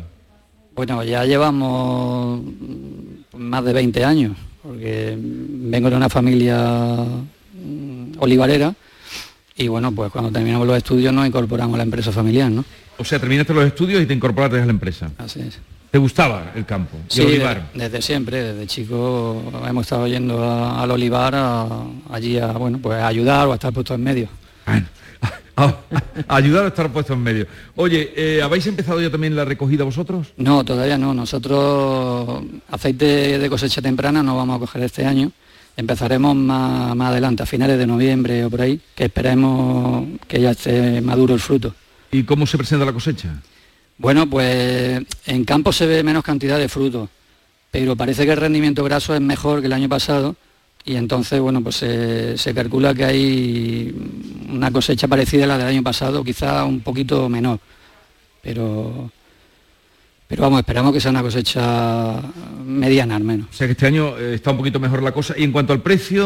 Bueno, 0.76 1.03
ya 1.03 1.24
llevamos 1.24 2.41
más 3.38 3.64
de 3.64 3.74
20 3.74 4.03
años, 4.03 4.36
porque 4.64 5.16
vengo 5.20 5.91
de 5.91 5.95
una 5.97 6.09
familia 6.09 6.57
mm, 7.53 8.14
olivarera 8.18 8.74
y 9.56 9.68
bueno, 9.68 9.91
pues 9.91 10.12
cuando 10.12 10.32
terminamos 10.32 10.66
los 10.68 10.78
estudios 10.78 11.14
nos 11.14 11.28
incorporamos 11.28 11.76
a 11.76 11.78
la 11.78 11.84
empresa 11.84 12.12
familiar, 12.12 12.49
¿no? 12.51 12.66
O 12.97 13.06
sea, 13.06 13.20
terminaste 13.20 13.54
los 13.54 13.66
estudios 13.66 14.01
y 14.01 14.06
te 14.06 14.14
incorporaste 14.14 14.62
a 14.62 14.66
la 14.66 14.72
empresa. 14.72 15.12
Así 15.18 15.39
es. 15.41 15.60
¿Te 15.91 15.97
gustaba 15.99 16.51
el 16.56 16.66
campo? 16.66 16.97
Sí, 17.08 17.22
el 17.22 17.28
de- 17.28 17.34
olivar? 17.36 17.70
desde 17.74 18.01
siempre, 18.01 18.41
desde 18.41 18.66
chico 18.68 19.43
hemos 19.68 19.84
estado 19.84 20.08
yendo 20.08 20.43
a- 20.43 20.82
al 20.82 20.89
olivar 20.91 21.34
a- 21.36 21.68
allí 22.12 22.38
a, 22.39 22.47
bueno, 22.54 22.80
pues 22.82 22.97
a 22.97 23.08
ayudar 23.08 23.47
o 23.47 23.51
a 23.51 23.56
estar 23.56 23.72
puestos 23.72 23.95
en 23.95 24.04
medio. 24.04 24.28
a 25.56 25.76
ayudar 26.30 26.66
a 26.66 26.68
estar 26.70 26.91
puesto 26.91 27.14
en 27.14 27.22
medio. 27.22 27.45
Oye, 27.76 28.12
eh, 28.16 28.41
¿habéis 28.41 28.66
empezado 28.68 28.99
ya 29.01 29.12
también 29.12 29.36
la 29.36 29.45
recogida 29.45 29.84
vosotros? 29.84 30.34
No, 30.38 30.66
todavía 30.66 30.97
no. 30.97 31.14
Nosotros 31.14 32.43
aceite 32.72 33.38
de 33.38 33.49
cosecha 33.49 33.82
temprana 33.82 34.24
no 34.24 34.36
vamos 34.36 34.58
a 34.58 34.60
coger 34.60 34.82
este 34.84 35.06
año. 35.06 35.32
Empezaremos 35.76 36.36
más, 36.36 36.95
más 36.95 37.09
adelante, 37.09 37.43
a 37.43 37.45
finales 37.45 37.78
de 37.78 37.88
noviembre 37.88 38.45
o 38.45 38.49
por 38.49 38.61
ahí, 38.61 38.80
que 38.95 39.05
esperemos 39.05 40.07
que 40.28 40.39
ya 40.39 40.51
esté 40.51 41.01
maduro 41.01 41.34
el 41.34 41.39
fruto. 41.39 41.74
¿Y 42.11 42.24
cómo 42.24 42.45
se 42.45 42.57
presenta 42.57 42.86
la 42.86 42.93
cosecha? 42.93 43.41
Bueno, 43.97 44.30
pues 44.30 45.01
en 45.26 45.45
campo 45.45 45.71
se 45.71 45.88
ve 45.88 46.03
menos 46.03 46.24
cantidad 46.24 46.57
de 46.57 46.69
fruto, 46.69 47.09
pero 47.71 47.95
parece 47.95 48.26
que 48.26 48.32
el 48.32 48.38
rendimiento 48.38 48.84
graso 48.84 49.15
es 49.15 49.21
mejor 49.21 49.61
que 49.61 49.67
el 49.67 49.74
año 49.74 49.89
pasado 49.89 50.36
y 50.86 50.95
entonces, 50.95 51.39
bueno, 51.39 51.61
pues 51.61 51.78
se, 51.78 52.38
se 52.38 52.53
calcula 52.53 52.93
que 52.93 53.05
hay 53.05 53.95
una 54.49 54.71
cosecha 54.71 55.07
parecida 55.07 55.45
a 55.45 55.47
la 55.47 55.57
del 55.57 55.67
año 55.67 55.84
pasado, 55.84 56.24
quizá 56.24 56.65
un 56.65 56.82
poquito 56.82 57.30
menor, 57.30 57.59
pero, 58.41 59.09
pero 60.28 60.41
vamos, 60.43 60.59
esperamos 60.59 60.93
que 60.93 60.99
sea 60.99 61.11
una 61.11 61.21
cosecha 61.21 62.19
mediana 62.65 63.15
al 63.15 63.24
menos. 63.24 63.47
O 63.51 63.53
sea 63.53 63.67
que 63.67 63.74
este 63.74 63.86
año 63.86 64.17
eh, 64.17 64.34
está 64.36 64.51
un 64.51 64.57
poquito 64.57 64.80
mejor 64.80 65.03
la 65.03 65.11
cosa. 65.11 65.36
Y 65.38 65.43
en 65.43 65.51
cuanto 65.51 65.74
al 65.74 65.82
precio, 65.82 66.24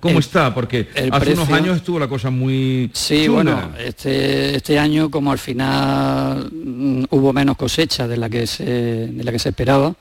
¿cómo 0.00 0.12
El- 0.14 0.18
está? 0.18 0.54
Porque 0.54 0.88
el 0.94 1.12
hace 1.12 1.32
unos 1.34 1.50
años 1.50 1.76
estuvo 1.76 1.98
la 1.98 2.08
cosa 2.08 2.30
muy 2.30 2.90
Sí, 2.94 3.28
bueno, 3.28 3.70
este, 3.78 4.56
este 4.56 4.78
año 4.78 5.10
como 5.10 5.30
al 5.32 5.38
final 5.38 6.50
mm, 6.52 7.04
hubo 7.10 7.32
menos 7.32 7.56
cosecha 7.56 8.08
de 8.08 8.16
la 8.16 8.30
que 8.30 8.46
se, 8.46 8.64
de 8.64 9.24
la 9.24 9.30
que 9.32 9.38
se 9.38 9.50
esperaba, 9.50 9.94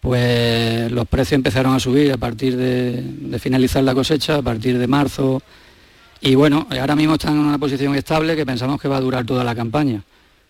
pues 0.00 0.90
los 0.90 1.06
precios 1.06 1.32
empezaron 1.34 1.74
a 1.74 1.80
subir 1.80 2.12
a 2.12 2.16
partir 2.16 2.56
de, 2.56 3.02
de 3.02 3.38
finalizar 3.38 3.82
la 3.84 3.94
cosecha, 3.94 4.36
a 4.36 4.42
partir 4.42 4.78
de 4.78 4.86
marzo. 4.86 5.42
Y 6.22 6.34
bueno, 6.34 6.66
ahora 6.70 6.96
mismo 6.96 7.14
están 7.14 7.34
en 7.34 7.40
una 7.40 7.58
posición 7.58 7.94
estable 7.94 8.34
que 8.36 8.46
pensamos 8.46 8.80
que 8.80 8.88
va 8.88 8.96
a 8.96 9.00
durar 9.00 9.24
toda 9.26 9.44
la 9.44 9.54
campaña, 9.54 10.02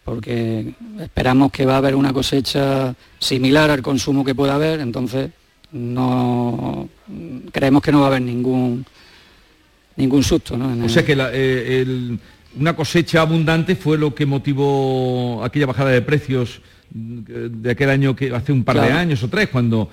porque 0.04 0.74
esperamos 0.98 1.52
que 1.52 1.66
va 1.66 1.74
a 1.74 1.78
haber 1.78 1.94
una 1.94 2.12
cosecha 2.12 2.94
similar 3.18 3.70
al 3.70 3.82
consumo 3.82 4.24
que 4.24 4.34
pueda 4.34 4.54
haber, 4.54 4.80
entonces 4.80 5.30
no 5.72 6.88
creemos 7.52 7.82
que 7.82 7.92
no 7.92 8.00
va 8.00 8.06
a 8.06 8.08
haber 8.08 8.22
ningún 8.22 8.84
ningún 9.96 10.22
susto. 10.22 10.56
¿no? 10.56 10.72
En 10.72 10.82
O 10.82 10.88
sea 10.88 11.04
que 11.04 11.14
la- 11.14 11.30
eh, 11.32 11.82
el- 11.82 12.18
una 12.58 12.74
cosecha 12.74 13.20
abundante 13.20 13.76
fue 13.76 13.96
lo 13.98 14.14
que 14.14 14.26
motivó 14.26 15.44
aquella 15.44 15.66
bajada 15.66 15.90
de 15.90 16.02
precios 16.02 16.60
de 16.92 17.70
aquel 17.70 17.88
año 17.90 18.16
que 18.16 18.34
hace 18.34 18.50
un 18.52 18.64
par 18.64 18.80
de 18.80 18.90
años 18.92 19.22
o 19.22 19.28
tres 19.28 19.48
cuando 19.48 19.88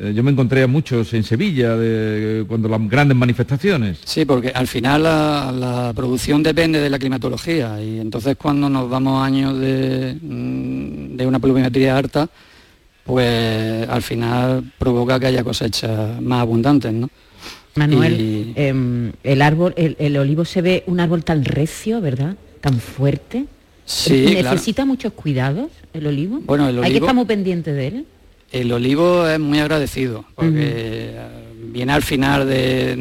eh, 0.00 0.12
yo 0.14 0.22
me 0.24 0.32
encontré 0.32 0.62
a 0.64 0.66
muchos 0.66 1.14
en 1.14 1.22
Sevilla 1.22 1.76
de, 1.76 2.44
cuando 2.48 2.68
las 2.68 2.80
grandes 2.88 3.16
manifestaciones 3.16 3.98
Sí, 4.04 4.24
porque 4.24 4.48
al 4.48 4.66
final 4.66 5.04
la, 5.04 5.52
la 5.56 5.92
producción 5.94 6.42
depende 6.42 6.80
de 6.80 6.90
la 6.90 6.98
climatología 6.98 7.80
y 7.80 8.00
entonces 8.00 8.36
cuando 8.36 8.68
nos 8.68 8.90
vamos 8.90 9.24
años 9.24 9.58
de, 9.58 10.16
mm, 10.20 11.16
de 11.16 11.26
una 11.26 11.38
pluviometría 11.38 11.96
alta, 11.96 12.28
pues 13.04 13.88
al 13.88 14.02
final 14.02 14.64
provoca 14.78 15.18
que 15.18 15.26
haya 15.26 15.44
cosechas 15.44 16.20
más 16.20 16.42
abundantes, 16.42 16.92
¿no? 16.92 17.08
Manuel, 17.76 18.20
Y- 18.20 18.52
em, 18.56 19.12
el 19.22 19.42
árbol, 19.42 19.72
el, 19.76 19.96
el 19.98 20.16
olivo 20.16 20.44
se 20.44 20.60
ve 20.62 20.84
un 20.86 20.98
árbol 21.00 21.24
tan 21.24 21.44
recio, 21.44 22.00
¿verdad? 22.00 22.36
Tan 22.60 22.78
fuerte. 22.80 23.46
Sí, 23.90 24.24
claro. 24.30 24.52
¿Necesita 24.52 24.84
muchos 24.84 25.12
cuidados 25.14 25.68
el 25.92 26.06
olivo? 26.06 26.40
Bueno, 26.44 26.68
el 26.68 26.76
Hay 26.78 26.82
que 26.92 26.98
olivo- 26.98 27.04
estar 27.06 27.14
muy 27.16 27.24
pendiente 27.24 27.72
de 27.72 27.86
él. 27.88 28.06
El 28.52 28.72
olivo 28.72 29.26
es 29.26 29.38
muy 29.40 29.58
agradecido 29.58 30.24
porque 30.34 30.52
eh, 30.56 31.20
viene 31.72 31.92
al 31.92 32.02
final 32.02 32.48
de, 32.48 32.94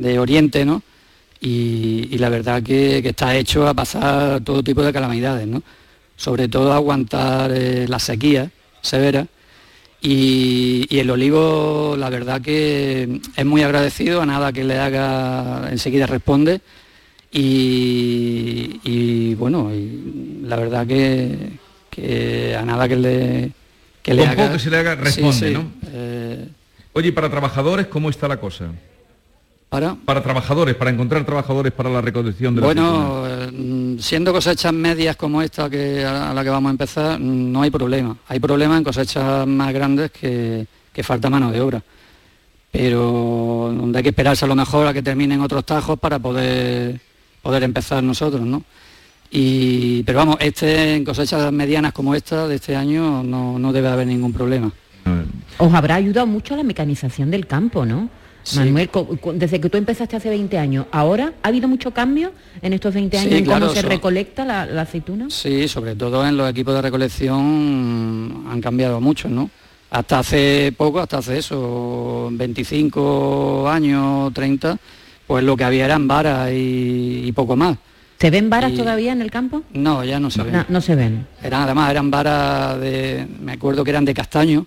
de 0.00 0.18
Oriente, 0.18 0.64
¿no? 0.64 0.82
Y, 1.40 2.08
y 2.10 2.18
la 2.18 2.28
verdad 2.28 2.62
que, 2.62 3.00
que 3.02 3.10
está 3.10 3.36
hecho 3.36 3.66
a 3.68 3.74
pasar 3.74 4.40
todo 4.42 4.62
tipo 4.62 4.82
de 4.82 4.92
calamidades, 4.92 5.46
¿no? 5.46 5.62
Sobre 6.16 6.48
todo 6.48 6.72
a 6.72 6.76
aguantar 6.76 7.52
eh, 7.54 7.86
la 7.88 7.98
sequía 7.98 8.50
severa. 8.80 9.26
Y, 10.00 10.86
y 10.88 10.98
el 10.98 11.10
olivo, 11.10 11.96
la 11.98 12.10
verdad 12.10 12.40
que 12.40 13.20
es 13.36 13.44
muy 13.46 13.62
agradecido, 13.62 14.20
a 14.22 14.26
nada 14.26 14.52
que 14.52 14.64
le 14.64 14.78
haga 14.78 15.68
enseguida 15.70 16.06
responde. 16.06 16.60
Y, 17.38 18.80
y, 18.82 19.34
bueno, 19.34 19.70
y 19.70 20.40
la 20.42 20.56
verdad 20.56 20.86
que, 20.86 21.50
que 21.90 22.56
a 22.56 22.62
nada 22.64 22.88
que 22.88 22.96
le, 22.96 23.52
que 24.02 24.14
le 24.14 24.26
haga... 24.26 24.52
que 24.52 24.58
se 24.58 24.70
le 24.70 24.78
haga 24.78 24.94
responde 24.94 25.34
sí. 25.34 25.52
¿no? 25.52 25.70
Eh, 25.92 26.48
oye 26.94 27.08
¿y 27.08 27.12
para 27.12 27.28
trabajadores 27.28 27.88
cómo 27.88 28.08
está 28.08 28.26
la 28.26 28.40
cosa 28.40 28.70
para 29.68 29.96
para 29.96 30.22
trabajadores 30.22 30.76
para 30.76 30.90
encontrar 30.90 31.26
trabajadores 31.26 31.74
para 31.74 31.90
la 31.90 32.00
recolección 32.00 32.54
de 32.54 32.62
la? 32.62 32.66
Bueno, 32.68 33.24
eh, 33.26 33.96
siendo 34.00 34.32
cosechas 34.32 34.72
medias 34.72 35.16
como 35.16 35.42
esta 35.42 35.68
que 35.68 36.06
a 36.06 36.32
la 36.32 36.42
que 36.42 36.48
vamos 36.48 36.70
a 36.70 36.72
empezar, 36.72 37.20
no 37.20 37.60
hay 37.60 37.70
problema. 37.70 38.16
Hay 38.28 38.40
problema 38.40 38.78
en 38.78 38.84
cosechas 38.84 39.46
más 39.46 39.74
grandes 39.74 40.10
que, 40.10 40.66
que 40.90 41.02
falta 41.02 41.28
mano 41.28 41.52
de 41.52 41.60
obra. 41.60 41.82
Pero 42.70 43.72
donde 43.76 43.98
hay 43.98 44.02
que 44.02 44.10
esperarse 44.10 44.44
a 44.44 44.48
lo 44.48 44.54
mejor 44.54 44.86
a 44.86 44.94
que 44.94 45.02
terminen 45.02 45.40
otros 45.40 45.66
tajos 45.66 45.98
para 45.98 46.18
poder, 46.18 47.00
poder 47.46 47.62
empezar 47.62 48.02
nosotros, 48.02 48.42
¿no? 48.42 48.64
Y, 49.30 50.02
pero 50.02 50.18
vamos, 50.18 50.36
este 50.40 50.96
en 50.96 51.04
cosechas 51.04 51.52
medianas 51.52 51.92
como 51.92 52.12
esta 52.16 52.48
de 52.48 52.56
este 52.56 52.74
año 52.74 53.22
no, 53.22 53.56
no 53.56 53.72
debe 53.72 53.86
haber 53.86 54.08
ningún 54.08 54.32
problema. 54.32 54.72
Os 55.58 55.72
habrá 55.72 55.94
ayudado 55.94 56.26
mucho 56.26 56.54
a 56.54 56.56
la 56.56 56.64
mecanización 56.64 57.30
del 57.30 57.46
campo, 57.46 57.86
¿no? 57.86 58.10
Sí. 58.42 58.58
Manuel, 58.58 58.90
desde 59.34 59.60
que 59.60 59.70
tú 59.70 59.78
empezaste 59.78 60.16
hace 60.16 60.28
20 60.28 60.58
años, 60.58 60.86
¿ahora 60.90 61.34
ha 61.40 61.48
habido 61.48 61.68
mucho 61.68 61.92
cambio 61.92 62.32
en 62.62 62.72
estos 62.72 62.92
20 62.94 63.16
años 63.16 63.30
Sí, 63.30 63.38
en 63.38 63.44
claro, 63.44 63.68
cómo 63.68 63.80
se 63.80 63.82
recolecta 63.82 64.44
la, 64.44 64.66
la 64.66 64.82
aceituna? 64.82 65.26
Sí, 65.30 65.68
sobre 65.68 65.94
todo 65.94 66.26
en 66.26 66.36
los 66.36 66.50
equipos 66.50 66.74
de 66.74 66.82
recolección 66.82 68.44
han 68.50 68.60
cambiado 68.60 69.00
mucho, 69.00 69.28
¿no? 69.28 69.50
Hasta 69.90 70.18
hace 70.18 70.74
poco, 70.76 70.98
hasta 70.98 71.18
hace 71.18 71.38
eso, 71.38 72.28
25 72.32 73.68
años, 73.68 74.34
30, 74.34 74.76
pues 75.26 75.44
lo 75.44 75.56
que 75.56 75.64
había 75.64 75.84
eran 75.84 76.06
varas 76.08 76.50
y, 76.52 77.22
y 77.26 77.32
poco 77.32 77.56
más. 77.56 77.76
¿Se 78.18 78.30
ven 78.30 78.48
varas 78.48 78.72
Y- 78.72 78.76
todavía 78.76 79.12
en 79.12 79.20
el 79.20 79.30
campo? 79.30 79.62
No, 79.74 80.02
ya 80.04 80.18
no 80.18 80.30
se 80.30 80.42
ven. 80.42 80.52
No, 80.52 80.64
no 80.68 80.80
se 80.80 80.94
ven. 80.94 81.26
Eran, 81.42 81.62
además 81.62 81.90
eran 81.90 82.10
varas 82.10 82.80
de, 82.80 83.26
me 83.42 83.52
acuerdo 83.52 83.84
que 83.84 83.90
eran 83.90 84.04
de 84.04 84.14
castaño, 84.14 84.66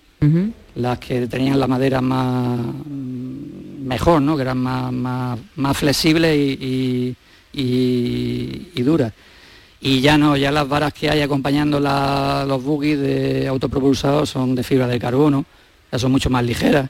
las 0.76 0.98
que 1.00 1.26
tenían 1.26 1.58
la 1.58 1.66
madera 1.66 2.00
más 2.00 2.58
mejor, 2.88 4.22
¿no? 4.22 4.36
Que 4.36 4.42
eran 4.42 4.58
más, 4.58 4.92
más, 4.92 5.38
más 5.56 5.76
flexibles 5.76 6.36
y, 6.36 7.16
y, 7.52 7.60
y- 7.60 8.68
y 8.74 8.82
duras. 8.82 9.12
Y 9.80 10.00
ya 10.00 10.18
no, 10.18 10.36
ya 10.36 10.52
las 10.52 10.68
varas 10.68 10.92
que 10.92 11.10
hay 11.10 11.22
acompañando 11.22 11.80
la- 11.80 12.44
los 12.46 12.62
buggies 12.62 13.00
de 13.00 13.48
autopropulsados 13.48 14.28
son 14.30 14.54
de 14.54 14.62
fibra 14.62 14.86
de 14.86 14.98
carbono, 14.98 15.44
ya 15.90 15.98
son 15.98 16.12
mucho 16.12 16.30
más 16.30 16.44
ligeras. 16.44 16.88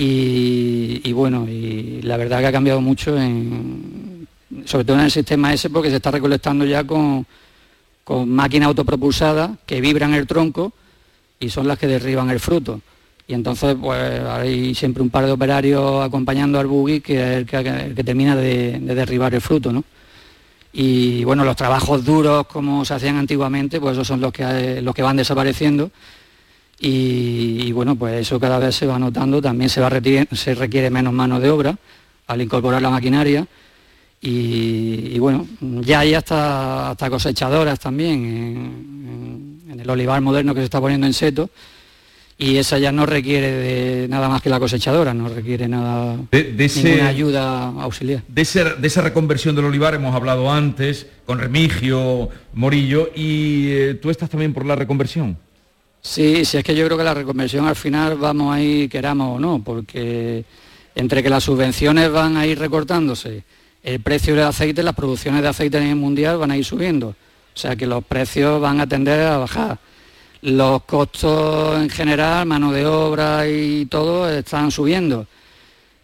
Y, 0.00 1.12
bueno, 1.12 1.48
y 1.48 2.00
la 2.02 2.16
verdad 2.16 2.38
que 2.38 2.46
ha 2.46 2.52
cambiado 2.52 2.80
mucho 2.80 3.20
en, 3.20 4.28
sobre 4.64 4.84
todo 4.84 4.96
en 4.96 5.04
el 5.04 5.10
sistema 5.10 5.52
ese 5.52 5.70
porque 5.70 5.90
se 5.90 5.96
está 5.96 6.12
recolectando 6.12 6.64
ya 6.64 6.84
con, 6.84 7.26
con 8.04 8.30
máquinas 8.30 8.68
autopropulsadas 8.68 9.50
que 9.66 9.80
vibran 9.80 10.14
el 10.14 10.28
tronco 10.28 10.72
y 11.40 11.48
son 11.50 11.66
las 11.66 11.78
que 11.78 11.88
derriban 11.88 12.30
el 12.30 12.38
fruto. 12.38 12.80
Y 13.26 13.34
entonces 13.34 13.76
pues 13.80 14.00
hay 14.24 14.72
siempre 14.72 15.02
un 15.02 15.10
par 15.10 15.26
de 15.26 15.32
operarios 15.32 16.04
acompañando 16.04 16.60
al 16.60 16.68
buggy 16.68 17.00
que 17.00 17.14
es 17.14 17.36
el 17.38 17.46
que, 17.46 17.56
el 17.56 17.94
que 17.96 18.04
termina 18.04 18.36
de, 18.36 18.78
de 18.78 18.94
derribar 18.94 19.34
el 19.34 19.40
fruto, 19.40 19.72
¿no? 19.72 19.82
Y 20.72 21.24
bueno, 21.24 21.44
los 21.44 21.56
trabajos 21.56 22.04
duros 22.04 22.46
como 22.46 22.84
se 22.84 22.94
hacían 22.94 23.16
antiguamente, 23.16 23.80
pues 23.80 23.94
esos 23.94 24.06
son 24.06 24.20
los 24.20 24.32
que, 24.32 24.80
los 24.80 24.94
que 24.94 25.02
van 25.02 25.16
desapareciendo. 25.16 25.90
Y, 26.80 27.62
y 27.66 27.72
bueno, 27.72 27.96
pues 27.96 28.14
eso 28.20 28.38
cada 28.38 28.58
vez 28.58 28.74
se 28.76 28.86
va 28.86 28.98
notando, 28.98 29.42
también 29.42 29.68
se, 29.68 29.80
va 29.80 29.90
reti- 29.90 30.28
se 30.34 30.54
requiere 30.54 30.90
menos 30.90 31.12
mano 31.12 31.40
de 31.40 31.50
obra 31.50 31.76
al 32.28 32.40
incorporar 32.40 32.80
la 32.80 32.90
maquinaria. 32.90 33.46
Y, 34.20 35.10
y 35.14 35.18
bueno, 35.18 35.46
ya 35.60 36.00
hay 36.00 36.14
hasta, 36.14 36.90
hasta 36.90 37.10
cosechadoras 37.10 37.78
también 37.80 38.12
en, 38.24 39.58
en- 39.66 39.72
en 39.72 39.80
el 39.80 39.90
olivar 39.90 40.20
moderno 40.20 40.54
que 40.54 40.60
se 40.60 40.64
está 40.64 40.80
poniendo 40.80 41.06
en 41.06 41.12
seto. 41.14 41.50
Y 42.40 42.56
esa 42.56 42.78
ya 42.78 42.92
no 42.92 43.04
requiere 43.04 43.50
de 43.50 44.06
nada 44.08 44.28
más 44.28 44.40
que 44.40 44.48
la 44.48 44.60
cosechadora, 44.60 45.12
no 45.12 45.28
requiere 45.28 45.66
nada, 45.66 46.16
De, 46.30 46.44
de 46.52 46.64
ese- 46.66 46.84
ninguna 46.84 47.08
ayuda 47.08 47.66
auxiliar. 47.80 48.22
De, 48.28 48.42
ese- 48.42 48.74
de 48.76 48.86
esa 48.86 49.02
reconversión 49.02 49.56
del 49.56 49.64
olivar 49.64 49.94
hemos 49.94 50.14
hablado 50.14 50.48
antes 50.52 51.06
con 51.26 51.40
Remigio 51.40 52.28
Morillo 52.54 53.10
y 53.16 53.66
eh, 53.70 53.94
tú 54.00 54.10
estás 54.10 54.30
también 54.30 54.52
por 54.54 54.64
la 54.64 54.76
reconversión. 54.76 55.36
Sí, 56.00 56.44
sí, 56.44 56.58
es 56.58 56.64
que 56.64 56.74
yo 56.74 56.86
creo 56.86 56.96
que 56.96 57.04
la 57.04 57.14
reconversión 57.14 57.66
al 57.66 57.76
final 57.76 58.16
vamos 58.16 58.54
a 58.54 58.60
ir, 58.60 58.88
queramos 58.88 59.36
o 59.36 59.40
no, 59.40 59.62
porque 59.62 60.44
entre 60.94 61.22
que 61.22 61.30
las 61.30 61.44
subvenciones 61.44 62.10
van 62.10 62.36
a 62.36 62.46
ir 62.46 62.58
recortándose, 62.58 63.44
el 63.82 64.00
precio 64.00 64.34
del 64.34 64.44
aceite, 64.44 64.82
las 64.82 64.94
producciones 64.94 65.42
de 65.42 65.48
aceite 65.48 65.76
a 65.76 65.80
nivel 65.80 65.96
mundial 65.96 66.38
van 66.38 66.50
a 66.50 66.56
ir 66.56 66.64
subiendo. 66.64 67.08
O 67.08 67.60
sea 67.60 67.74
que 67.76 67.86
los 67.86 68.04
precios 68.04 68.60
van 68.60 68.80
a 68.80 68.86
tender 68.86 69.20
a 69.20 69.38
bajar. 69.38 69.78
Los 70.42 70.84
costos 70.84 71.80
en 71.80 71.90
general, 71.90 72.46
mano 72.46 72.70
de 72.70 72.86
obra 72.86 73.48
y 73.48 73.86
todo, 73.86 74.30
están 74.30 74.70
subiendo. 74.70 75.26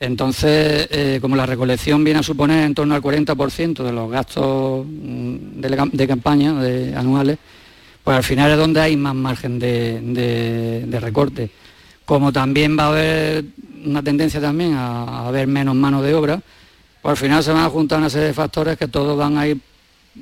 Entonces, 0.00 0.88
eh, 0.90 1.18
como 1.20 1.36
la 1.36 1.46
recolección 1.46 2.02
viene 2.02 2.20
a 2.20 2.22
suponer 2.22 2.64
en 2.64 2.74
torno 2.74 2.94
al 2.94 3.02
40% 3.02 3.82
de 3.82 3.92
los 3.92 4.10
gastos 4.10 4.84
mm, 4.86 5.60
de, 5.60 6.06
campaña 6.08 6.50
anuales, 6.98 7.38
pues 8.04 8.16
al 8.18 8.22
final 8.22 8.50
es 8.52 8.58
donde 8.58 8.80
hay 8.80 8.96
más 8.96 9.14
margen 9.14 9.58
de, 9.58 10.00
de- 10.00 10.84
de 10.86 11.00
recorte. 11.00 11.50
Como 12.04 12.30
también 12.32 12.78
va 12.78 12.84
a 12.84 12.88
haber 12.90 13.44
una 13.86 14.02
tendencia 14.02 14.40
también 14.40 14.74
a, 14.74 15.04
a 15.04 15.28
haber 15.28 15.46
menos 15.46 15.74
mano 15.74 16.02
de 16.02 16.14
obra, 16.14 16.38
pues 17.00 17.10
al 17.12 17.16
final 17.16 17.42
se 17.42 17.50
van 17.52 17.64
a 17.64 17.70
juntar 17.70 17.98
una 17.98 18.10
serie 18.10 18.28
de 18.28 18.34
factores 18.34 18.76
que 18.76 18.88
todos 18.88 19.16
van 19.16 19.38
a 19.38 19.46
ir 19.48 19.58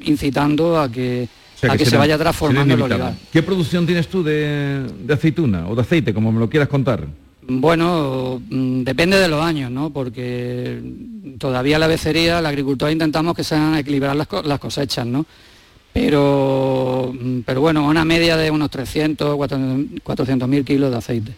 incitando 0.05 0.80
a 0.80 0.89
que, 0.91 1.28
O 1.57 1.59
sea, 1.59 1.72
a 1.72 1.76
que 1.76 1.85
se 1.85 1.91
será- 1.91 2.01
vaya 2.01 2.18
transformando 2.18 2.72
el 2.74 2.78
inevitable. 2.80 3.05
olivar. 3.05 3.14
¿Qué 3.33 3.43
producción 3.43 3.85
tienes 3.85 4.07
tú 4.09 4.22
de, 4.22 4.87
de 5.05 5.14
aceituna 5.14 5.66
o 5.68 5.74
de 5.74 5.83
aceite, 5.83 6.14
como 6.14 6.30
me 6.33 6.39
lo 6.39 6.49
quieras 6.49 6.68
contar? 6.68 7.05
Bueno, 7.47 8.41
mm, 8.49 8.83
depende 8.85 9.18
de 9.18 9.26
los 9.28 9.43
años, 9.45 9.70
¿no? 9.70 9.91
Porque 9.91 10.80
todavía 11.39 11.78
la 11.80 11.89
becería, 11.89 12.41
la 12.41 12.49
agricultura 12.51 12.93
intentamos 12.93 13.35
que 13.35 13.43
sean 13.43 13.74
equilibrar 13.76 14.14
las, 14.14 14.28
co- 14.28 14.43
las 14.43 14.61
cosechas, 14.61 15.05
¿no? 15.05 15.26
Pero, 15.93 17.12
mm, 17.18 17.40
pero 17.40 17.61
bueno, 17.61 17.86
una 17.86 18.05
media 18.05 18.36
de 18.36 18.51
unos 18.51 18.70
300, 18.70 19.36
400 20.03 20.49
mil 20.49 20.64
kilos 20.64 20.90
de 20.90 20.97
aceite 20.97 21.32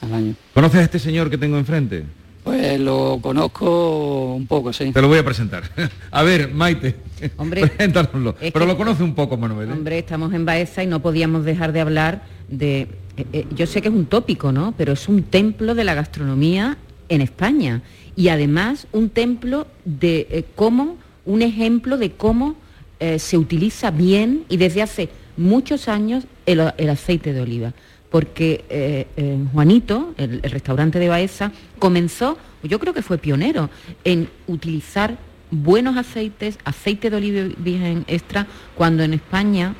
al 0.00 0.14
año. 0.14 0.34
¿Conoces 0.54 0.80
a 0.80 0.84
este 0.84 0.98
señor 0.98 1.28
que 1.30 1.38
tengo 1.38 1.58
enfrente? 1.58 2.04
Pues 2.44 2.78
lo 2.78 3.18
conozco 3.20 4.34
un 4.34 4.46
poco, 4.46 4.72
sí. 4.72 4.92
Te 4.92 5.02
lo 5.02 5.08
voy 5.08 5.18
a 5.18 5.24
presentar. 5.24 5.64
A 6.12 6.22
ver, 6.22 6.52
Maite, 6.54 6.94
Hombre, 7.36 7.66
preséntanoslo. 7.66 8.36
es 8.40 8.52
Pero 8.52 8.64
que- 8.64 8.72
lo 8.72 8.76
conoce 8.78 9.02
un 9.02 9.14
poco, 9.14 9.36
Manuel. 9.36 9.68
¿eh? 9.68 9.72
Hombre, 9.72 9.98
estamos 9.98 10.32
en 10.32 10.44
Baeza 10.44 10.84
y 10.84 10.86
no 10.86 11.00
podíamos 11.02 11.44
dejar 11.44 11.72
de 11.72 11.80
hablar 11.80 12.22
de... 12.48 12.82
eh, 13.16 13.26
eh, 13.32 13.46
yo 13.56 13.66
sé 13.66 13.82
que 13.82 13.88
es 13.88 13.94
un 13.94 14.06
tópico, 14.06 14.52
¿no? 14.52 14.72
Pero 14.78 14.92
es 14.92 15.08
un 15.08 15.24
templo 15.24 15.74
de 15.74 15.82
la 15.82 15.94
gastronomía 15.94 16.76
en 17.08 17.20
España. 17.20 17.82
Y 18.14 18.28
además 18.28 18.86
un 18.92 19.08
templo 19.10 19.66
de 19.84 20.28
eh, 20.30 20.44
cómo, 20.54 20.96
un 21.24 21.42
ejemplo 21.42 21.98
de 21.98 22.12
cómo 22.12 22.54
eh, 22.98 23.18
se 23.18 23.36
utiliza 23.36 23.90
bien 23.90 24.44
y 24.48 24.56
desde 24.56 24.82
hace 24.82 25.08
muchos 25.36 25.88
años 25.88 26.24
el, 26.46 26.60
aceite 26.60 27.32
de 27.32 27.40
oliva. 27.40 27.72
Porque 28.10 28.64
eh, 28.70 29.06
eh, 29.16 29.38
Juanito, 29.52 30.14
el, 30.16 30.40
el 30.42 30.50
restaurante 30.50 30.98
de 30.98 31.08
Baeza, 31.08 31.52
comenzó, 31.78 32.38
yo 32.62 32.78
creo 32.78 32.94
que 32.94 33.02
fue 33.02 33.18
pionero, 33.18 33.68
en 34.04 34.30
utilizar 34.46 35.18
buenos 35.50 35.96
aceites, 35.96 36.58
aceite 36.64 37.10
de 37.10 37.16
oliva 37.16 37.54
virgen 37.58 38.04
extra, 38.08 38.46
cuando 38.74 39.02
en 39.02 39.14
España 39.14 39.74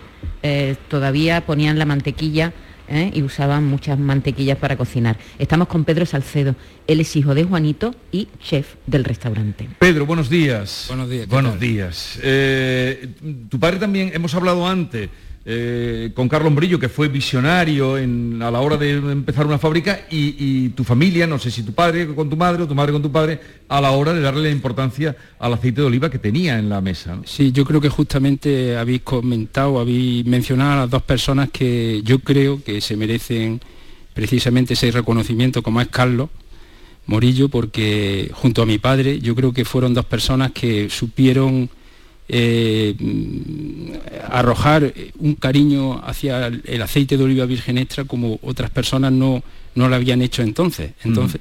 todavía 0.89 1.45
ponían 1.45 1.77
la 1.77 1.85
mantequilla 1.85 2.53
¿eh? 2.89 3.11
y 3.15 3.23
usaban 3.23 3.65
muchas 3.65 3.99
mantequillas 3.99 4.59
para 4.59 4.77
cocinar. 4.77 5.17
Estamos 5.39 5.69
con 5.69 5.85
Pedro 5.85 6.07
Salcedo, 6.07 6.55
él 6.87 7.01
es 7.01 7.15
hijo 7.17 7.35
de 7.35 7.45
Juanito 7.45 7.95
y 8.13 8.29
chef 8.43 8.75
del 8.87 9.05
restaurante. 9.05 9.69
Pedro, 9.79 10.07
buenos 10.07 10.29
días. 10.29 10.87
Buenos 10.89 11.09
días, 11.11 11.27
¿qué 11.27 11.33
Buenos 11.33 11.53
tal? 11.53 11.61
días. 11.61 12.19
Eh, 12.23 13.09
tu 13.49 13.59
padre 13.59 13.79
también, 13.79 14.11
hemos 14.15 14.35
hablado 14.35 14.67
antes 14.67 15.09
eh, 15.49 16.11
con 16.13 16.29
Carlos 16.29 16.53
Brillo, 16.57 16.81
que 16.81 16.89
fue 16.89 17.07
visionario 17.07 17.95
a 17.95 18.51
la 18.51 18.61
hora 18.61 18.77
de 18.77 18.95
empezar 18.97 19.47
una 19.47 19.59
fábrica, 19.59 20.01
y, 20.11 20.71
tu 20.71 20.83
familia, 20.83 21.25
no 21.29 21.39
sé 21.39 21.53
si 21.53 21.63
tu 21.63 21.73
padre 21.73 22.13
con 22.17 22.29
tu 22.29 22.37
madre 22.37 22.65
o 22.65 22.67
tu 22.67 22.75
madre 22.75 22.93
con 22.93 23.01
tu 23.01 23.13
padre, 23.13 23.39
a 23.69 23.81
la 23.81 23.93
hora 23.93 24.13
de 24.13 24.21
darle 24.21 24.43
la 24.43 24.51
importancia 24.51 25.17
al 25.39 25.53
aceite 25.53 25.83
de 25.83 25.87
oliva 25.87 26.11
que 26.11 26.19
tenía 26.19 26.59
en 26.59 26.69
la 26.69 26.81
mesa. 26.81 27.19
Sí, 27.25 27.53
yo 27.53 27.65
creo 27.65 27.81
que 27.81 27.89
justamente 27.89 28.77
habéis 28.77 29.03
comentado, 29.03 29.79
habéis 29.79 30.27
mencionado 30.27 30.73
a 30.73 30.77
las 30.77 30.91
dos 30.91 31.03
personas 31.03 31.49
que 31.53 32.03
yo 32.03 32.19
creo 32.19 32.61
que 32.65 32.81
se 32.81 32.97
merecen 32.97 33.61
precisamente 34.15 34.75
ese 34.75 34.91
reconocimiento, 34.91 35.63
como 35.63 35.81
es 35.81 35.87
Carlos 35.87 36.29
Morillo, 37.07 37.49
porque 37.49 38.33
junto 38.35 38.63
a 38.63 38.67
mi 38.67 38.79
padre 38.79 39.21
yo 39.21 39.37
creo 39.37 39.53
que 39.53 39.65
fueron 39.65 39.95
dos 39.95 40.07
personas 40.07 40.51
que 40.51 40.91
supieron 40.91 41.71
eh, 42.29 42.95
mm, 42.99 43.93
arrojar 44.31 44.93
un 45.19 45.35
cariño 45.35 46.01
hacia 46.05 46.47
el 46.47 46.83
aceite 46.83 47.17
de 47.17 47.25
oliva 47.25 47.47
virgen 47.47 47.79
extra 47.79 48.05
como 48.05 48.39
otras 48.43 48.71
personas 48.71 49.13
no, 49.13 49.43
no 49.75 49.89
lo 49.89 49.95
habían 49.95 50.23
hecho 50.23 50.43
entonces. 50.43 50.93
Entonces, 51.05 51.41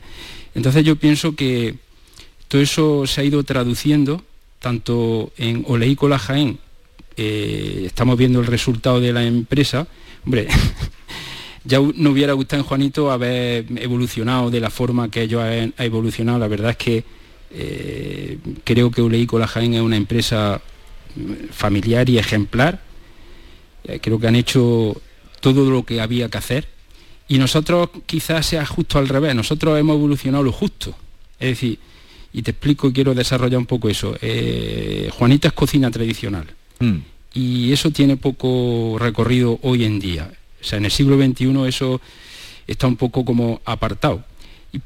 entonces 0.53 0.83
yo 0.83 0.95
pienso 0.95 1.35
que 1.35 1.75
todo 2.47 2.61
eso 2.61 3.07
se 3.07 3.21
ha 3.21 3.23
ido 3.23 3.43
traduciendo 3.43 4.23
tanto 4.59 5.31
en 5.37 5.63
Oleícola 5.67 6.17
Jaén, 6.17 6.57
eh, 7.17 7.83
estamos 7.85 8.17
viendo 8.17 8.39
el 8.39 8.47
resultado 8.47 8.99
de 8.99 9.13
la 9.13 9.23
empresa, 9.23 9.87
hombre, 10.25 10.47
ya 11.65 11.79
no 11.79 12.09
hubiera 12.09 12.33
gustado 12.33 12.61
en 12.61 12.67
Juanito 12.67 13.11
haber 13.11 13.65
evolucionado 13.77 14.49
de 14.49 14.59
la 14.59 14.69
forma 14.69 15.09
que 15.11 15.21
ellos 15.21 15.41
han 15.41 15.73
ha 15.77 15.85
evolucionado, 15.85 16.39
la 16.39 16.47
verdad 16.47 16.71
es 16.71 16.77
que 16.77 17.03
eh, 17.51 18.37
creo 18.63 18.91
que 18.91 19.01
Oleícola 19.01 19.47
Jaén 19.47 19.75
es 19.75 19.81
una 19.81 19.97
empresa 19.97 20.61
familiar 21.51 22.09
y 22.09 22.17
ejemplar, 22.17 22.81
Eh, 23.87 23.99
creo 24.01 24.17
que 24.19 24.27
han 24.27 24.35
hecho 24.35 24.99
todo 25.41 25.69
lo 25.69 25.83
que 25.83 26.01
había 26.01 26.27
que 26.27 26.39
hacer 26.39 26.67
y 27.27 27.37
nosotros 27.37 27.89
quizás 28.07 28.47
sea 28.47 28.65
justo 28.65 28.97
al 28.97 29.07
revés, 29.07 29.35
nosotros 29.35 29.77
hemos 29.79 29.95
evolucionado 29.97 30.43
lo 30.43 30.51
justo, 30.51 30.95
es 31.39 31.49
decir, 31.49 31.77
y 32.33 32.41
te 32.41 32.49
explico 32.49 32.87
y 32.87 32.93
quiero 32.93 33.13
desarrollar 33.13 33.59
un 33.59 33.67
poco 33.67 33.87
eso. 33.87 34.17
Eh, 34.21 35.09
Juanita 35.13 35.49
es 35.49 35.53
cocina 35.53 35.91
tradicional 35.91 36.47
Mm. 36.79 36.97
y 37.35 37.71
eso 37.73 37.91
tiene 37.91 38.17
poco 38.17 38.97
recorrido 38.97 39.59
hoy 39.61 39.83
en 39.85 39.99
día. 39.99 40.31
O 40.61 40.63
sea, 40.63 40.79
en 40.79 40.85
el 40.85 40.91
siglo 40.91 41.15
XXI 41.15 41.67
eso 41.67 42.01
está 42.65 42.87
un 42.87 42.95
poco 42.97 43.23
como 43.23 43.61
apartado. 43.65 44.23
Y, 44.73 44.79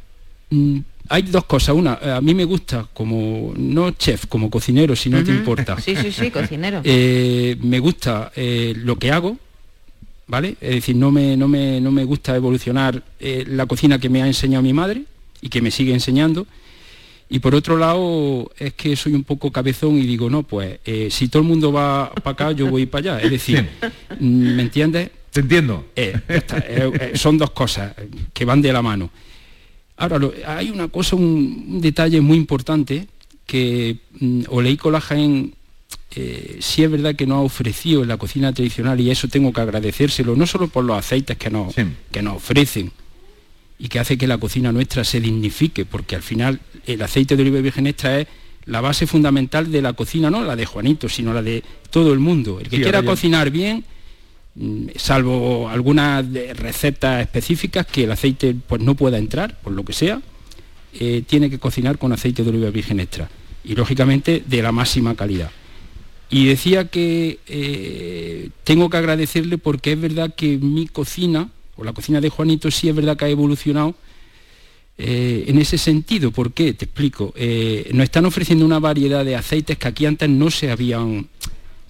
mm, 0.54 0.80
hay 1.10 1.24
dos 1.24 1.46
cosas. 1.46 1.76
Una, 1.76 1.96
a 2.18 2.22
mí 2.22 2.34
me 2.34 2.46
gusta 2.46 2.88
como, 2.94 3.54
no 3.58 3.92
chef, 3.92 4.28
como 4.28 4.50
cocinero, 4.50 4.96
si 4.96 5.10
no 5.10 5.24
te 5.24 5.32
importa. 5.32 5.80
Sí, 5.82 5.96
sí, 5.96 6.12
sí, 6.12 6.32
cocinero. 6.32 6.82
Eh, 6.84 7.58
me 7.62 7.80
gusta 7.80 8.32
eh, 8.36 8.74
lo 8.78 8.96
que 8.96 9.12
hago, 9.12 9.38
¿vale? 10.28 10.56
Es 10.62 10.76
decir, 10.76 10.96
no 10.96 11.12
me, 11.12 11.36
no 11.36 11.48
me, 11.48 11.82
no 11.82 11.92
me 11.92 12.04
gusta 12.06 12.36
evolucionar 12.36 13.04
eh, 13.20 13.44
la 13.48 13.66
cocina 13.66 14.00
que 14.00 14.10
me 14.10 14.22
ha 14.22 14.28
enseñado 14.28 14.62
mi 14.64 14.74
madre 14.74 15.04
y 15.42 15.50
que 15.50 15.62
me 15.62 15.72
sigue 15.72 15.94
enseñando. 15.94 16.48
Y 17.32 17.40
por 17.40 17.54
otro 17.54 17.78
lado, 17.78 18.52
es 18.58 18.74
que 18.74 18.96
soy 18.96 19.14
un 19.14 19.24
poco 19.24 19.52
cabezón 19.52 19.98
y 19.98 20.08
digo, 20.08 20.32
no, 20.32 20.42
pues 20.44 20.80
eh, 20.84 21.10
si 21.12 21.28
todo 21.28 21.44
el 21.44 21.48
mundo 21.48 21.72
va 21.72 22.12
para 22.12 22.32
acá, 22.32 22.52
yo 22.54 22.68
voy 22.68 22.88
para 22.88 23.16
allá. 23.16 23.24
Es 23.24 23.30
decir, 23.30 23.70
¿me 24.20 24.64
entiendes? 24.64 25.12
Te 25.32 25.42
entiendo. 25.42 25.86
Eh, 25.96 26.20
está, 26.28 26.58
eh, 26.58 26.92
eh, 27.00 27.12
son 27.14 27.38
dos 27.38 27.52
cosas 27.52 27.94
eh, 28.00 28.10
que 28.34 28.46
van 28.46 28.64
de 28.64 28.74
la 28.74 28.82
mano. 28.82 29.12
Ahora, 30.00 30.18
lo- 30.18 30.34
hay 30.48 30.70
una 30.72 30.88
cosa, 30.88 31.16
un, 31.16 31.66
un 31.70 31.82
detalle 31.82 32.20
muy 32.22 32.38
importante 32.38 33.08
que 33.46 33.98
mm, 34.20 34.44
Oleí 34.50 34.78
Collagen 34.78 35.54
eh, 36.16 36.58
sí 36.62 36.84
es 36.84 36.90
verdad 36.90 37.16
que 37.16 37.28
nos 37.28 37.38
ha 37.38 37.42
ofrecido 37.42 38.02
en 38.02 38.08
la 38.08 38.18
cocina 38.18 38.52
tradicional 38.54 39.00
y 39.00 39.12
eso 39.12 39.28
tengo 39.28 39.54
que 39.54 39.62
agradecérselo, 39.62 40.36
no 40.36 40.48
solo 40.48 40.68
por 40.68 40.84
los 40.86 40.98
aceites 40.98 41.38
que 41.38 41.50
nos, 41.50 41.74
que 42.12 42.22
nos 42.22 42.38
ofrecen 42.38 42.92
y 43.78 43.88
que 43.90 44.00
hace 44.00 44.18
que 44.18 44.26
la 44.28 44.38
cocina 44.38 44.72
nuestra 44.72 45.04
se 45.04 45.20
dignifique, 45.22 45.86
porque 45.86 46.16
al 46.16 46.22
final 46.24 46.60
el 46.86 47.02
aceite 47.02 47.36
de 47.36 47.44
oliva 47.44 47.60
virgen 47.62 47.88
extra 47.88 48.20
es 48.22 48.28
la 48.66 48.82
base 48.82 49.08
fundamental 49.08 49.72
de 49.72 49.82
la 49.82 49.94
cocina, 49.94 50.30
no 50.30 50.44
la 50.44 50.56
de 50.56 50.66
Juanito, 50.66 51.10
sino 51.10 51.34
la 51.34 51.42
de 51.42 51.64
todo 51.90 52.12
el 52.14 52.20
mundo. 52.20 52.60
El 52.60 52.70
que 52.70 52.78
Sí, 52.78 52.82
quiera 52.84 53.00
cocinar 53.12 53.50
bien, 53.52 53.84
salvo 54.96 55.70
algunas 55.70 56.26
recetas 56.56 57.22
específicas 57.22 57.86
que 57.86 58.04
el 58.04 58.12
aceite 58.12 58.56
pues 58.68 58.82
no 58.82 58.96
pueda 58.96 59.18
entrar, 59.18 59.60
por 59.62 59.74
lo 59.74 59.84
que 59.84 59.94
sea, 59.94 60.22
eh, 60.92 61.24
tiene 61.26 61.52
que 61.52 61.60
cocinar 61.60 62.00
con 62.00 62.12
aceite 62.12 62.44
de 62.44 62.50
oliva 62.50 62.72
virgen 62.72 63.00
extra 63.00 63.30
y 63.64 63.76
lógicamente 63.76 64.42
de 64.46 64.62
la 64.62 64.72
máxima 64.72 65.16
calidad. 65.16 65.52
Y 66.32 66.48
decía 66.48 66.86
que 66.86 67.40
eh, 67.48 68.50
tengo 68.64 68.90
que 68.90 68.98
agradecerle 68.98 69.60
porque 69.60 69.92
es 69.92 70.02
verdad 70.02 70.34
que 70.36 70.58
mi 70.58 70.88
cocina, 70.88 71.50
o 71.76 71.84
la 71.84 71.94
cocina 71.94 72.20
de 72.22 72.30
Juanito, 72.30 72.72
sí 72.72 72.90
es 72.90 72.96
verdad 72.96 73.18
que 73.18 73.26
ha 73.26 73.30
evolucionado 73.30 73.96
eh, 74.98 75.46
en 75.48 75.60
ese 75.60 75.78
sentido. 75.78 76.32
¿Por 76.32 76.54
qué? 76.54 76.74
Te 76.74 76.86
explico. 76.86 77.34
Nos 77.94 78.04
están 78.04 78.26
ofreciendo 78.26 78.66
una 78.66 78.80
variedad 78.80 79.24
de 79.24 79.36
aceites 79.36 79.78
que 79.78 79.88
aquí 79.88 80.06
antes 80.08 80.28
no 80.28 80.50
se 80.50 80.72
habían, 80.72 81.30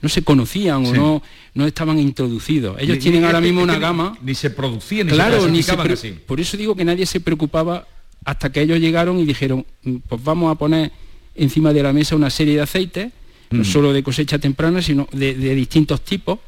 no 0.01 0.09
se 0.09 0.23
conocían 0.23 0.85
o 0.85 0.93
no, 0.93 1.23
no 1.53 1.65
estaban 1.67 1.99
introducidos. 1.99 2.77
Ellos 2.79 2.97
Ni- 2.97 3.01
tienen 3.03 3.21
ni- 3.21 3.25
ahora 3.27 3.39
es 3.39 3.43
que- 3.43 3.47
mismo 3.49 3.63
una 3.63 3.73
ni- 3.75 3.79
gama. 3.79 4.17
Ni 4.21 4.33
se 4.35 4.49
producía, 4.49 5.03
ni 5.03 5.11
Claro, 5.11 5.43
se 5.43 5.51
ni 5.51 5.61
se 5.63 5.71
así. 5.73 6.11
por 6.25 6.39
eso 6.39 6.55
digo 6.57 6.75
que 6.75 6.85
nadie 6.85 7.05
se 7.05 7.19
preocupaba 7.19 7.85
hasta 8.25 8.51
que 8.51 8.61
ellos 8.61 8.79
llegaron 8.79 9.19
y 9.19 9.25
dijeron, 9.25 9.65
"Mm, 9.83 9.95
pues 10.07 10.23
vamos 10.23 10.51
a 10.51 10.55
poner 10.55 10.91
encima 11.35 11.71
de 11.73 11.83
la 11.83 11.93
mesa 11.93 12.15
una 12.15 12.29
serie 12.29 12.55
de 12.55 12.61
aceites, 12.61 13.11
no 13.49 13.61
Mm. 13.61 13.65
solo 13.65 13.93
de 13.93 14.03
cosecha 14.03 14.37
temprana, 14.39 14.81
sino 14.81 15.07
de, 15.11 15.33
de 15.35 15.55
distintos 15.55 16.01
tipos, 16.01 16.39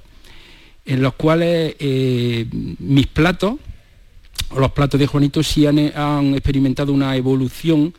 en 0.86 1.02
los 1.02 1.14
cuales 1.14 1.76
eh, 1.80 2.45
mis 2.80 3.08
platos, 3.08 3.56
o 4.49 4.60
los 4.60 4.72
platos 4.72 4.99
de 4.99 5.08
Juanito, 5.08 5.41
sí 5.43 5.66
han, 5.66 5.78
han 5.95 6.34
experimentado 6.34 6.91
una 6.91 7.16
evolución 7.16 7.93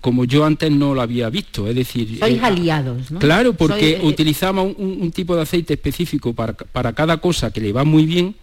como 0.00 0.24
yo 0.24 0.44
antes 0.44 0.70
no 0.70 0.94
lo 0.94 1.00
había 1.00 1.30
visto. 1.30 1.66
Es 1.68 1.74
decir, 1.74 2.18
Sois 2.18 2.36
eh, 2.36 2.40
aliados, 2.42 3.10
¿no? 3.10 3.18
Claro, 3.18 3.52
porque 3.54 3.96
eh, 3.96 4.00
utilizamos 4.02 4.74
un, 4.76 4.98
un 5.00 5.10
tipo 5.12 5.36
de 5.36 5.42
aceite 5.42 5.74
específico 5.74 6.32
para, 6.34 6.54
para 6.54 6.92
cada 6.92 7.18
cosa 7.18 7.50
que 7.50 7.60
le 7.60 7.72
va 7.72 7.84
muy 7.84 8.06
bien 8.06 8.34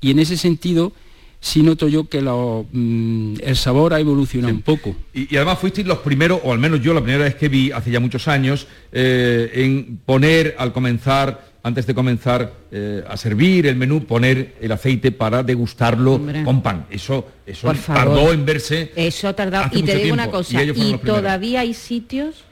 y 0.00 0.10
en 0.10 0.18
ese 0.18 0.36
sentido 0.36 0.92
sí 1.40 1.62
noto 1.62 1.88
yo 1.88 2.08
que 2.08 2.22
lo, 2.22 2.66
mm, 2.72 3.36
el 3.42 3.56
sabor 3.56 3.94
ha 3.94 4.00
evolucionado 4.00 4.54
un 4.54 4.62
poco. 4.62 4.96
Y, 5.14 5.32
y 5.32 5.36
además 5.36 5.58
fuisteis 5.58 5.86
los 5.86 5.98
primeros, 5.98 6.40
o 6.44 6.52
al 6.52 6.58
menos 6.58 6.80
yo 6.80 6.92
la 6.94 7.00
primera 7.00 7.24
vez 7.24 7.34
que 7.36 7.48
vi 7.48 7.70
hace 7.70 7.90
ya 7.90 8.00
muchos 8.00 8.26
años, 8.28 8.66
eh, 8.92 9.50
en 9.54 9.98
poner 10.04 10.56
al 10.58 10.72
comenzar, 10.72 11.55
antes 11.66 11.84
de 11.84 11.94
comenzar 11.94 12.52
eh, 12.70 13.02
a 13.08 13.16
servir 13.16 13.66
el 13.66 13.74
menú, 13.74 14.04
poner 14.04 14.54
el 14.60 14.70
aceite 14.70 15.10
para 15.10 15.42
degustarlo 15.42 16.14
Hombre. 16.14 16.44
con 16.44 16.62
pan. 16.62 16.86
Eso, 16.88 17.26
eso 17.44 17.72
tardó 17.84 18.32
en 18.32 18.46
verse. 18.46 18.92
Eso 18.94 19.26
ha 19.26 19.32
tardado. 19.32 19.64
hace 19.64 19.80
Y 19.80 19.82
te 19.82 19.96
digo 19.96 20.14
una 20.14 20.30
cosa, 20.30 20.62
y 20.62 20.96
todavía 20.98 21.60
hay 21.60 21.74
sitios 21.74 22.45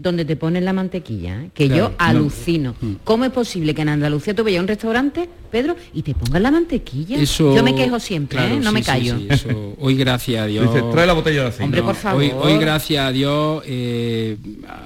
donde 0.00 0.24
te 0.24 0.36
ponen 0.36 0.64
la 0.64 0.72
mantequilla, 0.72 1.42
¿eh? 1.42 1.50
que 1.52 1.66
Claro, 1.66 1.82
yo 1.84 1.88
no. 1.90 1.94
alucino. 1.98 2.74
Mm. 2.80 2.92
¿Cómo 3.04 3.24
es 3.24 3.30
posible 3.32 3.74
que 3.74 3.82
en 3.82 3.90
Andalucía 3.90 4.34
tú 4.34 4.42
vayas 4.44 4.58
a 4.58 4.62
un 4.62 4.68
restaurante, 4.68 5.28
Pedro, 5.50 5.76
y 5.92 6.02
te 6.02 6.14
pongan 6.14 6.42
la 6.42 6.50
mantequilla? 6.50 7.18
Eso, 7.20 7.54
yo 7.54 7.62
me 7.62 7.74
quejo 7.74 8.00
siempre, 8.00 8.38
claro, 8.38 8.54
¿eh? 8.54 8.60
no 8.60 8.70
sí, 8.70 8.74
me 8.74 8.82
callo. 8.82 9.18
sí, 9.18 9.26
eso, 9.28 9.74
hoy 9.78 9.94
gracias 9.96 10.42
a 10.42 10.46
Dios. 10.46 10.72
Dice, 10.72 10.84
trae 10.90 11.06
la 11.06 11.12
botella 11.12 11.42
de 11.42 11.48
aceite. 11.48 11.64
Hombre, 11.64 11.82
por 11.82 11.94
favor. 11.94 12.22
Hoy, 12.22 12.32
hoy, 12.40 12.58
gracias 12.58 13.04
a 13.06 13.12
Dios, 13.12 13.62
eh, 13.66 14.36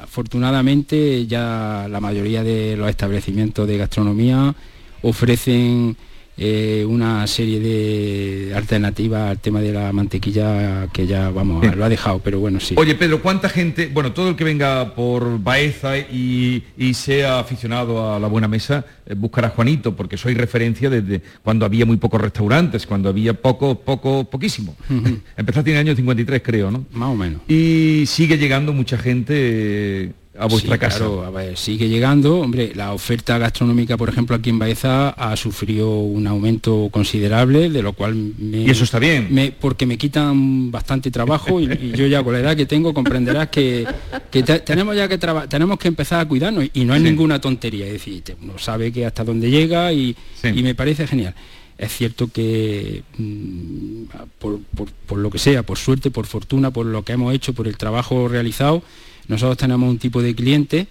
afortunadamente 0.02 1.26
ya 1.26 1.86
la 1.90 2.00
mayoría 2.00 2.42
de 2.42 2.76
los 2.76 2.88
establecimientos 2.88 3.66
de 3.68 3.78
gastronomía 3.78 4.54
ofrecen 5.02 5.96
eh, 6.36 6.84
una 6.88 7.26
serie 7.26 7.60
de 7.60 8.52
alternativas 8.54 9.30
al 9.30 9.38
tema 9.38 9.60
de 9.60 9.72
la 9.72 9.92
mantequilla 9.92 10.88
que 10.92 11.06
ya 11.06 11.30
vamos, 11.30 11.60
Bien. 11.60 11.78
lo 11.78 11.84
ha 11.84 11.88
dejado, 11.88 12.18
pero 12.18 12.40
bueno, 12.40 12.60
sí. 12.60 12.74
Oye, 12.76 12.94
Pedro, 12.94 13.22
¿cuánta 13.22 13.48
gente, 13.48 13.88
bueno, 13.92 14.12
todo 14.12 14.30
el 14.30 14.36
que 14.36 14.44
venga 14.44 14.94
por 14.94 15.40
Baeza 15.42 15.98
y, 15.98 16.64
y 16.76 16.94
sea 16.94 17.38
aficionado 17.38 18.14
a 18.14 18.18
la 18.18 18.26
buena 18.26 18.48
mesa, 18.48 18.84
eh, 19.06 19.14
buscará 19.14 19.48
a 19.48 19.50
Juanito, 19.50 19.94
porque 19.94 20.16
soy 20.16 20.34
referencia 20.34 20.90
desde 20.90 21.22
cuando 21.42 21.64
había 21.66 21.86
muy 21.86 21.98
pocos 21.98 22.20
restaurantes, 22.20 22.86
cuando 22.86 23.08
había 23.08 23.34
poco, 23.34 23.76
poco, 23.76 24.24
poquísimo. 24.24 24.76
Ujú. 24.90 25.20
Empezaste 25.36 25.70
en 25.70 25.76
el 25.76 25.86
año 25.86 25.96
53, 25.96 26.42
creo, 26.42 26.70
¿no? 26.70 26.84
Más 26.92 27.10
o 27.10 27.14
menos. 27.14 27.42
Y 27.48 28.04
sigue 28.06 28.38
llegando 28.38 28.72
mucha 28.72 28.98
gente 28.98 29.34
eh, 29.36 30.12
a 30.36 30.46
vuestra 30.46 30.74
Sí, 30.74 30.80
casa. 30.80 30.98
Claro, 30.98 31.24
a 31.24 31.30
ver, 31.30 31.56
sigue 31.56 31.88
llegando. 31.88 32.40
Hombre, 32.40 32.72
la 32.74 32.92
oferta 32.92 33.38
gastronómica, 33.38 33.96
por 33.96 34.08
ejemplo, 34.08 34.34
aquí 34.34 34.50
en 34.50 34.58
Baeza 34.58 35.10
ha 35.10 35.36
sufrido 35.36 35.98
un 36.00 36.26
aumento 36.26 36.88
considerable, 36.90 37.70
de 37.70 37.82
lo 37.82 37.92
cual 37.92 38.14
me, 38.38 38.62
Y 38.62 38.70
eso 38.70 38.82
está 38.84 38.98
bien. 38.98 39.28
me- 39.30 39.52
porque 39.52 39.86
me 39.86 39.96
quitan 39.96 40.70
bastante 40.72 41.10
trabajo 41.10 41.60
y, 41.60 41.64
y 41.72 41.92
yo 41.96 42.06
ya 42.08 42.22
con 42.24 42.32
la 42.32 42.40
edad 42.40 42.56
que 42.56 42.66
tengo 42.66 42.92
comprenderás 42.92 43.48
que, 43.48 43.86
que 44.30 44.42
te- 44.42 44.58
tenemos 44.60 44.96
ya 44.96 45.06
que 45.08 45.18
traba- 45.18 45.48
tenemos 45.48 45.78
que 45.78 45.88
empezar 45.88 46.20
a 46.20 46.26
cuidarnos 46.26 46.64
y 46.74 46.84
no 46.84 46.94
es 46.94 47.00
Sí. 47.02 47.08
ninguna 47.08 47.40
tontería. 47.40 47.86
Es 47.86 47.92
decir, 47.94 48.22
uno 48.42 48.58
sabe 48.58 48.90
que 48.92 49.06
hasta 49.06 49.22
dónde 49.22 49.50
llega 49.50 49.92
y, 49.92 50.16
y 50.42 50.62
me 50.62 50.74
parece 50.74 51.06
genial. 51.06 51.34
Es 51.78 51.92
cierto 51.92 52.28
que 52.28 53.02
mm, 53.18 54.04
por, 54.38 54.60
por- 54.76 54.90
por 55.06 55.18
lo 55.18 55.30
que 55.30 55.38
sea, 55.38 55.62
por 55.62 55.78
suerte, 55.78 56.10
por 56.10 56.26
fortuna, 56.26 56.70
por 56.72 56.86
lo 56.86 57.02
que 57.04 57.12
hemos 57.12 57.32
hecho, 57.34 57.52
por 57.52 57.66
el 57.68 57.76
trabajo 57.76 58.26
realizado, 58.28 58.82
nosotros 59.28 59.56
tenemos 59.56 59.88
un 59.90 59.98
tipo 59.98 60.22
de 60.22 60.34
cliente 60.34 60.86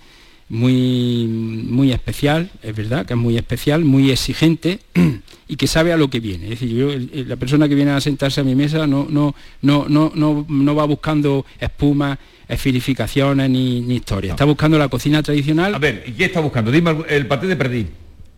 muy, 0.49 1.25
muy 1.27 1.91
especial, 1.91 2.49
es 2.61 2.75
verdad, 2.75 3.05
que 3.05 3.13
es 3.13 3.19
muy 3.19 3.37
especial, 3.37 3.83
muy 3.83 4.11
exigente 4.11 4.79
y 5.47 5.55
que 5.55 5.67
sabe 5.67 5.93
a 5.93 5.97
lo 5.97 6.09
que 6.09 6.19
viene. 6.19 6.45
Es 6.45 6.59
decir, 6.59 6.69
yo, 6.69 6.89
la 7.25 7.35
persona 7.37 7.67
que 7.67 7.75
viene 7.75 7.91
a 7.91 8.01
sentarse 8.01 8.41
a 8.41 8.43
mi 8.43 8.55
mesa 8.55 8.85
no, 8.85 9.07
no, 9.09 9.33
no, 9.61 9.87
no, 9.87 10.11
no, 10.13 10.45
no 10.47 10.75
va 10.75 10.85
buscando 10.85 11.45
espuma, 11.59 12.19
esferificaciones 12.47 13.49
ni, 13.49 13.81
ni 13.81 13.95
historia. 13.95 14.31
Está 14.31 14.45
buscando 14.45 14.77
la 14.77 14.89
cocina 14.89 15.23
tradicional. 15.23 15.73
A 15.73 15.79
ver, 15.79 16.03
¿y 16.07 16.11
qué 16.11 16.25
está 16.25 16.39
buscando? 16.39 16.71
Dime 16.71 16.97
el 17.09 17.25
paté 17.25 17.47
de 17.47 17.55
perdí. 17.55 17.87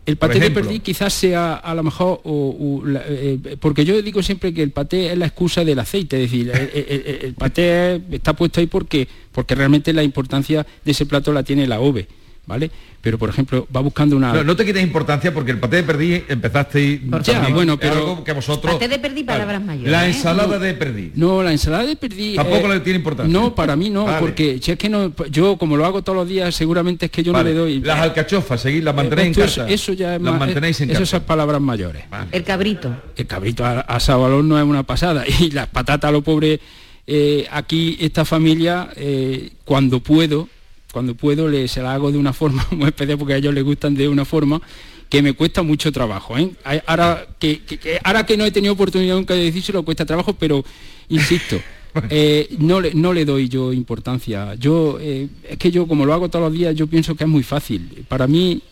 El 0.06 0.16
paté 0.16 0.34
de 0.34 0.50
perdí 0.54 0.80
quizás 0.80 1.12
sea 1.12 1.54
a 1.54 1.74
lo 1.74 1.82
mejor, 1.82 2.20
o- 2.24 2.56
o 2.82 2.86
la- 2.86 3.02
eh, 3.08 3.38
porque 3.60 3.84
yo 3.84 4.00
digo 4.02 4.22
siempre 4.22 4.54
que 4.54 4.62
el 4.62 4.70
paté 4.70 5.10
es 5.12 5.18
la 5.18 5.26
excusa 5.26 5.64
del 5.64 5.78
aceite, 5.80 6.16
es 6.22 6.30
decir, 6.30 6.50
el- 6.54 7.24
el 7.24 7.34
paté 7.34 8.00
está 8.12 8.32
puesto 8.34 8.60
ahí 8.60 8.66
porque, 8.66 9.08
porque 9.32 9.54
realmente 9.56 9.92
la 9.92 10.02
importancia 10.04 10.64
de 10.84 10.90
ese 10.92 11.06
plato 11.06 11.32
la 11.32 11.42
tiene 11.42 11.66
la 11.66 11.80
ove, 11.80 12.06
¿vale? 12.46 12.70
Pero 13.00 13.18
por 13.18 13.28
ejemplo, 13.28 13.66
va 13.74 13.80
buscando 13.80 14.16
una... 14.16 14.32
No, 14.32 14.42
no 14.44 14.56
te 14.56 14.64
quites 14.64 14.82
importancia 14.82 15.32
porque 15.32 15.52
el 15.52 15.58
paté 15.60 15.76
de 15.76 15.82
perdí 15.84 16.24
empezaste 16.28 16.80
y 16.82 17.10
Ya, 17.22 17.48
bueno, 17.50 17.78
pero- 17.78 17.94
algo 17.96 18.24
que 18.24 18.32
vosotros 18.32 18.74
Paté 18.74 18.88
de 18.88 18.98
perdí, 18.98 19.22
palabras 19.24 19.62
mayores. 19.62 19.90
la 19.92 20.06
¿eh? 20.06 20.08
ensalada 20.10 20.58
de 20.58 20.74
perdí. 20.74 21.12
No, 21.14 21.42
la 21.42 21.52
ensalada 21.52 21.84
de 21.86 21.94
perdí. 21.96 22.34
Tampoco 22.34 22.68
le 22.68 22.80
tiene 22.80 22.98
importancia. 22.98 23.32
No, 23.32 23.54
para 23.54 23.76
mí 23.76 23.90
no, 23.90 24.04
Vale. 24.04 24.18
porque 24.20 24.58
si 24.60 24.72
es 24.72 24.78
que 24.78 24.88
no, 24.88 25.12
yo 25.30 25.56
como 25.56 25.76
lo 25.76 25.84
hago 25.86 26.02
todos 26.02 26.16
los 26.16 26.28
días, 26.28 26.54
seguramente 26.54 27.06
es 27.06 27.12
que 27.12 27.22
yo 27.22 27.32
Vale. 27.32 27.50
no 27.50 27.54
le 27.54 27.60
doy. 27.74 27.80
Las 27.80 28.00
alcachofas, 28.00 28.60
seguís, 28.60 28.82
las 28.82 28.94
mantenéis 28.94 29.28
Esto 29.30 29.40
en 29.42 29.48
es- 29.48 29.54
casa. 29.56 29.70
Eso 29.70 29.92
ya 29.92 30.16
es 30.16 30.22
las 30.22 30.32
más- 30.32 30.40
mantenéis 30.40 30.80
en 30.80 30.90
eso 30.90 31.00
casa. 31.00 31.10
son 31.18 31.22
palabras 31.24 31.60
mayores. 31.60 32.02
El 32.32 32.42
cabrito. 32.44 32.94
El 33.16 33.26
cabrito 33.26 33.64
a- 33.64 33.80
asado 33.80 34.26
al 34.26 34.32
horno 34.32 34.58
es 34.58 34.64
una 34.64 34.82
pasada. 34.82 35.24
Y 35.40 35.50
las 35.50 35.68
patatas, 35.68 36.10
lo 36.10 36.22
pobre, 36.22 36.58
eh, 37.06 37.46
aquí 37.52 37.96
esta 38.00 38.24
familia, 38.24 38.88
eh, 38.96 39.50
cuando 39.64 40.00
puedo, 40.00 40.48
cuando 40.96 41.14
puedo, 41.14 41.46
le, 41.46 41.68
se 41.68 41.82
la 41.82 41.92
hago 41.92 42.10
de 42.10 42.16
una 42.16 42.32
forma 42.32 42.66
muy 42.70 42.86
especial 42.86 43.18
porque 43.18 43.34
a 43.34 43.36
ellos 43.36 43.52
les 43.52 43.62
gustan 43.64 43.94
de 43.94 44.08
una 44.08 44.24
forma 44.24 44.62
que 45.10 45.20
me 45.20 45.34
cuesta 45.34 45.62
mucho 45.62 45.92
trabajo. 45.92 46.38
¿eh? 46.38 46.52
Ahora, 46.86 47.26
que, 47.38 47.60
que- 47.64 47.76
que- 47.78 48.00
ahora 48.02 48.24
que 48.24 48.38
no 48.38 48.46
he 48.46 48.50
tenido 48.50 48.72
oportunidad 48.72 49.14
nunca 49.16 49.34
de 49.34 49.44
decírselo, 49.44 49.82
cuesta 49.84 50.06
trabajo, 50.06 50.32
pero 50.32 50.64
insisto, 51.10 51.60
eh, 52.08 52.48
no, 52.58 52.80
le, 52.80 52.94
no 52.94 53.12
le 53.12 53.26
doy 53.26 53.46
yo 53.50 53.74
importancia. 53.74 54.54
Yo, 54.54 54.96
eh, 54.98 55.28
es 55.50 55.58
que 55.58 55.70
yo 55.70 55.86
como 55.86 56.06
lo 56.06 56.14
hago 56.14 56.30
todos 56.30 56.46
los 56.46 56.52
días, 56.58 56.74
yo 56.74 56.86
pienso 56.86 57.14
que 57.14 57.24
es 57.24 57.30
muy 57.30 57.42
fácil. 57.42 58.06
Para 58.08 58.26
mí, 58.26 58.62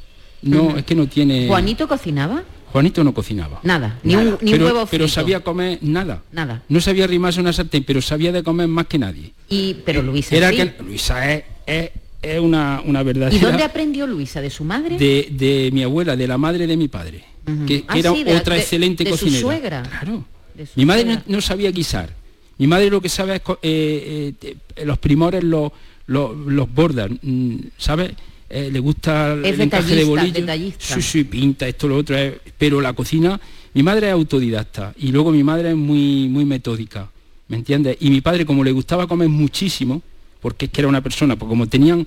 no, 0.41 0.79
es 0.79 0.85
que 0.85 0.95
no 0.95 1.07
tiene... 1.07 1.47
¿Juanito 1.47 1.87
cocinaba? 1.87 2.43
Juanito 2.73 3.05
no 3.05 3.13
cocinaba. 3.15 3.61
Nada, 3.63 4.01
ni 4.03 4.17
un, 4.17 4.37
ni 4.41 4.51
un 4.55 4.59
pero, 4.59 4.65
huevo 4.67 4.87
pero 4.91 5.05
frito. 5.05 5.09
sabía 5.09 5.41
comer 5.45 5.79
nada. 5.83 6.23
Nada. 6.33 6.63
No 6.69 6.81
sabía 6.81 7.05
arrimarse 7.05 7.39
una 7.39 7.53
sartén, 7.53 7.85
pero 7.85 8.01
sabía 8.03 8.33
de 8.33 8.43
comer 8.43 8.67
más 8.67 8.87
que 8.87 8.99
nadie. 8.99 9.31
Y, 9.49 9.75
pero 9.87 10.03
Luisa 10.03 10.35
Era 10.35 10.51
sí. 10.51 10.57
que 10.57 10.75
Luisa 10.83 11.33
es, 11.33 11.45
es- 11.67 11.91
es 12.25 12.41
una, 12.41 12.83
una 12.85 13.01
¿Y 13.01 13.05
verdadera 13.05 13.49
dónde 13.49 13.63
aprendió 13.71 14.07
Luisa? 14.07 14.41
¿De 14.41 14.51
su 14.51 14.65
madre? 14.65 14.97
de, 14.99 15.29
de 15.31 15.71
mi 15.73 15.83
abuela, 15.83 16.17
de 16.17 16.27
la 16.27 16.39
madre 16.39 16.67
de 16.67 16.77
mi 16.77 16.89
padre, 16.89 17.25
que, 17.67 17.83
que 17.83 17.85
Ah, 17.89 17.99
era 17.99 18.13
sí, 18.13 18.25
de- 18.25 18.35
otra 18.37 18.55
de- 18.55 18.61
excelente 18.61 19.05
su 19.05 19.11
cocinera. 19.11 19.41
suegra. 19.41 19.83
Claro. 19.83 20.25
Su 20.57 20.65
Mi 20.77 20.85
madre 20.85 21.05
no, 21.05 21.13
suegra. 21.15 21.25
no 21.29 21.41
sabía 21.41 21.71
guisar. 21.71 22.11
Mi 22.59 22.67
madre 22.67 22.89
lo 22.91 23.01
que 23.01 23.09
sabe 23.09 23.35
es 23.37 23.43
eh, 23.63 24.33
eh, 24.43 24.85
los 24.85 24.99
primores 24.99 25.43
los, 25.43 25.73
los, 26.07 26.37
los 26.37 26.73
borda, 26.73 27.09
mm, 27.09 27.57
¿sabes? 27.77 28.13
Eh, 28.49 28.69
le 28.73 28.79
gusta 28.79 29.35
Es 29.43 29.55
el 29.55 29.61
encaje 29.63 29.83
de 29.97 29.97
detallista, 29.97 30.07
bolillo. 30.09 30.33
detallista. 30.41 30.95
Sí, 30.95 31.03
sí, 31.03 31.25
pinta 31.25 31.67
esto, 31.67 31.89
lo 31.89 31.97
otro. 31.97 32.17
eh, 32.17 32.39
pero 32.57 32.81
la 32.81 32.93
cocina, 32.93 33.41
mi 33.73 33.83
madre 33.83 34.07
es 34.09 34.13
autodidacta 34.13 34.95
y 34.99 35.09
luego 35.11 35.33
mi 35.33 35.43
madre 35.43 35.71
es 35.71 35.77
muy, 35.77 36.29
muy 36.29 36.45
metódica, 36.45 37.11
¿me 37.49 37.57
entiendes? 37.57 37.97
Y 38.01 38.11
mi 38.11 38.21
padre, 38.21 38.47
como 38.47 38.63
le 38.63 38.71
gustaba 38.71 39.09
comer 39.09 39.29
muchísimo, 39.29 40.01
porque 40.45 40.67
es 40.67 40.71
que 40.71 40.83
era 40.83 40.89
una 40.89 41.01
persona, 41.01 41.37
pues 41.37 41.49
como 41.49 41.67
tenían, 41.67 42.07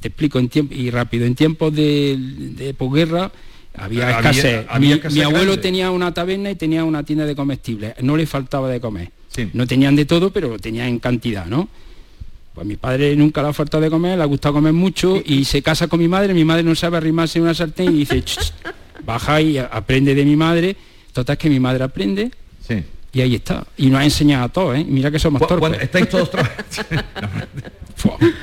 te 0.00 0.08
explico 0.08 0.40
en 0.40 0.48
tiempo 0.48 0.74
y 0.74 0.90
rápido, 0.90 1.24
en 1.24 1.36
tiempos 1.36 1.72
de, 1.72 2.16
de 2.18 2.74
posguerra 2.74 3.30
había 3.76 4.10
escasez. 4.10 4.66
había 4.68 4.96
mi, 4.96 5.20
abuelo 5.20 5.44
grande. 5.52 5.62
tenía 5.62 5.92
una 5.92 6.12
taberna 6.12 6.50
y 6.50 6.56
tenía 6.56 6.82
una 6.82 7.04
tienda 7.04 7.24
de 7.26 7.36
comestibles, 7.36 7.94
no 8.02 8.16
le 8.16 8.26
faltaba 8.26 8.68
de 8.68 8.80
comer. 8.80 9.12
No 9.54 9.68
tenían 9.68 9.94
de 9.94 10.04
todo, 10.04 10.32
pero 10.32 10.58
tenían 10.58 10.88
en 10.88 10.98
cantidad, 10.98 11.46
¿no? 11.46 11.68
Pues 12.54 12.66
mi 12.66 12.74
padre 12.74 13.14
nunca 13.14 13.40
le 13.40 13.48
ha 13.50 13.52
faltado 13.52 13.84
de 13.84 13.88
comer, 13.88 14.16
le 14.18 14.24
ha 14.24 14.26
gustado 14.26 14.54
comer 14.54 14.72
mucho 14.72 15.22
y 15.24 15.44
se 15.44 15.62
casa 15.62 15.86
con 15.86 16.00
mi 16.00 16.08
madre, 16.08 16.34
mi 16.34 16.44
madre 16.44 16.64
no 16.64 16.74
sabe 16.74 16.96
arrimarse 16.96 17.38
en 17.38 17.44
una 17.44 17.54
sartén 17.54 17.94
y 17.94 17.98
dice, 18.00 18.24
baja 19.06 19.40
y 19.40 19.58
a- 19.58 19.66
aprende 19.66 20.16
de 20.16 20.24
mi 20.24 20.34
madre, 20.34 20.74
total 21.12 21.38
que 21.38 21.48
mi 21.48 21.60
madre 21.60 21.84
aprende 21.84 22.32
y 23.12 23.20
ahí 23.20 23.34
está. 23.34 23.66
Y 23.76 23.88
nos 23.90 24.00
ha 24.00 24.04
enseñado 24.04 24.44
a 24.44 24.48
todos, 24.48 24.78
¿eh? 24.78 24.84
Mira 24.88 25.10
que 25.10 25.18
somos 25.18 25.46
torpes. 25.46 25.82
estáis 25.82 26.08
todos 26.08 26.30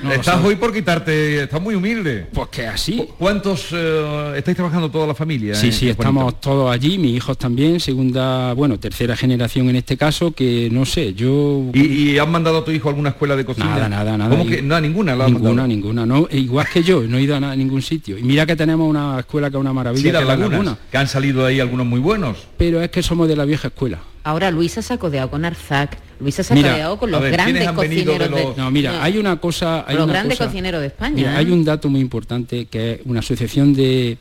no 0.03 0.11
Estás 0.11 0.43
hoy 0.43 0.55
por 0.55 0.73
quitarte, 0.73 1.43
estás 1.43 1.61
muy 1.61 1.75
humilde. 1.75 2.27
Pues 2.33 2.49
que 2.49 2.67
así. 2.67 3.07
¿Cuántos 3.17 3.67
eh, 3.71 4.33
estáis 4.37 4.55
trabajando 4.55 4.89
toda 4.89 5.07
la 5.07 5.15
familia? 5.15 5.55
Sí, 5.55 5.71
sí, 5.71 5.89
estamos 5.89 6.39
todos 6.41 6.71
allí, 6.71 6.97
mis 6.97 7.15
hijos 7.15 7.37
también, 7.37 7.79
segunda, 7.79 8.53
bueno, 8.53 8.79
tercera 8.79 9.15
generación 9.15 9.69
en 9.69 9.77
este 9.77 9.97
caso, 9.97 10.31
que 10.31 10.69
no 10.71 10.85
sé, 10.85 11.13
yo... 11.13 11.63
¿Y, 11.73 12.11
y 12.11 12.17
has 12.17 12.27
mandado 12.27 12.59
a 12.59 12.65
tu 12.65 12.71
hijo 12.71 12.87
a 12.87 12.91
alguna 12.91 13.09
escuela 13.09 13.35
de 13.35 13.45
cocina? 13.45 13.67
Nada, 13.67 13.89
nada, 13.89 14.17
nada. 14.17 14.29
¿Cómo 14.29 14.45
que? 14.45 14.61
No, 14.61 14.79
ninguna. 14.79 15.15
la 15.15 15.27
ninguna, 15.27 15.67
ninguna. 15.67 16.05
No, 16.05 16.27
e 16.29 16.37
igual 16.37 16.67
que 16.71 16.83
yo, 16.83 17.03
no 17.03 17.17
he 17.17 17.21
ido 17.21 17.35
a, 17.35 17.55
ningún 17.55 17.81
sitio. 17.81 18.17
Y 18.17 18.23
mira 18.23 18.45
que 18.45 18.55
tenemos 18.55 18.89
una 18.89 19.19
escuela 19.19 19.49
que 19.49 19.57
es 19.57 19.61
una 19.61 19.73
maravilla, 19.73 20.01
Sí, 20.01 20.07
que 20.17 20.25
la 20.25 20.35
Laguna. 20.35 20.77
que 20.91 20.97
han 20.97 21.07
salido 21.07 21.45
ahí 21.45 21.59
algunos 21.59 21.85
muy 21.85 21.99
buenos. 21.99 22.37
Pero 22.57 22.81
es 22.81 22.89
que 22.89 23.03
somos 23.03 23.27
de 23.27 23.35
la 23.35 23.45
vieja 23.45 23.67
escuela. 23.67 23.99
Ahora 24.23 24.51
Luisa 24.51 24.81
se 24.81 24.93
ha 24.93 24.97
codeado 24.97 25.29
con 25.29 25.45
Arzac, 25.45 25.97
Luisa 26.19 26.43
se 26.43 26.53
ha 26.53 26.57
codeado 26.57 26.99
con 26.99 27.11
los 27.11 27.21
ver, 27.21 27.31
grandes 27.31 27.53
¿quiénes 27.53 27.69
han 27.69 27.75
de 27.75 27.81
cocineros 27.81 28.55
de, 28.55 28.61
No, 28.61 28.71
mira, 28.71 29.01
hay 29.01 29.17
una 29.17 29.37
cosa... 29.37 29.66
Hay 29.87 29.95
los 29.95 30.07
grandes 30.07 30.37
cocineros 30.37 30.81
de 30.81 30.87
España. 30.87 31.15
Mira, 31.15 31.33
¿eh? 31.33 31.37
hay 31.37 31.51
un 31.51 31.63
dato 31.63 31.89
muy 31.89 32.01
importante 32.01 32.65
que 32.65 32.93
es 32.93 32.99
una 33.05 33.19
asociación 33.19 33.73
de 33.73 34.17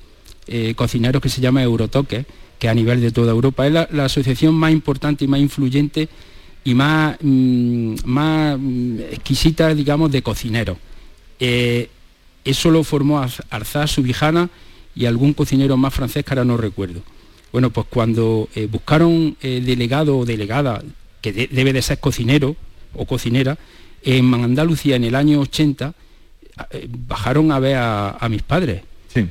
eh, 0.47 0.75
cocineros 0.77 1.21
que 1.23 1.29
se 1.29 1.41
llama 1.41 1.63
Eurotoque, 1.63 2.25
que 2.59 2.69
a 2.69 2.75
nivel 2.75 3.01
de 3.01 3.11
toda 3.11 3.33
Europa 3.33 3.67
es 3.67 3.73
la, 3.73 3.89
la 3.93 4.05
asociación 4.07 4.55
más 4.55 4.73
importante 4.73 5.25
y 5.25 5.29
más 5.29 5.41
influyente 5.41 6.09
y 6.65 6.75
más, 6.75 7.17
mm, 7.21 7.95
más 8.05 8.59
mm, 8.59 9.01
exquisita, 9.13 9.75
digamos, 9.75 10.11
de 10.11 10.23
cocineros. 10.23 10.77
Eh, 11.39 11.89
eso 12.45 12.71
lo 12.71 12.83
formó 12.85 13.21
Arz- 13.23 13.43
Arzás, 13.51 13.91
Subijana 13.91 14.49
y 14.95 15.05
algún 15.07 15.35
cocinero 15.35 15.77
más 15.77 15.93
francés 15.93 16.25
que 16.25 16.31
ahora 16.33 16.45
no 16.45 16.57
recuerdo. 16.57 17.01
Bueno, 17.53 17.71
pues 17.71 17.87
cuando 17.91 18.49
eh, 18.55 18.67
buscaron 18.71 19.37
eh, 19.43 19.63
delegado 19.65 20.19
o 20.19 20.25
delegada, 20.25 20.83
que 21.21 21.33
de- 21.33 21.49
debe 21.51 21.73
de 21.73 21.83
ser 21.83 21.99
cocinero 21.99 22.57
o 22.95 23.05
cocinera, 23.05 23.59
en 24.07 24.33
Andalucía 24.35 24.97
en 24.97 25.05
el 25.05 25.15
año 25.15 25.41
80 25.41 25.93
eh, 26.71 26.89
bajaron 27.07 27.53
a 27.53 27.59
ver 27.59 27.77
a, 27.77 28.11
a 28.11 28.29
mis 28.29 28.43
padres. 28.43 28.83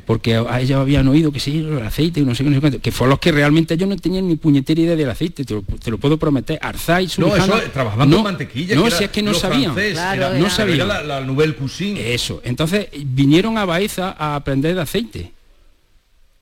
Porque 0.08 0.34
a, 0.34 0.62
ellos 0.62 0.80
habían 0.82 1.08
oído 1.08 1.32
que 1.32 1.40
sí, 1.40 1.60
el 1.60 1.80
aceite, 1.84 2.20
y 2.20 2.24
no 2.26 2.34
sé 2.34 2.44
qué, 2.44 2.50
no 2.50 2.56
sé 2.56 2.60
cuánto, 2.62 2.80
que 2.82 2.92
fueron 2.92 3.12
los 3.12 3.20
que 3.20 3.32
realmente 3.32 3.76
ellos 3.76 3.88
no 3.88 3.96
tenían 3.96 4.28
ni 4.28 4.36
puñetera 4.36 4.82
idea 4.82 4.96
del 4.96 5.12
aceite, 5.12 5.46
te 5.46 5.54
lo, 5.54 5.62
te 5.62 5.92
lo 5.92 6.00
puedo 6.00 6.18
prometer. 6.18 6.58
Arzá 6.60 7.04
y 7.04 7.08
No, 7.20 7.36
eso, 7.36 7.54
trabajaban 7.72 8.10
no, 8.10 8.16
con 8.18 8.24
mantequilla. 8.24 8.76
No, 8.76 8.90
si 8.90 9.04
es 9.04 9.12
que 9.12 9.22
no 9.22 9.36
sabían. 9.36 9.74
francés, 9.76 9.92
era- 9.96 10.30
no 10.32 10.38
era 10.38 10.50
sabían. 10.50 10.88
la, 10.88 11.04
la 11.04 11.22
nouvelle 11.22 11.54
cuisine. 11.54 12.16
Eso. 12.16 12.42
Entonces 12.44 12.88
vinieron 13.06 13.60
a 13.60 13.66
Baeza 13.66 14.16
a 14.18 14.36
aprender 14.36 14.74
de 14.74 14.82
aceite. 14.82 15.32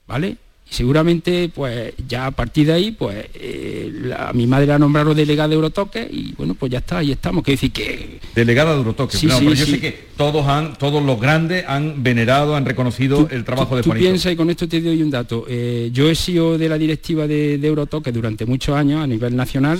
¿Vale? 0.06 0.36
Y 0.70 0.74
seguramente, 0.74 1.50
pues 1.54 1.92
ya 2.08 2.26
a 2.26 2.30
partir 2.30 2.66
de 2.66 2.72
ahí, 2.72 2.90
pues 2.92 3.26
eh, 3.34 3.90
la- 4.02 4.32
mi 4.32 4.46
madre 4.46 4.66
la 4.66 4.78
nombraron 4.78 5.14
delegada 5.16 5.48
de 5.50 5.54
Eurotoque 5.56 6.08
y 6.10 6.32
bueno, 6.32 6.54
pues 6.54 6.72
ya 6.72 6.78
está, 6.78 6.98
ahí 6.98 7.12
estamos. 7.12 7.44
Quiero 7.44 7.56
decir 7.56 7.70
que 7.72 8.20
Delegada 8.34 8.72
de 8.72 8.78
Eurotoque. 8.78 9.16
Sí, 9.16 9.26
no, 9.26 9.38
sí, 9.38 9.44
pero 9.44 9.54
yo 9.56 9.64
sí. 9.66 9.72
sé 9.72 9.80
que 9.80 10.04
todos 10.16 10.46
han, 10.46 10.76
todos 10.78 11.02
los 11.04 11.20
grandes 11.20 11.64
han 11.68 12.02
venerado, 12.02 12.56
han 12.56 12.64
reconocido 12.64 13.28
el 13.30 13.44
trabajo 13.44 13.76
de 13.76 13.82
Tú 13.82 13.90
Juanito. 13.90 14.04
piensas, 14.08 14.32
y 14.32 14.36
con 14.36 14.48
esto 14.50 14.66
te 14.66 14.80
doy 14.80 15.02
un 15.02 15.10
dato, 15.10 15.44
eh, 15.48 15.90
yo 15.92 16.08
he 16.10 16.14
sido 16.14 16.56
de 16.56 16.68
la 16.68 16.78
directiva 16.78 17.26
de, 17.26 17.58
de 17.58 17.68
Eurotoque 17.68 18.10
durante 18.10 18.46
muchos 18.46 18.74
años 18.74 19.02
a 19.02 19.06
nivel 19.06 19.36
nacional 19.36 19.78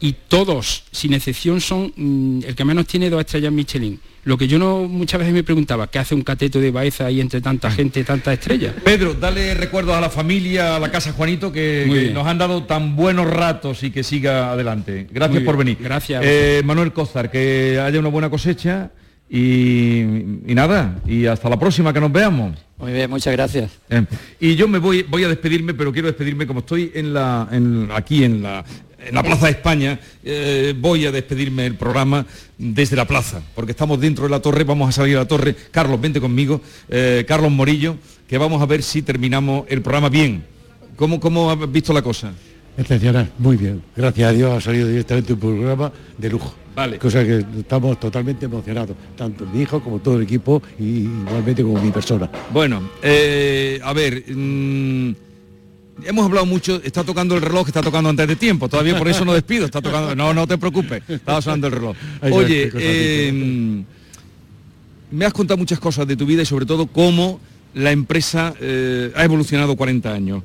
y 0.00 0.14
todos, 0.28 0.82
sin 0.92 1.14
excepción, 1.14 1.60
son 1.62 1.92
mm, 1.96 2.40
el 2.46 2.54
que 2.54 2.64
menos 2.64 2.86
tiene 2.86 3.08
dos 3.08 3.20
estrellas 3.20 3.50
Michelin. 3.52 3.98
Lo 4.26 4.36
que 4.36 4.48
yo 4.48 4.58
no 4.58 4.88
muchas 4.88 5.20
veces 5.20 5.32
me 5.32 5.44
preguntaba, 5.44 5.86
¿qué 5.88 6.00
hace 6.00 6.12
un 6.12 6.22
cateto 6.22 6.58
de 6.60 6.72
Baeza 6.72 7.06
ahí 7.06 7.20
entre 7.20 7.40
tanta 7.40 7.70
gente, 7.70 8.02
tantas 8.02 8.34
estrellas? 8.34 8.74
Pedro, 8.84 9.14
dale 9.14 9.54
recuerdos 9.54 9.94
a 9.94 10.00
la 10.00 10.10
familia, 10.10 10.74
a 10.74 10.80
la 10.80 10.90
casa 10.90 11.12
Juanito, 11.12 11.52
que, 11.52 12.10
nos 12.12 12.26
han 12.26 12.36
dado 12.36 12.64
tan 12.64 12.96
buenos 12.96 13.30
ratos 13.30 13.84
y 13.84 13.92
que 13.92 14.02
siga 14.02 14.50
adelante. 14.50 15.06
Gracias 15.12 15.44
por 15.44 15.56
venir. 15.56 15.78
gracias. 15.80 16.24
Eh, 16.26 16.60
Manuel 16.64 16.92
Cózar, 16.92 17.30
que 17.30 17.78
haya 17.80 18.00
una 18.00 18.08
buena 18.08 18.28
cosecha 18.28 18.90
y, 19.30 20.00
y 20.00 20.54
nada, 20.56 20.98
y 21.06 21.26
hasta 21.26 21.48
la 21.48 21.56
próxima 21.58 21.92
que 21.92 22.00
nos 22.00 22.10
veamos. 22.10 22.58
Muy 22.78 22.92
bien, 22.92 23.08
muchas 23.08 23.32
gracias. 23.32 23.70
Eh, 23.88 24.04
y 24.40 24.56
yo 24.56 24.66
me 24.66 24.78
voy, 24.78 25.02
voy 25.08 25.22
a 25.22 25.28
despedirme, 25.28 25.72
pero 25.72 25.92
quiero 25.92 26.08
despedirme 26.08 26.48
como 26.48 26.60
estoy 26.60 26.90
en 26.94 27.14
la, 27.14 27.48
en- 27.50 27.88
aquí 27.94 28.24
en 28.24 28.42
la, 28.42 28.64
en 29.08 29.14
la 29.14 29.22
Plaza 29.22 29.46
de 29.46 29.52
España, 29.52 29.98
eh, 30.24 30.74
voy 30.76 31.06
a 31.06 31.12
despedirme 31.12 31.66
el 31.66 31.74
programa 31.74 32.26
desde 32.58 32.96
la 32.96 33.06
plaza, 33.06 33.42
porque 33.54 33.72
estamos 33.72 34.00
dentro 34.00 34.24
de 34.24 34.30
la 34.30 34.40
torre, 34.40 34.64
vamos 34.64 34.88
a 34.88 34.92
salir 34.92 35.16
a 35.16 35.20
la 35.20 35.28
torre. 35.28 35.54
Carlos, 35.70 36.00
vente 36.00 36.20
conmigo, 36.20 36.60
eh, 36.88 37.24
Carlos 37.26 37.50
Morillo, 37.50 37.96
que 38.28 38.38
vamos 38.38 38.60
a 38.60 38.66
ver 38.66 38.82
si 38.82 39.02
terminamos 39.02 39.64
el 39.68 39.82
programa 39.82 40.08
bien. 40.08 40.44
¿Cómo, 40.96 41.20
cómo 41.20 41.50
has 41.50 41.70
visto 41.70 41.92
la 41.92 42.02
cosa? 42.02 42.32
Excepcional, 42.76 43.30
muy 43.38 43.56
bien. 43.56 43.82
Gracias 43.96 44.28
a 44.28 44.32
Dios 44.32 44.52
ha 44.52 44.60
salido 44.60 44.88
directamente 44.88 45.32
un 45.32 45.40
programa 45.40 45.92
de 46.18 46.30
lujo. 46.30 46.54
Vale. 46.74 46.98
Cosa 46.98 47.24
que 47.24 47.42
estamos 47.58 47.98
totalmente 47.98 48.44
emocionados, 48.44 48.94
tanto 49.16 49.46
mi 49.46 49.62
hijo 49.62 49.80
como 49.80 49.98
todo 49.98 50.16
el 50.16 50.24
equipo 50.24 50.62
y 50.78 51.04
igualmente 51.04 51.62
como 51.62 51.80
mi 51.80 51.90
persona. 51.90 52.30
Bueno, 52.52 52.90
eh, 53.02 53.80
a 53.82 53.94
ver, 53.94 54.24
mm, 54.28 55.14
hemos 56.04 56.24
hablado 56.24 56.46
mucho, 56.46 56.80
está 56.82 57.04
tocando 57.04 57.34
el 57.34 57.42
reloj, 57.42 57.68
está 57.68 57.82
tocando 57.82 58.10
antes 58.10 58.28
de 58.28 58.36
tiempo, 58.36 58.68
todavía 58.68 58.98
por 58.98 59.08
eso 59.08 59.24
no 59.24 59.32
despido, 59.32 59.66
está 59.66 59.80
tocando, 59.80 60.14
no, 60.14 60.34
no 60.34 60.46
te 60.46 60.58
preocupes, 60.58 61.02
estaba 61.08 61.40
sonando 61.42 61.66
el 61.68 61.72
reloj. 61.72 61.96
Oye, 62.30 62.70
eh, 62.74 63.84
me 65.10 65.24
has 65.24 65.32
contado 65.32 65.58
muchas 65.58 65.78
cosas 65.78 66.06
de 66.06 66.16
tu 66.16 66.26
vida 66.26 66.42
y 66.42 66.46
sobre 66.46 66.66
todo 66.66 66.86
cómo 66.86 67.40
la 67.74 67.92
empresa 67.92 68.54
eh, 68.60 69.12
ha 69.14 69.24
evolucionado 69.24 69.76
40 69.76 70.12
años. 70.12 70.42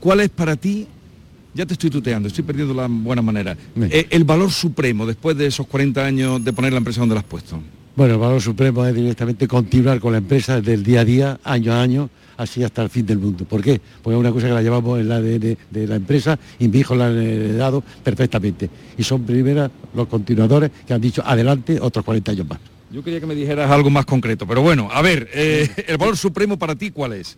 ¿Cuál 0.00 0.20
es 0.20 0.28
para 0.28 0.56
ti, 0.56 0.86
ya 1.54 1.66
te 1.66 1.72
estoy 1.72 1.90
tuteando, 1.90 2.28
estoy 2.28 2.44
perdiendo 2.44 2.74
la 2.74 2.86
buena 2.88 3.22
manera, 3.22 3.56
eh, 3.80 4.06
el 4.10 4.24
valor 4.24 4.50
supremo 4.50 5.06
después 5.06 5.36
de 5.36 5.46
esos 5.46 5.66
40 5.66 6.04
años 6.04 6.44
de 6.44 6.52
poner 6.52 6.72
la 6.72 6.78
empresa 6.78 7.00
donde 7.00 7.14
la 7.14 7.20
has 7.20 7.26
puesto? 7.26 7.60
Bueno, 7.98 8.14
el 8.14 8.20
valor 8.20 8.40
supremo 8.40 8.86
es 8.86 8.94
directamente 8.94 9.48
continuar 9.48 9.98
con 9.98 10.12
la 10.12 10.18
empresa 10.18 10.60
del 10.60 10.84
día 10.84 11.00
a 11.00 11.04
día, 11.04 11.40
año 11.42 11.72
a 11.72 11.82
año, 11.82 12.08
así 12.36 12.62
hasta 12.62 12.80
el 12.80 12.90
fin 12.90 13.04
del 13.04 13.18
mundo. 13.18 13.44
¿Por 13.44 13.60
qué? 13.60 13.80
Porque 14.00 14.14
es 14.14 14.20
una 14.20 14.30
cosa 14.30 14.46
que 14.46 14.52
la 14.52 14.62
llevamos 14.62 15.00
en 15.00 15.06
el 15.06 15.10
ADN 15.10 15.58
de 15.68 15.86
la 15.88 15.96
empresa 15.96 16.38
y 16.60 16.68
mi 16.68 16.78
hijo 16.78 16.94
la 16.94 17.08
han 17.08 17.18
heredado 17.18 17.82
perfectamente. 18.04 18.70
Y 18.96 19.02
son 19.02 19.24
primeras 19.24 19.72
los 19.96 20.06
continuadores 20.06 20.70
que 20.86 20.94
han 20.94 21.00
dicho 21.00 21.24
adelante 21.26 21.80
otros 21.80 22.04
40 22.04 22.30
años 22.30 22.48
más. 22.48 22.60
Yo 22.92 23.02
quería 23.02 23.18
que 23.18 23.26
me 23.26 23.34
dijeras 23.34 23.68
algo 23.68 23.90
más 23.90 24.06
concreto, 24.06 24.46
pero 24.46 24.62
bueno, 24.62 24.88
a 24.92 25.02
ver, 25.02 25.28
eh, 25.34 25.68
el 25.88 25.96
valor 25.96 26.16
supremo 26.16 26.56
para 26.56 26.76
ti, 26.76 26.92
¿cuál 26.92 27.14
es? 27.14 27.36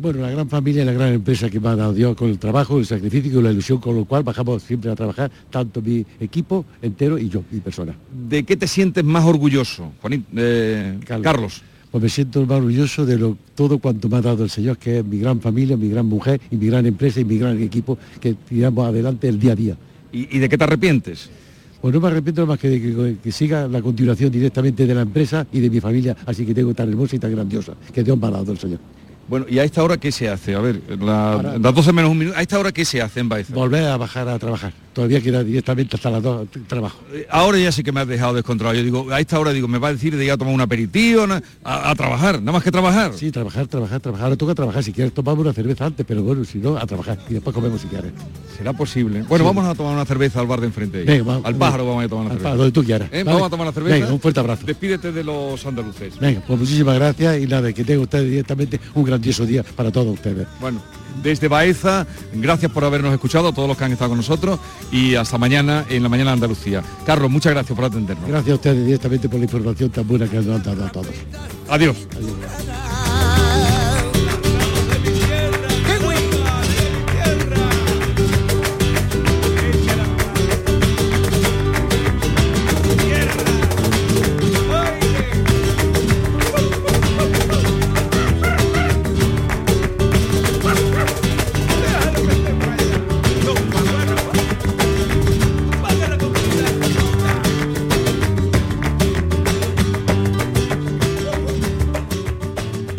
Bueno, 0.00 0.20
la 0.20 0.30
gran 0.30 0.48
familia 0.48 0.82
y 0.82 0.86
la 0.86 0.92
gran 0.92 1.12
empresa 1.12 1.50
que 1.50 1.58
me 1.58 1.68
ha 1.68 1.74
dado 1.76 1.92
Dios 1.92 2.14
con 2.14 2.28
el 2.30 2.38
trabajo, 2.38 2.78
el 2.78 2.86
sacrificio 2.86 3.40
y 3.40 3.42
la 3.42 3.50
ilusión 3.50 3.78
con 3.78 3.96
lo 3.96 4.04
cual 4.04 4.22
bajamos 4.22 4.62
siempre 4.62 4.90
a 4.92 4.94
trabajar, 4.94 5.28
tanto 5.50 5.82
mi 5.82 6.06
equipo 6.20 6.64
entero 6.80 7.18
y 7.18 7.28
yo, 7.28 7.42
mi 7.50 7.58
persona. 7.58 7.96
¿De 8.28 8.44
qué 8.44 8.56
te 8.56 8.68
sientes 8.68 9.02
más 9.02 9.24
orgulloso, 9.24 9.90
Juanín- 10.00 10.24
eh, 10.36 10.98
Carlos? 11.04 11.62
Pues 11.90 12.02
me 12.02 12.08
siento 12.08 12.46
más 12.46 12.58
orgulloso 12.58 13.04
de 13.04 13.18
lo, 13.18 13.36
todo 13.56 13.78
cuanto 13.78 14.08
me 14.08 14.18
ha 14.18 14.20
dado 14.20 14.44
el 14.44 14.50
Señor, 14.50 14.78
que 14.78 14.98
es 15.00 15.04
mi 15.04 15.18
gran 15.18 15.40
familia, 15.40 15.76
mi 15.76 15.88
gran 15.88 16.06
mujer 16.06 16.40
y 16.48 16.56
mi 16.56 16.66
gran 16.68 16.86
empresa 16.86 17.18
y 17.18 17.24
mi 17.24 17.36
gran 17.38 17.60
equipo 17.60 17.98
que 18.20 18.34
tiramos 18.34 18.86
adelante 18.86 19.26
el 19.28 19.40
día 19.40 19.52
a 19.52 19.56
día. 19.56 19.76
¿Y, 20.12 20.36
y 20.36 20.38
de 20.38 20.48
qué 20.48 20.56
te 20.56 20.62
arrepientes? 20.62 21.28
Pues 21.80 21.92
no 21.92 22.00
me 22.00 22.06
arrepiento 22.06 22.46
más 22.46 22.58
que 22.60 22.68
de 22.68 22.80
que, 22.80 23.16
que 23.22 23.32
siga 23.32 23.66
la 23.66 23.82
continuación 23.82 24.30
directamente 24.30 24.86
de 24.86 24.94
la 24.94 25.02
empresa 25.02 25.44
y 25.52 25.58
de 25.58 25.70
mi 25.70 25.80
familia, 25.80 26.16
así 26.26 26.44
que 26.46 26.54
tengo 26.54 26.72
tan 26.72 26.88
hermosa 26.88 27.16
y 27.16 27.18
tan 27.18 27.32
grandiosa, 27.32 27.72
que 27.92 28.04
Dios 28.04 28.16
me 28.16 28.26
ha 28.28 28.30
dado 28.30 28.52
el 28.52 28.58
Señor. 28.58 28.78
Bueno, 29.28 29.46
¿y 29.48 29.58
a 29.58 29.64
esta 29.64 29.82
hora 29.82 29.96
qué 29.98 30.10
se 30.10 30.28
hace? 30.28 30.54
A 30.54 30.60
ver, 30.60 30.80
la- 31.00 31.56
las 31.60 31.74
12 31.74 31.92
menos 31.92 32.10
un 32.10 32.18
minuto, 32.18 32.36
¿a 32.36 32.40
esta 32.42 32.58
hora 32.58 32.72
qué 32.72 32.84
se 32.84 33.02
hace 33.02 33.20
en 33.20 33.28
Baeza? 33.28 33.54
Volver 33.54 33.84
a 33.84 33.96
bajar 33.96 34.28
a 34.28 34.38
trabajar. 34.38 34.72
Todavía 34.94 35.20
queda 35.20 35.44
directamente 35.44 35.94
hasta 35.94 36.10
las 36.10 36.22
dos 36.22 36.48
trabajo. 36.66 36.98
Eh, 37.12 37.24
Ahora 37.30 37.56
ya 37.58 37.70
sí 37.70 37.84
que 37.84 37.92
me 37.92 38.00
has 38.00 38.08
dejado 38.08 38.34
descontrolado. 38.34 38.76
Yo 38.76 38.82
digo, 38.82 39.06
a 39.12 39.20
esta 39.20 39.38
hora 39.38 39.52
digo, 39.52 39.68
me 39.68 39.78
va 39.78 39.88
a 39.88 39.92
decir 39.92 40.16
de 40.16 40.24
ir 40.24 40.30
a 40.32 40.36
tomar 40.36 40.52
un 40.54 40.60
aperitivo, 40.60 41.24
a, 41.62 41.90
a 41.90 41.94
trabajar, 41.94 42.40
nada 42.40 42.52
más 42.52 42.64
que 42.64 42.72
trabajar. 42.72 43.12
Sí, 43.14 43.30
trabajar, 43.30 43.66
trabajar, 43.68 44.00
trabajar. 44.00 44.24
Ahora 44.24 44.36
toca 44.36 44.54
trabajar. 44.56 44.82
Si 44.82 44.92
quieres 44.92 45.12
tomamos 45.14 45.38
una 45.44 45.52
cerveza 45.52 45.84
antes, 45.86 46.04
pero 46.08 46.22
bueno, 46.24 46.44
si 46.44 46.58
no, 46.58 46.76
a 46.76 46.84
trabajar. 46.86 47.18
Y 47.30 47.34
después 47.34 47.54
comemos 47.54 47.80
si 47.80 47.86
quieres. 47.86 48.10
Será 48.56 48.72
posible. 48.72 49.22
Bueno, 49.28 49.44
Sí. 49.44 49.46
vamos 49.54 49.66
a 49.66 49.74
tomar 49.76 49.92
una 49.94 50.04
cerveza 50.04 50.40
al 50.40 50.46
bar 50.48 50.60
de 50.60 50.66
enfrente. 50.66 51.04
Venga, 51.04 51.22
vamos, 51.22 51.44
al 51.44 51.54
pájaro 51.54 51.86
vamos 51.86 52.04
a 52.04 52.08
tomar 52.08 52.24
una 52.24 52.34
cerveza. 52.34 52.56
donde 52.56 52.72
tú 52.72 52.82
quieras, 52.82 53.08
¿Eh? 53.12 53.22
¿vale? 53.22 53.34
Vamos 53.34 53.46
a 53.46 53.50
tomar 53.50 53.66
una 53.68 53.74
cerveza. 53.74 53.94
Venga, 53.94 54.12
un 54.12 54.20
fuerte 54.20 54.40
abrazo. 54.40 54.66
Despídete 54.66 55.12
de 55.12 55.22
los 55.22 55.64
andaluces. 55.64 56.18
Venga, 56.18 56.42
pues 56.44 56.58
muchísimas 56.58 56.96
gracias 56.96 57.40
y 57.40 57.46
nada, 57.46 57.72
que 57.72 57.84
tengan 57.84 58.02
ustedes 58.02 58.28
directamente 58.30 58.80
un 58.94 59.04
grandioso 59.18 59.44
día 59.46 59.64
para 59.76 59.90
todos 59.90 60.14
ustedes. 60.14 60.46
Bueno, 60.60 60.80
desde 61.22 61.48
Baeza, 61.48 62.06
gracias 62.32 62.70
por 62.70 62.84
habernos 62.84 63.12
escuchado, 63.12 63.48
a 63.48 63.52
todos 63.52 63.68
los 63.68 63.76
que 63.76 63.84
han 63.84 63.92
estado 63.92 64.10
con 64.10 64.18
nosotros, 64.18 64.58
y 64.92 65.14
hasta 65.14 65.36
mañana 65.38 65.84
en 65.88 66.02
la 66.02 66.08
mañana 66.08 66.30
de 66.30 66.34
Andalucía. 66.34 66.82
Carlos, 67.04 67.30
muchas 67.30 67.52
gracias 67.52 67.74
por 67.74 67.84
atendernos. 67.84 68.28
Gracias 68.28 68.52
a 68.52 68.54
ustedes 68.54 68.86
directamente 68.86 69.28
por 69.28 69.38
la 69.38 69.44
información 69.44 69.90
tan 69.90 70.06
buena 70.06 70.28
que 70.28 70.36
nos 70.36 70.46
han 70.46 70.62
dado 70.62 70.84
a 70.84 70.92
todos. 70.92 71.14
Adiós. 71.68 71.96